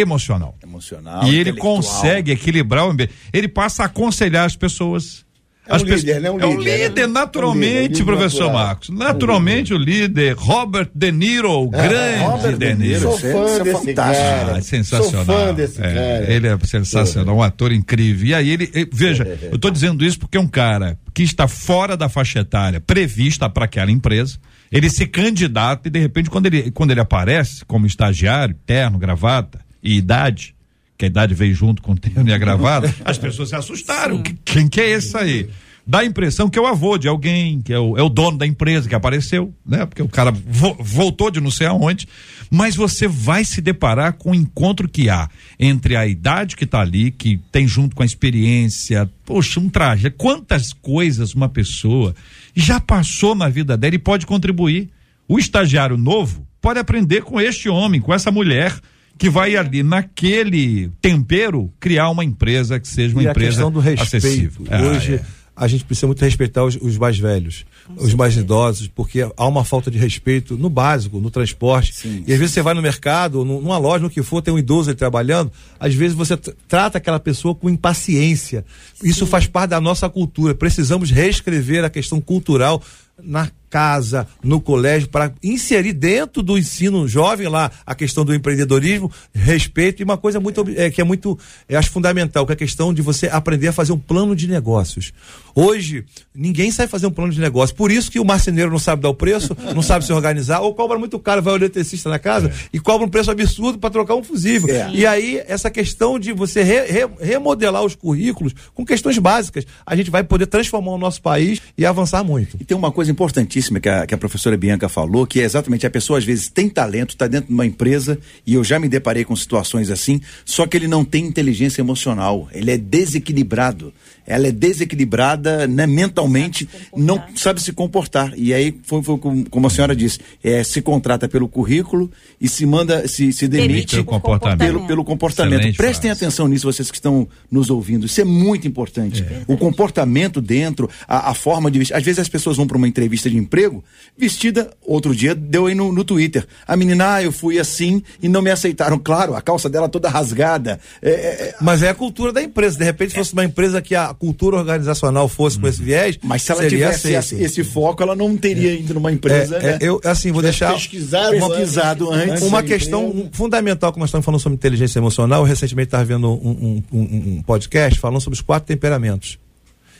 emocional. 0.00 0.56
Emocional. 0.62 1.24
E 1.24 1.36
ele 1.38 1.52
consegue 1.52 2.32
equilibrar 2.32 2.86
o 2.86 2.90
ambiente. 2.90 3.12
Ele 3.32 3.48
passa 3.48 3.84
a 3.84 3.86
aconselhar 3.86 4.44
as 4.44 4.56
pessoas. 4.56 5.24
É 5.66 5.76
um 5.76 5.78
líder, 5.78 6.20
né? 6.20 6.30
Um 6.30 6.38
é 6.40 6.46
um 6.46 6.58
líder, 6.58 6.88
líder, 6.88 7.06
né? 7.06 7.12
naturalmente, 7.14 7.64
Um 7.64 7.72
líder, 7.72 7.86
um 7.86 7.88
líder 7.88 8.04
professor 8.04 8.40
natural. 8.48 8.66
Marcos. 8.66 8.88
Naturalmente 8.90 9.72
o 9.72 9.78
líder, 9.78 10.34
Robert 10.36 10.90
De 10.94 11.10
Niro, 11.10 11.50
o 11.50 11.70
grande 11.70 12.22
Robert 12.22 12.58
De 12.58 12.74
Niro. 12.74 13.00
Sou 13.00 13.14
é- 13.14 13.32
fã 13.32 13.46
é 13.46 13.62
desse 13.64 13.86
fantástico. 13.86 14.28
cara. 14.28 14.56
Ah, 14.58 14.60
sensacional. 14.60 15.24
Sou 15.24 15.34
fã 15.46 15.54
desse 15.54 15.80
É, 15.80 15.94
cara. 15.94 16.32
Ele 16.34 16.48
é 16.48 16.58
sensacional, 16.66 17.36
um 17.36 17.42
ator 17.42 17.72
incrível. 17.72 18.26
E 18.26 18.34
aí 18.34 18.50
ele, 18.50 18.70
eh, 18.74 18.86
veja, 18.92 19.24
eu 19.50 19.54
estou 19.56 19.70
dizendo 19.70 20.04
isso 20.04 20.18
porque 20.18 20.36
é 20.36 20.40
um 20.40 20.46
cara 20.46 20.98
que 21.14 21.22
está 21.22 21.48
fora 21.48 21.96
da 21.96 22.10
faixa 22.10 22.40
etária 22.40 22.78
prevista 22.78 23.48
para 23.48 23.64
aquela 23.64 23.90
empresa. 23.90 24.36
Ele 24.70 24.90
se 24.90 25.06
candidata 25.06 25.88
e 25.88 25.90
de 25.90 25.98
repente 25.98 26.28
quando 26.28 26.44
ele 26.44 26.70
quando 26.72 26.90
ele 26.90 27.00
aparece 27.00 27.64
como 27.64 27.86
estagiário, 27.86 28.54
terno, 28.66 28.98
gravata 28.98 29.63
e 29.84 29.96
idade, 29.96 30.54
que 30.98 31.04
a 31.04 31.08
idade 31.08 31.34
veio 31.34 31.54
junto 31.54 31.82
com 31.82 31.92
o 31.92 31.96
terno 31.98 32.28
e 32.28 32.32
a 32.32 32.38
gravata, 32.38 32.92
as 33.04 33.18
pessoas 33.18 33.50
se 33.50 33.54
assustaram. 33.54 34.22
Que- 34.22 34.34
Quem 34.44 34.66
que 34.68 34.80
é 34.80 34.90
esse 34.92 35.16
aí? 35.16 35.48
Dá 35.86 35.98
a 35.98 36.04
impressão 36.06 36.48
que 36.48 36.58
é 36.58 36.62
o 36.62 36.66
avô 36.66 36.96
de 36.96 37.06
alguém, 37.06 37.60
que 37.60 37.70
é 37.70 37.78
o, 37.78 37.94
é 37.98 38.02
o 38.02 38.08
dono 38.08 38.38
da 38.38 38.46
empresa 38.46 38.88
que 38.88 38.94
apareceu, 38.94 39.52
né? 39.66 39.84
Porque 39.84 40.00
o 40.00 40.08
cara 40.08 40.30
vo- 40.30 40.78
voltou 40.80 41.30
de 41.30 41.42
não 41.42 41.50
sei 41.50 41.66
aonde. 41.66 42.08
Mas 42.50 42.74
você 42.74 43.06
vai 43.06 43.44
se 43.44 43.60
deparar 43.60 44.14
com 44.14 44.30
o 44.30 44.34
encontro 44.34 44.88
que 44.88 45.10
há 45.10 45.28
entre 45.60 45.94
a 45.94 46.06
idade 46.06 46.56
que 46.56 46.64
está 46.64 46.80
ali, 46.80 47.10
que 47.10 47.38
tem 47.52 47.68
junto 47.68 47.94
com 47.94 48.02
a 48.02 48.06
experiência, 48.06 49.10
poxa, 49.26 49.60
um 49.60 49.68
traje. 49.68 50.08
Quantas 50.08 50.72
coisas 50.72 51.34
uma 51.34 51.50
pessoa 51.50 52.14
já 52.56 52.80
passou 52.80 53.34
na 53.34 53.50
vida 53.50 53.76
dela 53.76 53.94
e 53.94 53.98
pode 53.98 54.24
contribuir. 54.24 54.88
O 55.28 55.38
estagiário 55.38 55.98
novo 55.98 56.46
pode 56.62 56.78
aprender 56.78 57.22
com 57.24 57.38
este 57.38 57.68
homem, 57.68 58.00
com 58.00 58.14
essa 58.14 58.30
mulher 58.30 58.74
que 59.18 59.30
vai 59.30 59.56
ali 59.56 59.82
naquele 59.82 60.90
tempero 61.00 61.72
criar 61.80 62.10
uma 62.10 62.24
empresa 62.24 62.78
que 62.80 62.88
seja 62.88 63.14
uma 63.14 63.22
e 63.22 63.28
a 63.28 63.30
empresa 63.30 63.50
questão 63.50 63.70
do 63.70 63.80
respeito. 63.80 64.16
acessível. 64.16 64.66
Ah, 64.70 64.82
Hoje 64.82 65.14
é. 65.14 65.22
a 65.56 65.68
gente 65.68 65.84
precisa 65.84 66.06
muito 66.06 66.20
respeitar 66.24 66.64
os, 66.64 66.76
os 66.80 66.98
mais 66.98 67.16
velhos, 67.18 67.64
os 67.96 68.12
mais 68.14 68.36
idosos, 68.36 68.88
porque 68.88 69.22
há 69.36 69.46
uma 69.46 69.64
falta 69.64 69.90
de 69.90 69.98
respeito 69.98 70.56
no 70.56 70.68
básico, 70.68 71.20
no 71.20 71.30
transporte. 71.30 71.92
e 72.26 72.32
às 72.32 72.38
vezes 72.38 72.52
você 72.54 72.62
vai 72.62 72.74
no 72.74 72.82
mercado, 72.82 73.44
numa 73.44 73.78
loja, 73.78 74.02
no 74.02 74.10
que 74.10 74.22
for, 74.22 74.42
tem 74.42 74.52
um 74.52 74.58
idoso 74.58 74.90
ali 74.90 74.96
trabalhando, 74.98 75.52
às 75.78 75.94
vezes 75.94 76.16
você 76.16 76.36
tr- 76.36 76.50
trata 76.66 76.98
aquela 76.98 77.20
pessoa 77.20 77.54
com 77.54 77.70
impaciência. 77.70 78.64
Isso 79.02 79.26
faz 79.26 79.46
parte 79.46 79.70
da 79.70 79.80
nossa 79.80 80.08
cultura. 80.08 80.54
Precisamos 80.54 81.10
reescrever 81.10 81.84
a 81.84 81.90
questão 81.90 82.20
cultural 82.20 82.82
na 83.22 83.48
casa, 83.74 84.28
no 84.40 84.60
colégio, 84.60 85.08
para 85.08 85.32
inserir 85.42 85.92
dentro 85.92 86.44
do 86.44 86.56
ensino 86.56 87.08
jovem 87.08 87.48
lá 87.48 87.72
a 87.84 87.92
questão 87.92 88.24
do 88.24 88.32
empreendedorismo, 88.32 89.10
respeito 89.34 90.00
e 90.00 90.04
uma 90.04 90.16
coisa 90.16 90.38
muito 90.38 90.64
é, 90.76 90.92
que 90.92 91.00
é 91.00 91.04
muito, 91.04 91.36
é, 91.68 91.74
acho 91.74 91.90
fundamental, 91.90 92.46
que 92.46 92.52
é 92.52 92.54
a 92.54 92.56
questão 92.56 92.94
de 92.94 93.02
você 93.02 93.26
aprender 93.26 93.66
a 93.66 93.72
fazer 93.72 93.90
um 93.90 93.98
plano 93.98 94.36
de 94.36 94.46
negócios. 94.46 95.12
Hoje, 95.56 96.04
ninguém 96.32 96.70
sabe 96.70 96.88
fazer 96.88 97.08
um 97.08 97.10
plano 97.10 97.32
de 97.32 97.40
negócio. 97.40 97.74
Por 97.74 97.90
isso 97.90 98.10
que 98.12 98.20
o 98.20 98.24
marceneiro 98.24 98.70
não 98.70 98.78
sabe 98.78 99.02
dar 99.02 99.08
o 99.08 99.14
preço, 99.14 99.56
não 99.74 99.82
sabe 99.82 100.04
se 100.04 100.12
organizar, 100.12 100.60
ou 100.60 100.72
cobra 100.72 100.96
muito 100.96 101.18
caro, 101.18 101.42
vai 101.42 101.54
o 101.54 101.56
eletricista 101.56 102.08
na 102.08 102.18
casa 102.20 102.52
e 102.72 102.78
cobra 102.78 103.04
um 103.04 103.10
preço 103.10 103.30
absurdo 103.32 103.78
para 103.78 103.90
trocar 103.90 104.14
um 104.14 104.22
fusível. 104.22 104.72
É. 104.72 104.88
E 104.92 105.04
aí, 105.04 105.42
essa 105.48 105.68
questão 105.68 106.16
de 106.16 106.32
você 106.32 106.62
re- 106.62 106.86
re- 106.86 107.10
remodelar 107.20 107.84
os 107.84 107.96
currículos 107.96 108.54
com 108.72 108.84
questões 108.86 109.18
básicas, 109.18 109.64
a 109.84 109.96
gente 109.96 110.12
vai 110.12 110.22
poder 110.22 110.46
transformar 110.46 110.92
o 110.92 110.98
nosso 110.98 111.20
país 111.20 111.60
e 111.76 111.84
avançar 111.84 112.22
muito. 112.22 112.56
E 112.60 112.64
tem 112.64 112.76
uma 112.76 112.92
coisa 112.92 113.10
importantíssima 113.10 113.63
que 113.80 113.88
a, 113.88 114.06
que 114.06 114.14
a 114.14 114.18
professora 114.18 114.56
Bianca 114.56 114.88
falou, 114.88 115.26
que 115.26 115.40
é 115.40 115.44
exatamente 115.44 115.86
a 115.86 115.90
pessoa 115.90 116.18
às 116.18 116.24
vezes 116.24 116.48
tem 116.48 116.68
talento, 116.68 117.10
está 117.10 117.26
dentro 117.26 117.48
de 117.48 117.54
uma 117.54 117.66
empresa, 117.66 118.18
e 118.46 118.54
eu 118.54 118.64
já 118.64 118.78
me 118.78 118.88
deparei 118.88 119.24
com 119.24 119.34
situações 119.34 119.90
assim, 119.90 120.20
só 120.44 120.66
que 120.66 120.76
ele 120.76 120.88
não 120.88 121.04
tem 121.04 121.24
inteligência 121.24 121.80
emocional, 121.80 122.48
ele 122.52 122.70
é 122.70 122.78
desequilibrado. 122.78 123.92
Ela 124.26 124.48
é 124.48 124.52
desequilibrada 124.52 125.66
né, 125.66 125.86
mentalmente, 125.86 126.68
não 126.96 127.22
sabe 127.34 127.60
se 127.60 127.72
comportar. 127.72 128.32
E 128.36 128.54
aí, 128.54 128.74
foi, 128.84 129.02
foi 129.02 129.18
como, 129.18 129.66
a 129.66 129.70
senhora 129.70 129.94
disse, 129.94 130.18
é, 130.42 130.62
se 130.64 130.80
contrata 130.80 131.28
pelo 131.28 131.48
currículo 131.48 132.10
e 132.40 132.48
se 132.48 132.64
manda, 132.64 133.06
se, 133.08 133.32
se 133.32 133.48
demite 133.48 133.74
Demite 133.74 133.96
Pelo 133.96 134.04
por 134.04 134.20
comportamento. 134.20 134.58
pelo, 134.58 134.86
pelo 134.86 135.04
comportamento. 135.04 135.60
Excelente 135.60 135.76
Prestem 135.76 136.10
atenção 136.10 136.48
nisso, 136.48 136.70
vocês 136.70 136.90
que 136.90 136.96
estão 136.96 137.28
nos 137.50 137.70
ouvindo. 137.70 138.06
Isso 138.06 138.20
é 138.20 138.24
muito 138.24 138.66
importante. 138.66 139.24
O 139.46 139.56
comportamento 139.56 140.40
dentro, 140.40 140.88
a, 141.06 141.30
a 141.30 141.34
forma 141.34 141.70
de 141.70 141.78
vestir. 141.78 141.94
Às 141.94 142.02
vezes 142.02 142.20
as 142.20 142.28
pessoas 142.28 142.56
vão 142.56 142.66
para 142.66 142.76
uma 142.76 142.88
entrevista 142.88 143.28
de 143.28 143.36
emprego 143.36 143.84
vestida, 144.16 144.70
outro 144.82 145.14
dia 145.14 145.34
deu 145.34 145.66
aí 145.66 145.74
no, 145.74 145.92
no 145.92 146.04
Twitter. 146.04 146.46
A 146.66 146.76
menina, 146.76 147.14
ah, 147.14 147.22
eu 147.22 147.32
fui 147.32 147.58
assim 147.58 148.02
e 148.22 148.28
não 148.28 148.42
me 148.42 148.50
aceitaram. 148.50 148.98
Claro, 148.98 149.34
a 149.34 149.42
calça 149.42 149.68
dela 149.68 149.88
toda 149.88 150.08
rasgada. 150.08 150.80
É, 151.02 151.10
é, 151.10 151.54
Mas 151.60 151.82
é 151.82 151.90
a 151.90 151.94
cultura 151.94 152.32
da 152.32 152.42
empresa. 152.42 152.78
De 152.78 152.84
repente, 152.84 153.14
fosse 153.14 153.32
uma 153.32 153.44
empresa 153.44 153.82
que 153.82 153.94
a 153.94 154.13
cultura 154.14 154.56
organizacional 154.56 155.28
fosse 155.28 155.58
com 155.58 155.66
esse 155.68 155.82
viés, 155.82 156.18
mas 156.22 156.42
se 156.42 156.52
ela 156.52 156.62
seria 156.62 156.78
tivesse 156.78 157.14
aceito. 157.16 157.42
esse, 157.42 157.60
esse 157.60 157.64
foco, 157.70 158.02
ela 158.02 158.16
não 158.16 158.36
teria 158.36 158.72
ido 158.72 158.94
numa 158.94 159.12
empresa. 159.12 159.56
É, 159.56 159.62
né? 159.62 159.78
é, 159.80 159.88
eu, 159.88 160.00
assim, 160.04 160.32
vou 160.32 160.40
deixar 160.40 160.72
pesquisado 160.72 161.36
pesquisado 161.38 162.10
antes. 162.10 162.42
uma 162.42 162.62
questão 162.62 163.08
empresa. 163.08 163.28
fundamental 163.32 163.92
que 163.92 163.98
nós 163.98 164.08
estamos 164.08 164.24
falando 164.24 164.40
sobre 164.40 164.54
inteligência 164.54 164.98
emocional. 164.98 165.42
Eu 165.42 165.46
recentemente 165.46 165.88
estava 165.88 166.04
vendo 166.04 166.28
um, 166.30 166.82
um- 166.92 166.98
um- 166.98 167.36
um 167.38 167.42
podcast 167.42 167.98
falando 168.00 168.20
sobre 168.20 168.34
os 168.36 168.40
quatro 168.40 168.66
temperamentos. 168.66 169.38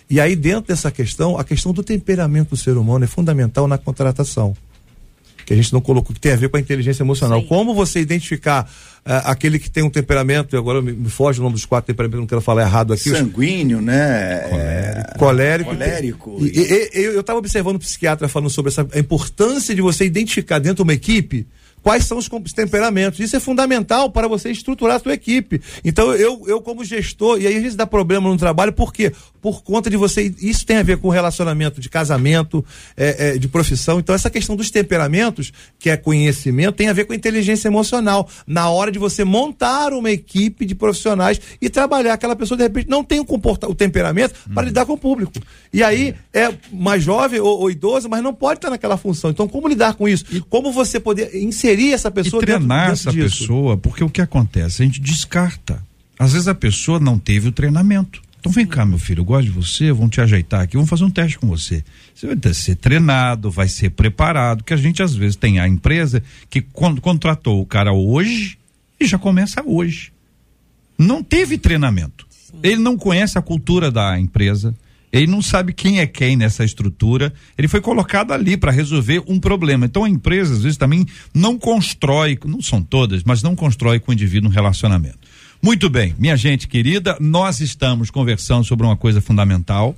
E 0.09 0.21
aí, 0.21 0.37
dentro 0.37 0.69
dessa 0.69 0.91
questão, 0.91 1.39
a 1.39 1.45
questão 1.45 1.73
do 1.73 1.83
temperamento 1.83 2.51
do 2.51 2.57
ser 2.57 2.77
humano 2.77 3.05
é 3.05 3.09
fundamental 3.09 3.67
na 3.67 3.79
contratação. 3.79 4.55
Que 5.45 5.53
a 5.53 5.57
gente 5.57 5.73
não 5.73 5.81
colocou, 5.81 6.15
que 6.15 6.21
tem 6.21 6.33
a 6.33 6.37
ver 6.37 6.49
com 6.49 6.57
a 6.57 6.61
inteligência 6.61 7.03
emocional. 7.03 7.43
Como 7.45 7.75
você 7.75 8.01
identificar 8.01 8.71
ah, 9.05 9.31
aquele 9.33 9.59
que 9.59 9.71
tem 9.71 9.83
um 9.85 9.91
temperamento, 9.91 10.57
agora 10.57 10.81
me, 10.81 10.93
me 10.93 11.11
foge 11.11 11.39
o 11.41 11.43
nome 11.43 11.55
dos 11.55 11.65
quatro 11.67 11.87
temperamentos, 11.93 12.21
não 12.21 12.27
quero 12.27 12.41
falar 12.41 12.63
errado 12.63 12.93
aqui. 12.93 13.11
os- 13.11 13.19
Sanguíneo, 13.19 13.81
né? 13.81 15.05
colérico. 15.19 15.71
Colérico. 15.71 16.39
E- 16.41 16.49
e- 16.59 16.91
e- 17.01 17.05
eu 17.05 17.21
estava 17.21 17.39
observando 17.39 17.77
um 17.77 17.81
psiquiatra 17.81 18.29
falando 18.29 18.51
sobre 18.51 18.71
essa, 18.71 18.87
a 18.93 18.99
importância 18.99 19.75
de 19.75 19.83
você 19.83 20.05
identificar 20.05 20.59
dentro 20.59 20.77
de 20.77 20.83
uma 20.83 20.95
equipe 20.95 21.47
quais 21.83 22.07
são 22.07 22.17
os 22.17 22.31
os 22.33 22.53
temperamentos. 22.55 23.21
Isso 23.21 23.37
é 23.37 23.41
fundamental 23.41 24.11
para 24.11 24.27
você 24.27 24.51
estruturar 24.51 24.97
a 24.97 24.99
sua 25.01 25.13
equipe. 25.13 25.61
Então, 25.85 26.15
eu, 26.15 26.43
eu 26.47 26.63
como 26.63 26.83
gestor, 26.83 27.39
e 27.39 27.47
aí 27.47 27.57
às 27.57 27.63
vezes 27.63 27.77
dá 27.77 27.87
problema 27.87 28.27
no 28.31 28.39
trabalho, 28.39 28.73
por 28.73 28.91
quê? 28.91 29.13
Por 29.45 29.63
conta 29.63 29.91
de 29.91 29.97
você. 29.99 30.35
Isso 30.41 30.65
tem 30.65 30.79
a 30.79 30.83
ver 30.83 30.97
com 30.97 31.11
relacionamento 31.11 31.79
de 31.79 31.91
casamento, 31.91 32.65
é, 32.97 33.35
é, 33.35 33.39
de 33.39 33.47
profissão. 33.47 33.99
Então, 33.99 34.15
essa 34.15 34.31
questão 34.31 34.57
dos 34.57 34.71
temperamentos, 34.71 35.53
que 35.79 35.91
é 35.91 35.99
conhecimento, 35.99 36.77
tem 36.77 36.89
a 36.89 36.95
ver 36.95 37.05
com 37.05 37.13
inteligência 37.13 37.69
emocional. 37.69 38.27
Na 38.47 38.71
hora 38.71 38.91
de 38.91 38.99
você 38.99 39.23
montar 39.23 39.93
uma 39.93 40.11
equipe 40.11 40.65
de 40.65 40.75
profissionais 40.75 41.39
e 41.61 41.69
trabalhar, 41.69 42.15
aquela 42.15 42.35
pessoa, 42.35 42.57
de 42.57 42.63
repente, 42.63 42.89
não 42.89 43.05
tem 43.05 43.21
o, 43.21 43.25
comporta, 43.27 43.69
o 43.69 43.75
temperamento 43.75 44.35
para 44.55 44.63
lidar 44.63 44.87
com 44.87 44.95
o 44.95 44.99
público. 44.99 45.35
E 45.71 45.83
aí, 45.83 46.15
é 46.33 46.51
mais 46.73 47.05
jovem 47.05 47.39
ou, 47.39 47.61
ou 47.61 47.71
idoso, 47.71 48.09
mas 48.09 48.23
não 48.23 48.33
pode 48.33 48.57
estar 48.57 48.71
naquela 48.71 48.97
função. 48.97 49.29
Então, 49.29 49.47
como 49.47 49.69
lidar 49.69 49.93
com 49.93 50.09
isso? 50.09 50.25
Como 50.49 50.73
você 50.73 50.99
poder 50.99 51.37
inserir 51.37 51.93
essa 51.93 52.11
pessoa 52.11 52.43
e 52.43 52.47
treinar 52.47 52.61
dentro, 52.61 52.79
dentro 52.79 52.93
essa 52.93 53.13
disso? 53.13 53.41
pessoa, 53.41 53.77
porque 53.77 54.03
o 54.03 54.09
que 54.09 54.23
acontece? 54.23 54.83
A 54.83 54.87
gente 54.87 55.03
descarta. 55.03 55.83
Às 56.19 56.33
vezes 56.33 56.49
a 56.49 56.55
pessoa 56.55 56.99
não 56.99 57.19
teve 57.19 57.49
o 57.49 57.53
treinamento. 57.53 58.23
Então 58.45 58.53
vem 58.53 58.67
cá, 58.67 58.85
meu 58.85 58.99
filho, 58.99 59.21
eu 59.21 59.25
gosto 59.25 59.45
de 59.47 59.51
você, 59.51 59.91
vamos 59.91 60.11
te 60.11 60.21
ajeitar 60.21 60.61
aqui, 60.61 60.75
vamos 60.77 60.91
fazer 60.91 61.03
um 61.05 61.11
teste 61.11 61.39
com 61.39 61.47
você. 61.49 61.83
Você 62.15 62.27
vai 62.27 62.37
ter- 62.37 62.53
ser 62.53 62.75
treinado, 62.77 63.51
vai 63.51 63.67
ser 63.69 63.89
preparado, 63.93 64.63
que 64.63 64.75
a 64.75 64.77
gente 64.77 65.03
às 65.03 65.15
vezes 65.17 65.35
tem 65.35 65.59
a 65.59 65.67
empresa 65.67 66.23
que 66.51 66.61
con- 66.61 66.95
contratou 66.97 67.59
o 67.63 67.65
cara 67.65 67.95
hoje 67.95 68.59
e 69.01 69.07
já 69.07 69.17
começa 69.17 69.63
hoje. 69.65 70.13
Não 70.99 71.23
teve 71.23 71.57
treinamento. 71.57 72.27
Ele 72.63 72.77
não 72.77 72.99
conhece 72.99 73.39
a 73.39 73.43
cultura 73.43 73.91
da 73.91 74.21
empresa, 74.21 74.77
ele 75.11 75.27
não 75.27 75.41
sabe 75.41 75.73
quem 75.73 76.01
é 76.01 76.07
quem 76.07 76.37
nessa 76.37 76.67
estrutura. 76.67 77.33
Ele 77.57 77.67
foi 77.67 77.81
colocado 77.81 78.33
ali 78.33 78.59
para 78.59 78.71
resolver 78.71 79.23
um 79.27 79.41
problema. 79.41 79.87
Então 79.87 80.05
a 80.05 80.09
empresa, 80.09 80.53
às 80.53 80.63
vezes, 80.65 80.77
também 80.77 81.07
não 81.33 81.59
constrói, 81.59 82.39
não 82.45 82.61
são 82.61 82.83
todas, 82.83 83.23
mas 83.25 83.43
não 83.43 83.57
constrói 83.57 83.99
com 84.01 84.11
o 84.11 84.15
indivíduo 84.15 84.51
um 84.51 84.53
relacionamento. 84.53 85.19
Muito 85.65 85.89
bem, 85.89 86.15
minha 86.19 86.37
gente 86.37 86.69
querida, 86.69 87.17
nós 87.19 87.59
estamos 87.59 88.11
conversando 88.11 88.67
sobre 88.67 88.85
uma 88.85 88.99
coisa 88.99 89.23
fundamental: 89.23 89.97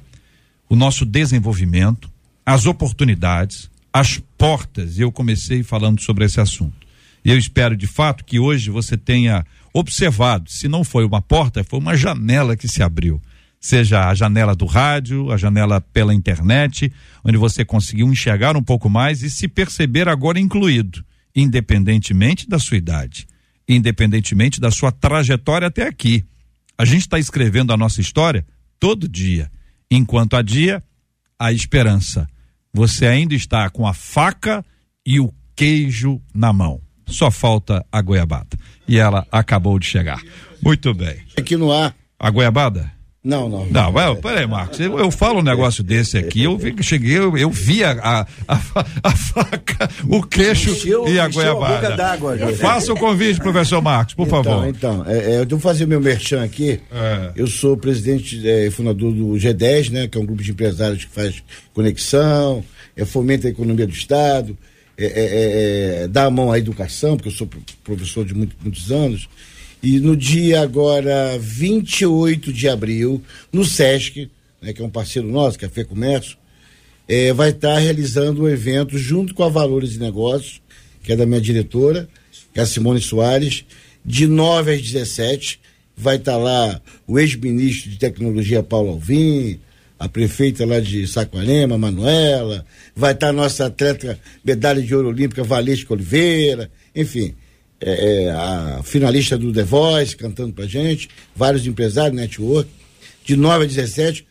o 0.69 0.77
nosso 0.77 1.05
desenvolvimento, 1.05 2.09
as 2.47 2.67
oportunidades, 2.67 3.69
as 3.93 4.23
portas. 4.39 4.97
Eu 4.97 5.11
comecei 5.11 5.65
falando 5.65 6.01
sobre 6.01 6.25
esse 6.25 6.41
assunto. 6.41 6.87
Eu 7.25 7.37
espero 7.37 7.77
de 7.77 7.89
fato 7.89 8.25
que 8.25 8.39
hoje 8.39 8.71
você 8.71 8.97
tenha 8.97 9.45
observado, 9.75 10.49
se 10.49 10.69
não 10.69 10.85
foi 10.85 11.05
uma 11.05 11.21
porta, 11.21 11.65
foi 11.65 11.81
uma 11.81 11.97
janela 11.97 12.57
que 12.57 12.69
se 12.69 12.81
abriu. 12.81 13.21
Seja 13.61 14.09
a 14.09 14.15
janela 14.15 14.55
do 14.55 14.67
rádio, 14.67 15.33
a 15.33 15.37
janela 15.37 15.81
pela 15.81 16.15
internet, 16.15 16.93
onde 17.25 17.37
você 17.37 17.65
conseguiu 17.65 18.07
enxergar 18.07 18.57
um 18.57 18.63
pouco 18.63 18.89
mais 18.89 19.21
e 19.25 19.29
se 19.29 19.49
perceber 19.49 20.09
agora 20.09 20.39
incluído, 20.39 21.05
independentemente 21.35 22.49
da 22.49 22.61
sua 22.61 22.77
idade, 22.77 23.27
independentemente 23.69 24.61
da 24.61 24.71
sua 24.71 24.93
trajetória 24.93 25.69
até 25.69 25.87
aqui. 25.87 26.25
A 26.79 26.85
gente 26.85 27.03
está 27.03 27.19
escrevendo 27.19 27.73
a 27.73 27.77
nossa 27.77 28.01
história 28.01 28.47
todo 28.79 29.09
dia. 29.09 29.51
Enquanto 29.91 30.37
há 30.37 30.43
dia, 30.43 30.83
a 31.39 31.53
esperança. 31.53 32.29
Você 32.73 33.07
ainda 33.07 33.35
está 33.35 33.69
com 33.71 33.87
a 33.87 33.95
faca 33.95 34.65
e 35.05 35.19
o 35.19 35.33
queijo 35.55 36.21
na 36.35 36.53
mão. 36.53 36.81
Só 37.07 37.31
falta 37.31 37.85
a 37.91 38.03
goiabada. 38.03 38.59
E 38.87 38.99
ela 38.99 39.27
acabou 39.31 39.79
de 39.79 39.87
chegar. 39.87 40.21
Muito 40.63 40.93
bem. 40.93 41.19
Aqui 41.37 41.57
no 41.57 41.73
ar. 41.73 41.95
A 42.19 42.31
goiabada? 42.31 42.96
Não, 43.27 43.49
não. 43.49 43.67
Não, 43.67 43.91
vai, 43.91 44.15
peraí, 44.15 44.47
Marcos. 44.47 44.79
Eu, 44.79 44.99
eu 45.01 45.11
falo 45.11 45.41
um 45.41 45.43
negócio 45.43 45.83
desse 45.83 46.17
aqui, 46.17 46.45
eu 46.45 46.57
vi, 46.57 46.73
cheguei, 46.81 47.19
eu, 47.19 47.37
eu 47.37 47.51
vi 47.51 47.83
a, 47.83 47.91
a, 47.93 48.27
a, 48.47 48.57
fa- 48.57 48.87
a 49.03 49.11
faca, 49.11 49.91
o 50.09 50.23
queixo 50.23 50.71
Encheu- 50.71 51.09
e 51.09 51.19
a 51.19 51.25
a 51.25 51.29
goiabada. 51.29 52.39
José. 52.39 52.55
Faça 52.55 52.93
o 52.93 52.97
convite, 52.97 53.41
professor 53.41 53.83
Marcos, 53.83 54.15
por 54.15 54.29
então, 54.29 54.45
favor. 54.45 54.69
Então, 54.69 55.05
é, 55.09 55.19
é, 55.19 55.41
eu 55.41 55.47
vou 55.49 55.59
fazer 55.59 55.87
meu 55.87 56.01
merchan 56.01 56.45
aqui. 56.45 56.79
É. 56.93 57.33
Eu 57.35 57.49
sou 57.49 57.77
presidente 57.77 58.49
é, 58.49 58.67
e 58.67 58.71
fundador 58.71 59.13
do 59.13 59.33
G10, 59.33 59.91
né, 59.91 60.07
que 60.07 60.17
é 60.17 60.21
um 60.21 60.25
grupo 60.25 60.43
de 60.45 60.53
empresários 60.53 61.05
que 61.05 61.11
faz 61.13 61.43
conexão, 61.75 62.63
é, 62.97 63.05
fomenta 63.05 63.49
a 63.49 63.51
economia 63.51 63.87
do 63.89 63.93
Estado, 63.93 64.57
é, 64.97 65.05
é, 65.05 65.09
é, 65.09 66.03
é, 66.05 66.09
dá 66.09 66.27
a 66.27 66.31
mão 66.31 66.51
à 66.53 66.59
educação, 66.59 67.17
porque 67.17 67.29
eu 67.29 67.33
sou 67.33 67.47
pro- 67.47 67.61
professor 67.85 68.25
de 68.25 68.35
muito- 68.35 68.55
muitos 68.63 68.91
anos. 68.93 69.29
E 69.87 70.01
no 70.01 70.17
dia 70.17 70.63
agora 70.63 71.39
28 71.39 72.53
de 72.53 72.69
abril, 72.69 73.23
no 73.53 73.65
SESC, 73.65 74.29
né, 74.61 74.73
que 74.73 74.83
é 74.83 74.85
um 74.85 74.91
parceiro 74.91 75.29
nosso, 75.29 75.61
Café 75.61 75.85
Comércio, 75.85 76.37
é, 77.07 77.33
vai 77.33 77.51
estar 77.51 77.79
realizando 77.79 78.43
um 78.43 78.49
evento 78.49 78.99
junto 78.99 79.33
com 79.33 79.45
a 79.45 79.49
Valores 79.49 79.95
e 79.95 80.01
Negócios, 80.01 80.61
que 81.05 81.13
é 81.13 81.17
da 81.17 81.25
minha 81.25 81.41
diretora, 81.41 82.09
que 82.53 82.59
é 82.59 82.65
a 82.65 82.67
Simone 82.67 83.01
Soares, 83.01 83.65
de 84.05 84.27
9 84.27 84.75
às 84.75 84.83
17. 84.83 85.61
Vai 85.97 86.17
estar 86.17 86.37
lá 86.37 86.83
o 87.07 87.17
ex-ministro 87.17 87.89
de 87.89 87.97
Tecnologia, 87.97 88.65
Paulo 88.65 88.91
Alvim, 88.91 89.61
a 90.01 90.09
prefeita 90.09 90.67
lá 90.67 90.81
de 90.81 91.07
Saquarema, 91.07 91.79
Manuela, 91.79 92.67
vai 92.93 93.13
estar 93.13 93.29
a 93.29 93.33
nossa 93.33 93.67
atleta 93.67 94.19
medalha 94.45 94.83
de 94.83 94.93
ouro 94.93 95.11
olímpica, 95.11 95.45
Valesca 95.45 95.95
Oliveira, 95.95 96.73
enfim, 96.93 97.37
é, 97.81 98.25
é, 98.25 98.31
a 98.31 98.81
finalista 98.83 99.37
do 99.37 99.53
The 99.53 99.65
Voice 99.65 100.17
cantando 100.17 100.53
pra 100.53 100.67
gente, 100.67 101.09
vários 101.35 101.67
empresários, 101.67 102.19
network, 102.19 102.71
de 103.25 103.37
9 103.37 103.65
a 103.65 103.67
17. 103.67 104.27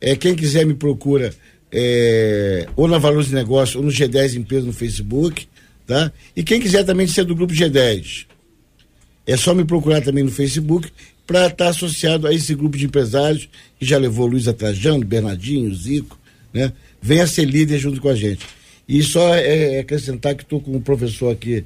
É, 0.00 0.16
quem 0.16 0.34
quiser 0.34 0.66
me 0.66 0.74
procura 0.74 1.32
é, 1.70 2.66
ou 2.76 2.86
na 2.86 2.98
Valores 2.98 3.28
de 3.28 3.34
Negócio 3.34 3.78
ou 3.78 3.86
no 3.86 3.90
G10 3.90 4.34
Empresa 4.36 4.66
no 4.66 4.72
Facebook, 4.72 5.46
tá? 5.86 6.12
E 6.36 6.42
quem 6.42 6.60
quiser 6.60 6.84
também 6.84 7.06
ser 7.06 7.24
do 7.24 7.34
grupo 7.34 7.54
G10, 7.54 8.26
é 9.26 9.36
só 9.36 9.54
me 9.54 9.64
procurar 9.64 10.02
também 10.02 10.24
no 10.24 10.30
Facebook 10.30 10.90
para 11.26 11.46
estar 11.46 11.68
associado 11.68 12.26
a 12.26 12.34
esse 12.34 12.54
grupo 12.54 12.76
de 12.76 12.84
empresários 12.84 13.48
que 13.78 13.86
já 13.86 13.96
levou 13.96 14.26
Luiz 14.26 14.44
Trajano, 14.52 15.04
Bernardinho, 15.04 15.74
Zico, 15.74 16.18
né? 16.52 16.72
Venha 17.00 17.26
ser 17.26 17.44
líder 17.44 17.78
junto 17.78 18.00
com 18.00 18.08
a 18.08 18.14
gente. 18.14 18.44
E 18.86 19.02
só 19.02 19.34
é, 19.34 19.76
é 19.76 19.78
acrescentar 19.78 20.34
que 20.34 20.42
estou 20.42 20.60
com 20.60 20.72
um 20.72 20.80
professor 20.80 21.32
aqui, 21.32 21.64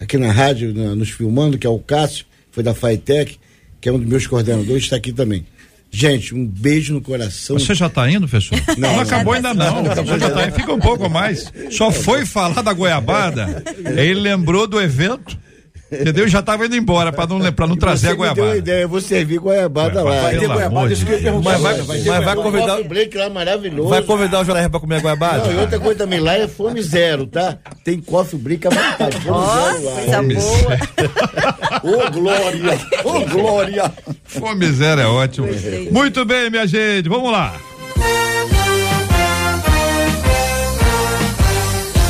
aqui 0.00 0.16
na 0.18 0.32
rádio, 0.32 0.72
na- 0.74 0.94
nos 0.94 1.10
filmando, 1.10 1.58
que 1.58 1.66
é 1.66 1.70
o 1.70 1.78
Cássio, 1.78 2.24
foi 2.50 2.62
da 2.62 2.74
FAITEC, 2.74 3.38
que 3.80 3.88
é 3.88 3.92
um 3.92 3.98
dos 3.98 4.08
meus 4.08 4.26
coordenadores, 4.26 4.84
está 4.84 4.96
aqui 4.96 5.12
também. 5.12 5.46
Gente, 5.90 6.34
um 6.34 6.44
beijo 6.46 6.92
no 6.92 7.00
coração. 7.00 7.58
Você 7.58 7.74
já 7.74 7.86
está 7.86 8.10
indo, 8.10 8.28
professor? 8.28 8.58
Não, 8.76 8.92
Não, 8.92 9.00
acabou 9.00 9.32
ainda 9.32 9.54
não. 9.54 9.82
não. 9.82 9.94
Você 9.94 10.18
já 10.18 10.30
tá 10.30 10.46
indo. 10.46 10.54
Fica 10.54 10.72
um 10.74 10.78
pouco 10.78 11.08
mais. 11.08 11.50
Só 11.70 11.90
foi 11.90 12.26
falar 12.26 12.60
da 12.60 12.72
goiabada, 12.74 13.62
ele 13.96 14.14
lembrou 14.20 14.66
do 14.66 14.78
evento, 14.80 15.38
entendeu? 15.92 16.28
Já 16.28 16.40
estava 16.40 16.66
indo 16.66 16.76
embora 16.76 17.12
para 17.12 17.26
não, 17.26 17.52
pra 17.52 17.66
não 17.66 17.76
trazer 17.76 18.08
Você 18.08 18.12
a 18.12 18.16
me 18.16 18.16
deu 18.18 18.26
a 18.30 18.34
goiabada. 18.34 18.56
ideia, 18.58 18.82
eu 18.82 18.88
vou 18.88 19.00
servir 19.00 19.38
goiabada 19.38 20.02
Vai, 20.02 20.16
lá. 20.16 20.22
vai 20.22 20.38
ter 20.38 20.46
goiabada, 20.48 20.92
isso 20.92 21.06
que 21.06 21.12
eu 21.12 21.18
perguntar. 21.22 21.50
Mas 21.58 21.60
vai- 21.60 21.74
Vai 21.82 22.24
vai 22.24 22.36
ter 22.36 22.42
convidar- 22.42 22.66
coffee 22.68 22.88
break 22.88 23.16
lá 23.16 23.30
maravilhoso. 23.30 23.88
Vai 23.88 24.02
convidar 24.02 24.40
o 24.40 24.44
JR 24.44 24.68
para 24.70 24.80
comer 24.80 25.00
goiabada? 25.00 25.44
Não, 25.44 25.52
e 25.52 25.56
outra 25.56 25.78
coisa 25.80 25.98
também, 25.98 26.20
lá 26.20 26.34
é 26.36 26.46
fome 26.48 26.82
zero, 26.82 27.26
tá? 27.26 27.58
Tem 27.84 28.00
coffee 28.00 28.38
break 28.38 28.66
à 28.66 28.70
vontade. 28.70 29.16
Fome 29.20 29.30
Nossa, 29.30 29.72
zero 29.72 29.84
lá. 29.84 29.92
coisa 29.92 30.22
boa. 31.82 32.06
Ô, 32.06 32.10
Glória! 32.10 32.78
Ô, 33.04 33.20
Glória! 33.30 33.92
Fome 34.24 34.66
zero 34.72 35.00
é 35.00 35.06
ótimo. 35.06 35.48
Muito 35.90 36.24
bem, 36.24 36.50
minha 36.50 36.66
gente, 36.66 37.08
vamos 37.08 37.30
lá. 37.32 37.54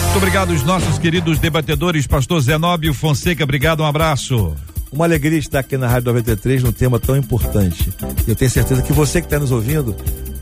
Muito 0.09 0.17
obrigado 0.17 0.53
aos 0.53 0.63
nossos 0.63 0.99
queridos 0.99 1.39
debatedores, 1.39 2.07
pastor 2.07 2.41
Zenóbio 2.41 2.95
Fonseca, 2.95 3.45
obrigado, 3.45 3.83
um 3.83 3.87
abraço. 3.87 4.57
Uma 4.91 5.05
alegria 5.05 5.39
estar 5.39 5.59
aqui 5.59 5.77
na 5.77 5.87
Rádio 5.87 6.07
93 6.07 6.63
num 6.63 6.73
tema 6.73 6.99
tão 6.99 7.15
importante. 7.15 7.93
Eu 8.27 8.35
tenho 8.35 8.51
certeza 8.51 8.81
que 8.81 8.93
você 8.93 9.21
que 9.21 9.27
está 9.27 9.39
nos 9.39 9.53
ouvindo 9.53 9.95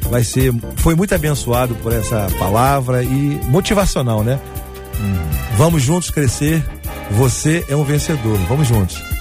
vai 0.08 0.22
ser, 0.22 0.54
foi 0.76 0.94
muito 0.94 1.12
abençoado 1.12 1.74
por 1.74 1.92
essa 1.92 2.28
palavra 2.38 3.02
e 3.02 3.40
motivacional, 3.48 4.22
né? 4.22 4.38
Vamos 5.56 5.82
juntos 5.82 6.10
crescer. 6.10 6.64
Você 7.10 7.64
é 7.68 7.74
um 7.74 7.82
vencedor. 7.82 8.38
Vamos 8.48 8.68
juntos. 8.68 9.15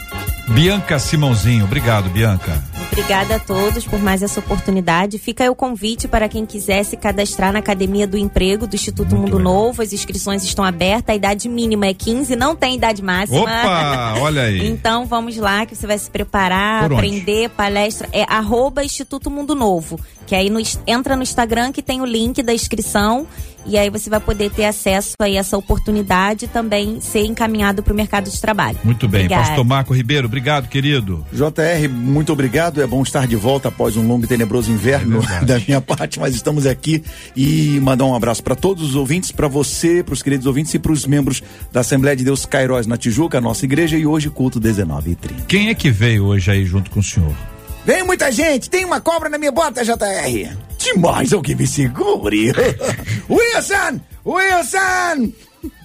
Bianca 0.48 1.00
Simãozinho, 1.00 1.66
obrigado, 1.66 2.10
Bianca. 2.10 2.64
Obrigada 2.92 3.36
a 3.36 3.40
todos 3.40 3.86
por 3.86 4.00
mais 4.00 4.22
essa 4.22 4.40
oportunidade. 4.40 5.18
Fica 5.18 5.44
aí 5.44 5.50
o 5.50 5.56
convite 5.56 6.08
para 6.08 6.30
quem 6.30 6.46
quiser 6.46 6.84
se 6.84 6.96
cadastrar 6.96 7.52
na 7.52 7.60
Academia 7.60 8.08
do 8.08 8.18
Emprego 8.18 8.68
do 8.68 8.76
Instituto 8.76 9.16
Mundo 9.16 9.38
Novo. 9.40 9.82
As 9.82 9.92
inscrições 9.92 10.44
estão 10.44 10.64
abertas. 10.64 11.14
A 11.14 11.16
idade 11.16 11.50
mínima 11.50 11.88
é 11.88 11.94
15, 11.94 12.36
não 12.36 12.56
tem 12.56 12.76
idade 12.76 13.02
máxima. 13.02 13.42
Opa, 13.42 14.16
olha 14.20 14.44
aí. 14.44 14.66
Então 14.76 15.06
vamos 15.06 15.36
lá 15.38 15.66
que 15.66 15.76
você 15.76 15.88
vai 15.88 15.98
se 15.98 16.10
preparar, 16.10 16.92
aprender, 16.92 17.50
palestra. 17.50 18.08
É 18.14 18.24
arroba 18.24 18.84
Instituto 18.84 19.30
Mundo 19.32 19.56
Novo. 19.56 20.00
Que 20.28 20.36
aí 20.36 20.50
no, 20.50 20.60
entra 20.86 21.16
no 21.16 21.24
Instagram 21.24 21.72
que 21.72 21.82
tem 21.82 22.02
o 22.02 22.06
link 22.06 22.42
da 22.44 22.54
inscrição 22.54 23.28
e 23.66 23.78
aí 23.78 23.90
você 23.90 24.10
vai 24.10 24.20
poder 24.20 24.50
ter 24.52 24.66
acesso 24.66 25.16
a 25.20 25.30
essa 25.30 25.58
oportunidade 25.58 26.46
e 26.46 26.48
também 26.48 27.00
ser 27.00 27.26
encaminhado 27.26 27.82
para 27.82 27.94
o 27.94 27.96
mercado 27.96 28.30
de 28.30 28.40
trabalho. 28.40 28.78
Muito 28.84 29.08
bem. 29.08 29.22
Obrigada. 29.22 29.48
Pastor 29.48 29.66
Marco 29.66 29.94
Ribeiro, 29.94 30.28
obrigado, 30.28 30.68
querido. 30.68 31.26
JR, 31.32 31.90
muito 31.90 32.32
obrigado. 32.32 32.82
É 32.82 32.88
bom 32.88 33.02
estar 33.04 33.28
de 33.28 33.36
volta 33.36 33.70
após 33.70 33.98
um 33.98 34.08
longo 34.08 34.26
e 34.26 34.28
tenebroso 34.28 34.72
inverno 34.72 35.22
É 35.42 35.44
da 35.46 35.60
minha 35.60 35.82
parte, 35.82 36.20
mas 36.20 36.36
estamos 36.36 36.66
aqui 36.66 37.04
e 37.36 37.80
mandar 37.82 38.06
um 38.06 38.16
abraço 38.16 38.44
para 38.44 38.56
todos 38.56 38.84
os 38.84 38.96
ouvintes, 38.96 39.32
para 39.32 39.48
você, 39.48 40.04
para 40.04 40.14
os 40.14 40.22
queridos 40.22 40.46
ouvintes 40.46 40.74
e 40.74 40.80
para 40.80 40.92
os 40.92 41.06
membros 41.06 41.42
da 41.72 41.82
Assembleia 41.82 42.16
de 42.16 42.24
Deus 42.24 42.46
Cairós 42.46 42.88
na 42.88 42.98
Tijuca, 42.98 43.38
a 43.38 43.42
nossa 43.42 43.66
igreja, 43.66 43.98
e 43.98 44.06
hoje 44.06 44.30
culto 44.30 44.60
19 44.60 45.12
e 45.12 45.16
30. 45.16 45.42
Quem 45.48 45.70
é 45.70 45.74
que 45.74 45.92
veio 45.92 46.26
hoje 46.26 46.52
aí 46.52 46.66
junto 46.66 46.90
com 46.92 47.00
o 47.00 47.04
senhor? 47.04 47.55
Vem 47.86 48.04
muita 48.04 48.32
gente, 48.32 48.70
tem 48.70 48.84
uma 48.84 49.00
cobra 49.00 49.30
na 49.30 49.38
minha 49.38 49.52
bota, 49.52 49.84
JR. 49.84 50.56
Demais, 50.78 51.32
alguém 51.34 51.56
me 51.56 51.68
segure. 51.68 52.52
Wilson! 53.30 54.00
Wilson! 54.26 55.32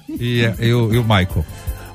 E, 0.09 0.41
e, 0.61 0.73
o- 0.75 0.93
e 0.95 0.99
o 0.99 1.03
Michael? 1.03 1.45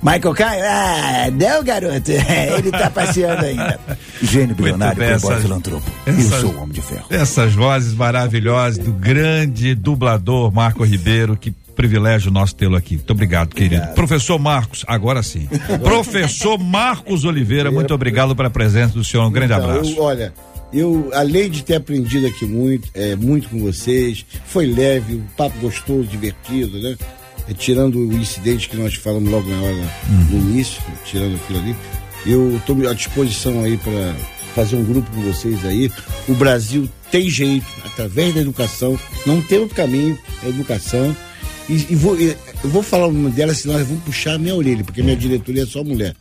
Michael 0.03 0.36
Caio? 0.36 0.64
Ah, 0.64 1.32
não, 1.32 1.64
garoto. 1.64 2.12
Ele 2.58 2.70
tá 2.72 2.89
passeando 2.91 3.43
ainda. 3.45 3.80
Gênio 4.22 4.56
bilionário, 4.56 4.95
playboy, 4.95 5.32
essas- 5.32 5.41
filantropo. 5.41 5.91
essas- 6.06 6.32
Eu 6.32 6.39
sou 6.41 6.51
o 6.51 6.58
homem 6.62 6.74
de 6.74 6.82
ferro. 6.82 7.06
Essas 7.10 7.53
vozes 7.53 7.93
maravilhosas 7.93 8.78
do 8.78 8.91
grande 8.93 9.74
dublador 9.74 10.51
Marco 10.53 10.84
Ribeiro, 10.84 11.36
que 11.36 11.51
privilégio 11.76 12.32
nosso 12.32 12.55
tê-lo 12.55 12.76
aqui. 12.76 12.95
Muito 12.95 13.11
obrigado, 13.11 13.53
querido. 13.53 13.86
Professor 13.93 14.39
Marcos, 14.39 14.84
agora 14.88 15.21
sim. 15.21 15.47
Professor 15.84 16.57
Marcos 16.57 17.23
Oliveira, 17.26 17.69
muito 17.71 17.93
obrigado 17.93 18.36
pela 18.36 18.49
presença 18.49 18.93
do 18.93 19.03
senhor. 19.03 19.26
Um 19.28 19.32
grande 19.32 19.53
Então, 19.53 19.69
abraço. 19.69 19.91
eu- 19.91 20.01
olha, 20.03 20.34
eu, 20.73 21.09
além 21.13 21.49
de 21.49 21.63
ter 21.63 21.76
aprendido 21.76 22.26
aqui 22.28 22.45
muito, 22.45 22.89
é, 22.93 23.15
muito 23.15 23.49
com 23.49 23.59
vocês, 23.59 24.26
foi 24.45 24.65
leve, 24.65 25.15
um 25.15 25.23
papo 25.38 25.57
gostoso, 25.59 26.03
divertido, 26.07 26.82
né? 26.82 26.95
É, 27.47 27.53
tirando 27.53 27.99
o 27.99 28.13
incidente 28.13 28.67
que 28.67 28.76
nós 28.76 28.95
falamos 28.95 29.30
logo 29.30 29.47
na 29.49 29.61
hora, 29.61 29.91
no 30.32 30.38
início, 30.39 30.82
tirando 31.05 31.36
aquilo 31.36 31.59
ali, 31.59 31.76
eu 32.26 32.57
estou 32.57 32.76
à 32.89 32.93
disposição 32.93 33.63
aí 33.63 33.78
para 33.78 34.15
fazer 34.55 34.76
um 34.78 34.84
grupo 34.84 35.09
com 35.11 35.21
vocês 35.21 35.63
aí. 35.65 35.91
O 36.28 36.34
Brasil 36.34 36.89
tem 37.11 37.30
jeito, 37.30 37.65
através 37.86 38.34
da 38.34 38.41
educação, 38.41 38.97
não 39.28 39.41
tem 39.41 39.59
outro 39.59 39.76
caminho, 39.76 40.17
é 40.43 40.49
educação. 40.49 41.15
E, 41.70 41.74
e 41.91 41.95
vou, 41.95 42.20
e- 42.20 42.36
eu 42.63 42.70
vou 42.70 42.84
falar 42.84 43.07
o 43.07 43.11
nome 43.11 43.32
dela, 43.36 43.53
senão 43.53 43.76
elas 43.76 43.88
vão 43.88 43.97
puxar 43.99 44.34
a 44.34 44.38
minha 44.38 44.55
orelha, 44.55 44.84
porque 44.84 45.01
minha 45.01 45.16
diretoria 45.16 45.63
é 45.63 45.66
só 45.66 45.84
mulher. 45.84 46.16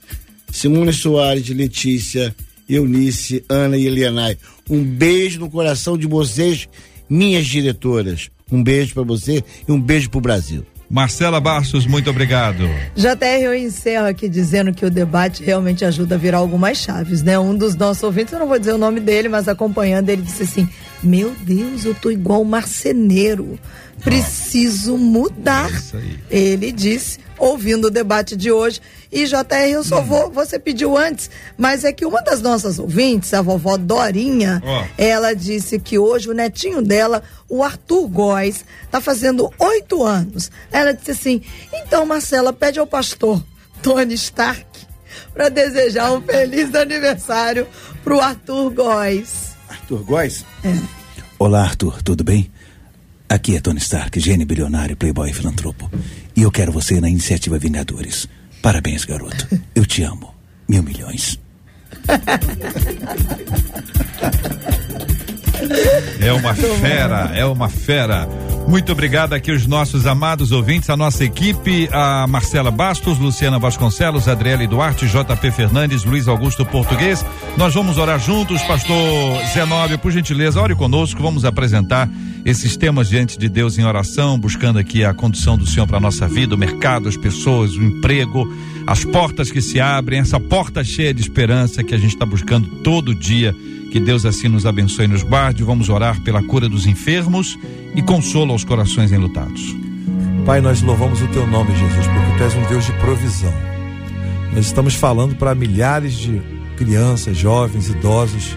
Simone 0.50 0.92
Soares, 0.92 1.48
Letícia, 1.48 2.34
Eunice, 2.68 3.44
Ana 3.48 3.76
e 3.76 3.86
Elianai. 3.86 4.38
Um 4.70 4.82
beijo 4.82 5.40
no 5.40 5.50
coração 5.50 5.98
de 5.98 6.06
vocês, 6.06 6.68
minhas 7.08 7.46
diretoras. 7.46 8.30
Um 8.50 8.62
beijo 8.62 8.94
para 8.94 9.02
você 9.02 9.42
e 9.66 9.72
um 9.72 9.80
beijo 9.80 10.10
pro 10.10 10.20
Brasil. 10.20 10.64
Marcela 10.88 11.40
Bastos, 11.40 11.86
muito 11.86 12.08
obrigado. 12.10 12.58
JR, 12.94 13.42
eu 13.42 13.54
encerro 13.54 14.06
aqui 14.06 14.28
dizendo 14.28 14.72
que 14.72 14.84
o 14.84 14.90
debate 14.90 15.42
realmente 15.42 15.84
ajuda 15.84 16.14
a 16.14 16.18
virar 16.18 16.38
algumas 16.38 16.76
chaves, 16.78 17.22
né? 17.22 17.38
Um 17.38 17.56
dos 17.56 17.74
nossos 17.74 18.02
ouvintes, 18.02 18.32
eu 18.32 18.38
não 18.38 18.46
vou 18.46 18.58
dizer 18.58 18.74
o 18.74 18.78
nome 18.78 19.00
dele, 19.00 19.28
mas 19.28 19.48
acompanhando, 19.48 20.10
ele 20.10 20.22
disse 20.22 20.42
assim: 20.44 20.68
Meu 21.02 21.34
Deus, 21.42 21.84
eu 21.84 21.94
tô 21.94 22.10
igual 22.10 22.42
o 22.42 22.44
marceneiro. 22.44 23.58
Preciso 24.04 24.98
mudar. 24.98 25.70
Ele 26.30 26.70
disse, 26.70 27.18
ouvindo 27.38 27.86
o 27.86 27.90
debate 27.90 28.36
de 28.36 28.52
hoje. 28.52 28.80
E 29.10 29.26
JR, 29.26 29.70
eu 29.70 29.82
só 29.82 30.00
vou, 30.00 30.30
você 30.30 30.58
pediu 30.58 30.96
antes, 30.96 31.30
mas 31.56 31.84
é 31.84 31.92
que 31.92 32.04
uma 32.04 32.20
das 32.20 32.42
nossas 32.42 32.78
ouvintes, 32.78 33.32
a 33.32 33.40
vovó 33.40 33.76
Dorinha, 33.76 34.62
Ó. 34.64 34.84
ela 34.98 35.34
disse 35.34 35.78
que 35.78 35.98
hoje 35.98 36.28
o 36.28 36.34
netinho 36.34 36.82
dela, 36.82 37.22
o 37.48 37.62
Arthur 37.62 38.08
Góes, 38.08 38.64
tá 38.90 39.00
fazendo 39.00 39.50
oito 39.58 40.02
anos. 40.04 40.50
Ela 40.70 40.92
disse 40.92 41.12
assim: 41.12 41.42
então, 41.72 42.04
Marcela, 42.04 42.52
pede 42.52 42.78
ao 42.78 42.86
pastor 42.86 43.42
Tony 43.82 44.14
Stark 44.14 44.66
para 45.32 45.48
desejar 45.48 46.12
um 46.12 46.20
feliz 46.20 46.74
aniversário 46.74 47.66
pro 48.02 48.20
Arthur 48.20 48.70
Góes. 48.70 49.54
Arthur 49.68 50.02
Góes? 50.04 50.44
Olá, 51.38 51.62
Arthur, 51.62 52.02
tudo 52.02 52.24
bem? 52.24 52.50
Aqui 53.28 53.56
é 53.56 53.60
Tony 53.60 53.78
Stark, 53.78 54.18
gênio 54.20 54.46
bilionário, 54.46 54.96
playboy 54.96 55.30
e 55.30 55.34
filantropo. 55.34 55.90
E 56.36 56.42
eu 56.42 56.50
quero 56.50 56.72
você 56.72 57.00
na 57.00 57.08
iniciativa 57.08 57.58
Vingadores. 57.58 58.28
Parabéns, 58.62 59.04
garoto. 59.04 59.48
Eu 59.74 59.86
te 59.86 60.02
amo. 60.02 60.34
Mil 60.68 60.82
milhões. 60.82 61.38
É 66.20 66.32
uma 66.32 66.54
fera, 66.54 67.32
é 67.34 67.44
uma 67.44 67.68
fera. 67.68 68.28
Muito 68.66 68.92
obrigado 68.92 69.34
aqui 69.34 69.52
os 69.52 69.66
nossos 69.66 70.06
amados 70.06 70.50
ouvintes, 70.50 70.88
a 70.88 70.96
nossa 70.96 71.22
equipe, 71.22 71.88
a 71.92 72.26
Marcela 72.26 72.70
Bastos, 72.70 73.18
Luciana 73.18 73.58
Vasconcelos, 73.58 74.26
Adriele 74.26 74.66
Duarte, 74.66 75.06
JP 75.06 75.50
Fernandes, 75.50 76.04
Luiz 76.04 76.26
Augusto 76.28 76.64
Português. 76.64 77.24
Nós 77.58 77.74
vamos 77.74 77.98
orar 77.98 78.18
juntos, 78.18 78.62
pastor 78.62 78.96
Zenóbio, 79.52 79.98
por 79.98 80.10
gentileza, 80.10 80.60
ore 80.60 80.74
conosco, 80.74 81.22
vamos 81.22 81.44
apresentar 81.44 82.08
esses 82.44 82.76
temas 82.76 83.08
diante 83.08 83.38
de 83.38 83.48
Deus 83.48 83.78
em 83.78 83.84
oração, 83.84 84.38
buscando 84.38 84.78
aqui 84.78 85.04
a 85.04 85.12
condução 85.14 85.56
do 85.56 85.66
Senhor 85.66 85.86
para 85.86 85.98
a 85.98 86.00
nossa 86.00 86.26
vida, 86.26 86.54
o 86.54 86.58
mercado, 86.58 87.08
as 87.08 87.16
pessoas, 87.16 87.72
o 87.72 87.82
emprego, 87.82 88.46
as 88.86 89.04
portas 89.04 89.50
que 89.50 89.60
se 89.60 89.80
abrem, 89.80 90.20
essa 90.20 90.40
porta 90.40 90.82
cheia 90.82 91.12
de 91.12 91.20
esperança 91.20 91.84
que 91.84 91.94
a 91.94 91.98
gente 91.98 92.14
está 92.14 92.26
buscando 92.26 92.66
todo 92.82 93.14
dia. 93.14 93.54
Que 93.94 94.00
Deus 94.00 94.26
assim 94.26 94.48
nos 94.48 94.66
abençoe 94.66 95.04
e 95.04 95.06
nos 95.06 95.22
guarde. 95.22 95.62
Vamos 95.62 95.88
orar 95.88 96.20
pela 96.20 96.42
cura 96.42 96.68
dos 96.68 96.84
enfermos 96.84 97.56
e 97.94 98.02
consolo 98.02 98.50
aos 98.50 98.64
corações 98.64 99.12
enlutados. 99.12 99.72
Pai, 100.44 100.60
nós 100.60 100.82
louvamos 100.82 101.22
o 101.22 101.28
teu 101.28 101.46
nome, 101.46 101.70
Jesus, 101.76 102.04
porque 102.08 102.36
tu 102.36 102.42
és 102.42 102.54
um 102.56 102.62
Deus 102.68 102.86
de 102.86 102.92
provisão. 102.94 103.54
Nós 104.52 104.66
estamos 104.66 104.96
falando 104.96 105.36
para 105.36 105.54
milhares 105.54 106.14
de 106.14 106.42
crianças, 106.76 107.36
jovens, 107.36 107.88
idosos, 107.88 108.56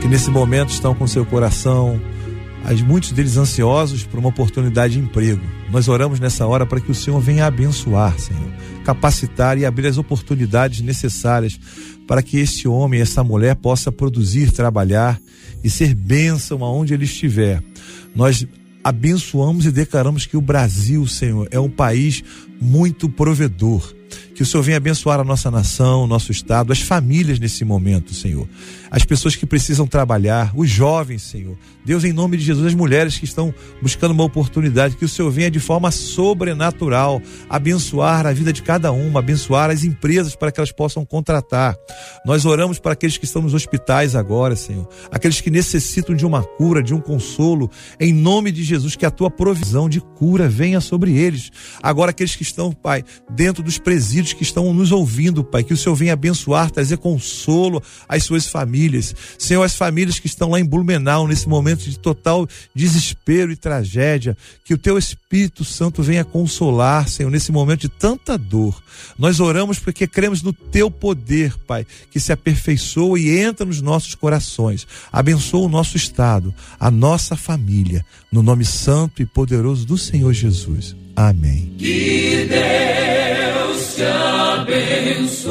que 0.00 0.08
nesse 0.08 0.30
momento 0.30 0.70
estão 0.70 0.94
com 0.94 1.06
seu 1.06 1.26
coração, 1.26 2.00
muitos 2.82 3.12
deles 3.12 3.36
ansiosos 3.36 4.04
por 4.04 4.18
uma 4.18 4.28
oportunidade 4.28 4.94
de 4.94 5.00
emprego. 5.00 5.40
Nós 5.70 5.88
oramos 5.88 6.20
nessa 6.20 6.46
hora 6.46 6.64
para 6.64 6.80
que 6.80 6.90
o 6.90 6.94
Senhor 6.94 7.20
venha 7.20 7.46
abençoar, 7.46 8.18
Senhor, 8.18 8.50
capacitar 8.84 9.58
e 9.58 9.64
abrir 9.64 9.88
as 9.88 9.98
oportunidades 9.98 10.80
necessárias 10.80 11.58
para 12.06 12.22
que 12.22 12.38
esse 12.38 12.66
homem, 12.66 13.00
essa 13.00 13.22
mulher 13.22 13.56
possa 13.56 13.90
produzir, 13.92 14.50
trabalhar 14.50 15.20
e 15.62 15.70
ser 15.70 15.94
bênção 15.94 16.64
aonde 16.64 16.94
ele 16.94 17.04
estiver. 17.04 17.62
Nós 18.14 18.46
abençoamos 18.82 19.66
e 19.66 19.70
declaramos 19.70 20.26
que 20.26 20.36
o 20.36 20.40
Brasil, 20.40 21.06
Senhor, 21.06 21.48
é 21.50 21.60
um 21.60 21.70
país 21.70 22.22
muito 22.60 23.08
provedor. 23.08 23.94
Que 24.34 24.42
o 24.42 24.46
Senhor 24.46 24.62
venha 24.62 24.78
abençoar 24.78 25.20
a 25.20 25.24
nossa 25.24 25.50
nação, 25.50 26.04
o 26.04 26.06
nosso 26.06 26.32
estado, 26.32 26.72
as 26.72 26.80
famílias 26.80 27.38
nesse 27.38 27.64
momento, 27.64 28.14
Senhor. 28.14 28.48
As 28.90 29.04
pessoas 29.04 29.36
que 29.36 29.44
precisam 29.44 29.86
trabalhar, 29.86 30.50
os 30.56 30.68
jovens, 30.68 31.22
Senhor. 31.22 31.56
Deus, 31.84 32.04
em 32.04 32.12
nome 32.12 32.36
de 32.36 32.44
Jesus, 32.44 32.66
as 32.66 32.74
mulheres 32.74 33.18
que 33.18 33.24
estão 33.24 33.54
buscando 33.80 34.12
uma 34.12 34.24
oportunidade, 34.24 34.96
que 34.96 35.04
o 35.04 35.08
Senhor 35.08 35.30
venha 35.30 35.50
de 35.50 35.60
forma 35.60 35.90
sobrenatural 35.90 37.22
abençoar 37.48 38.26
a 38.26 38.32
vida 38.32 38.52
de 38.52 38.62
cada 38.62 38.90
uma, 38.92 39.20
abençoar 39.20 39.70
as 39.70 39.84
empresas 39.84 40.34
para 40.34 40.50
que 40.50 40.58
elas 40.58 40.72
possam 40.72 41.04
contratar. 41.04 41.76
Nós 42.24 42.44
oramos 42.44 42.78
para 42.78 42.92
aqueles 42.92 43.16
que 43.16 43.24
estão 43.24 43.42
nos 43.42 43.54
hospitais 43.54 44.16
agora, 44.16 44.56
Senhor. 44.56 44.88
Aqueles 45.10 45.40
que 45.40 45.50
necessitam 45.50 46.14
de 46.14 46.26
uma 46.26 46.42
cura, 46.42 46.82
de 46.82 46.94
um 46.94 47.00
consolo. 47.00 47.70
Em 47.98 48.12
nome 48.12 48.50
de 48.50 48.64
Jesus, 48.64 48.96
que 48.96 49.06
a 49.06 49.10
tua 49.10 49.30
provisão 49.30 49.88
de 49.88 50.00
cura 50.00 50.48
venha 50.48 50.80
sobre 50.80 51.16
eles. 51.16 51.50
Agora, 51.82 52.10
aqueles 52.10 52.34
que 52.34 52.42
estão, 52.50 52.72
Pai, 52.72 53.04
dentro 53.30 53.62
dos 53.62 53.78
presídios 53.78 54.32
que 54.32 54.42
estão 54.42 54.72
nos 54.74 54.92
ouvindo, 54.92 55.42
Pai, 55.42 55.64
que 55.64 55.72
o 55.72 55.76
Senhor 55.76 55.94
venha 55.94 56.12
abençoar, 56.12 56.70
trazer 56.70 56.98
consolo 56.98 57.82
às 58.08 58.24
suas 58.24 58.46
famílias. 58.46 59.14
Senhor, 59.38 59.62
as 59.62 59.74
famílias 59.74 60.18
que 60.18 60.26
estão 60.26 60.50
lá 60.50 60.60
em 60.60 60.64
Blumenau, 60.64 61.26
nesse 61.26 61.48
momento 61.48 61.88
de 61.88 61.98
total 61.98 62.46
desespero 62.74 63.50
e 63.50 63.56
tragédia, 63.56 64.36
que 64.64 64.74
o 64.74 64.78
teu 64.78 64.98
Espírito 64.98 65.64
Santo 65.64 66.02
venha 66.02 66.24
consolar, 66.24 67.08
Senhor, 67.08 67.30
nesse 67.30 67.52
momento 67.52 67.82
de 67.82 67.88
tanta 67.88 68.36
dor. 68.36 68.82
Nós 69.18 69.40
oramos 69.40 69.78
porque 69.78 70.06
cremos 70.06 70.42
no 70.42 70.52
teu 70.52 70.90
poder, 70.90 71.56
Pai, 71.66 71.86
que 72.10 72.20
se 72.20 72.32
aperfeiçoa 72.32 73.18
e 73.18 73.38
entra 73.38 73.64
nos 73.64 73.80
nossos 73.80 74.14
corações. 74.14 74.86
Abençoa 75.12 75.66
o 75.66 75.68
nosso 75.68 75.96
estado, 75.96 76.54
a 76.78 76.90
nossa 76.90 77.36
família, 77.36 78.04
no 78.30 78.42
nome 78.42 78.64
santo 78.64 79.22
e 79.22 79.26
poderoso 79.26 79.86
do 79.86 79.96
Senhor 79.96 80.32
Jesus. 80.32 80.99
Amém. 81.16 81.72
Que 81.78 82.48
Deus 82.48 83.94
te 83.94 84.04
abençoe. 84.62 85.50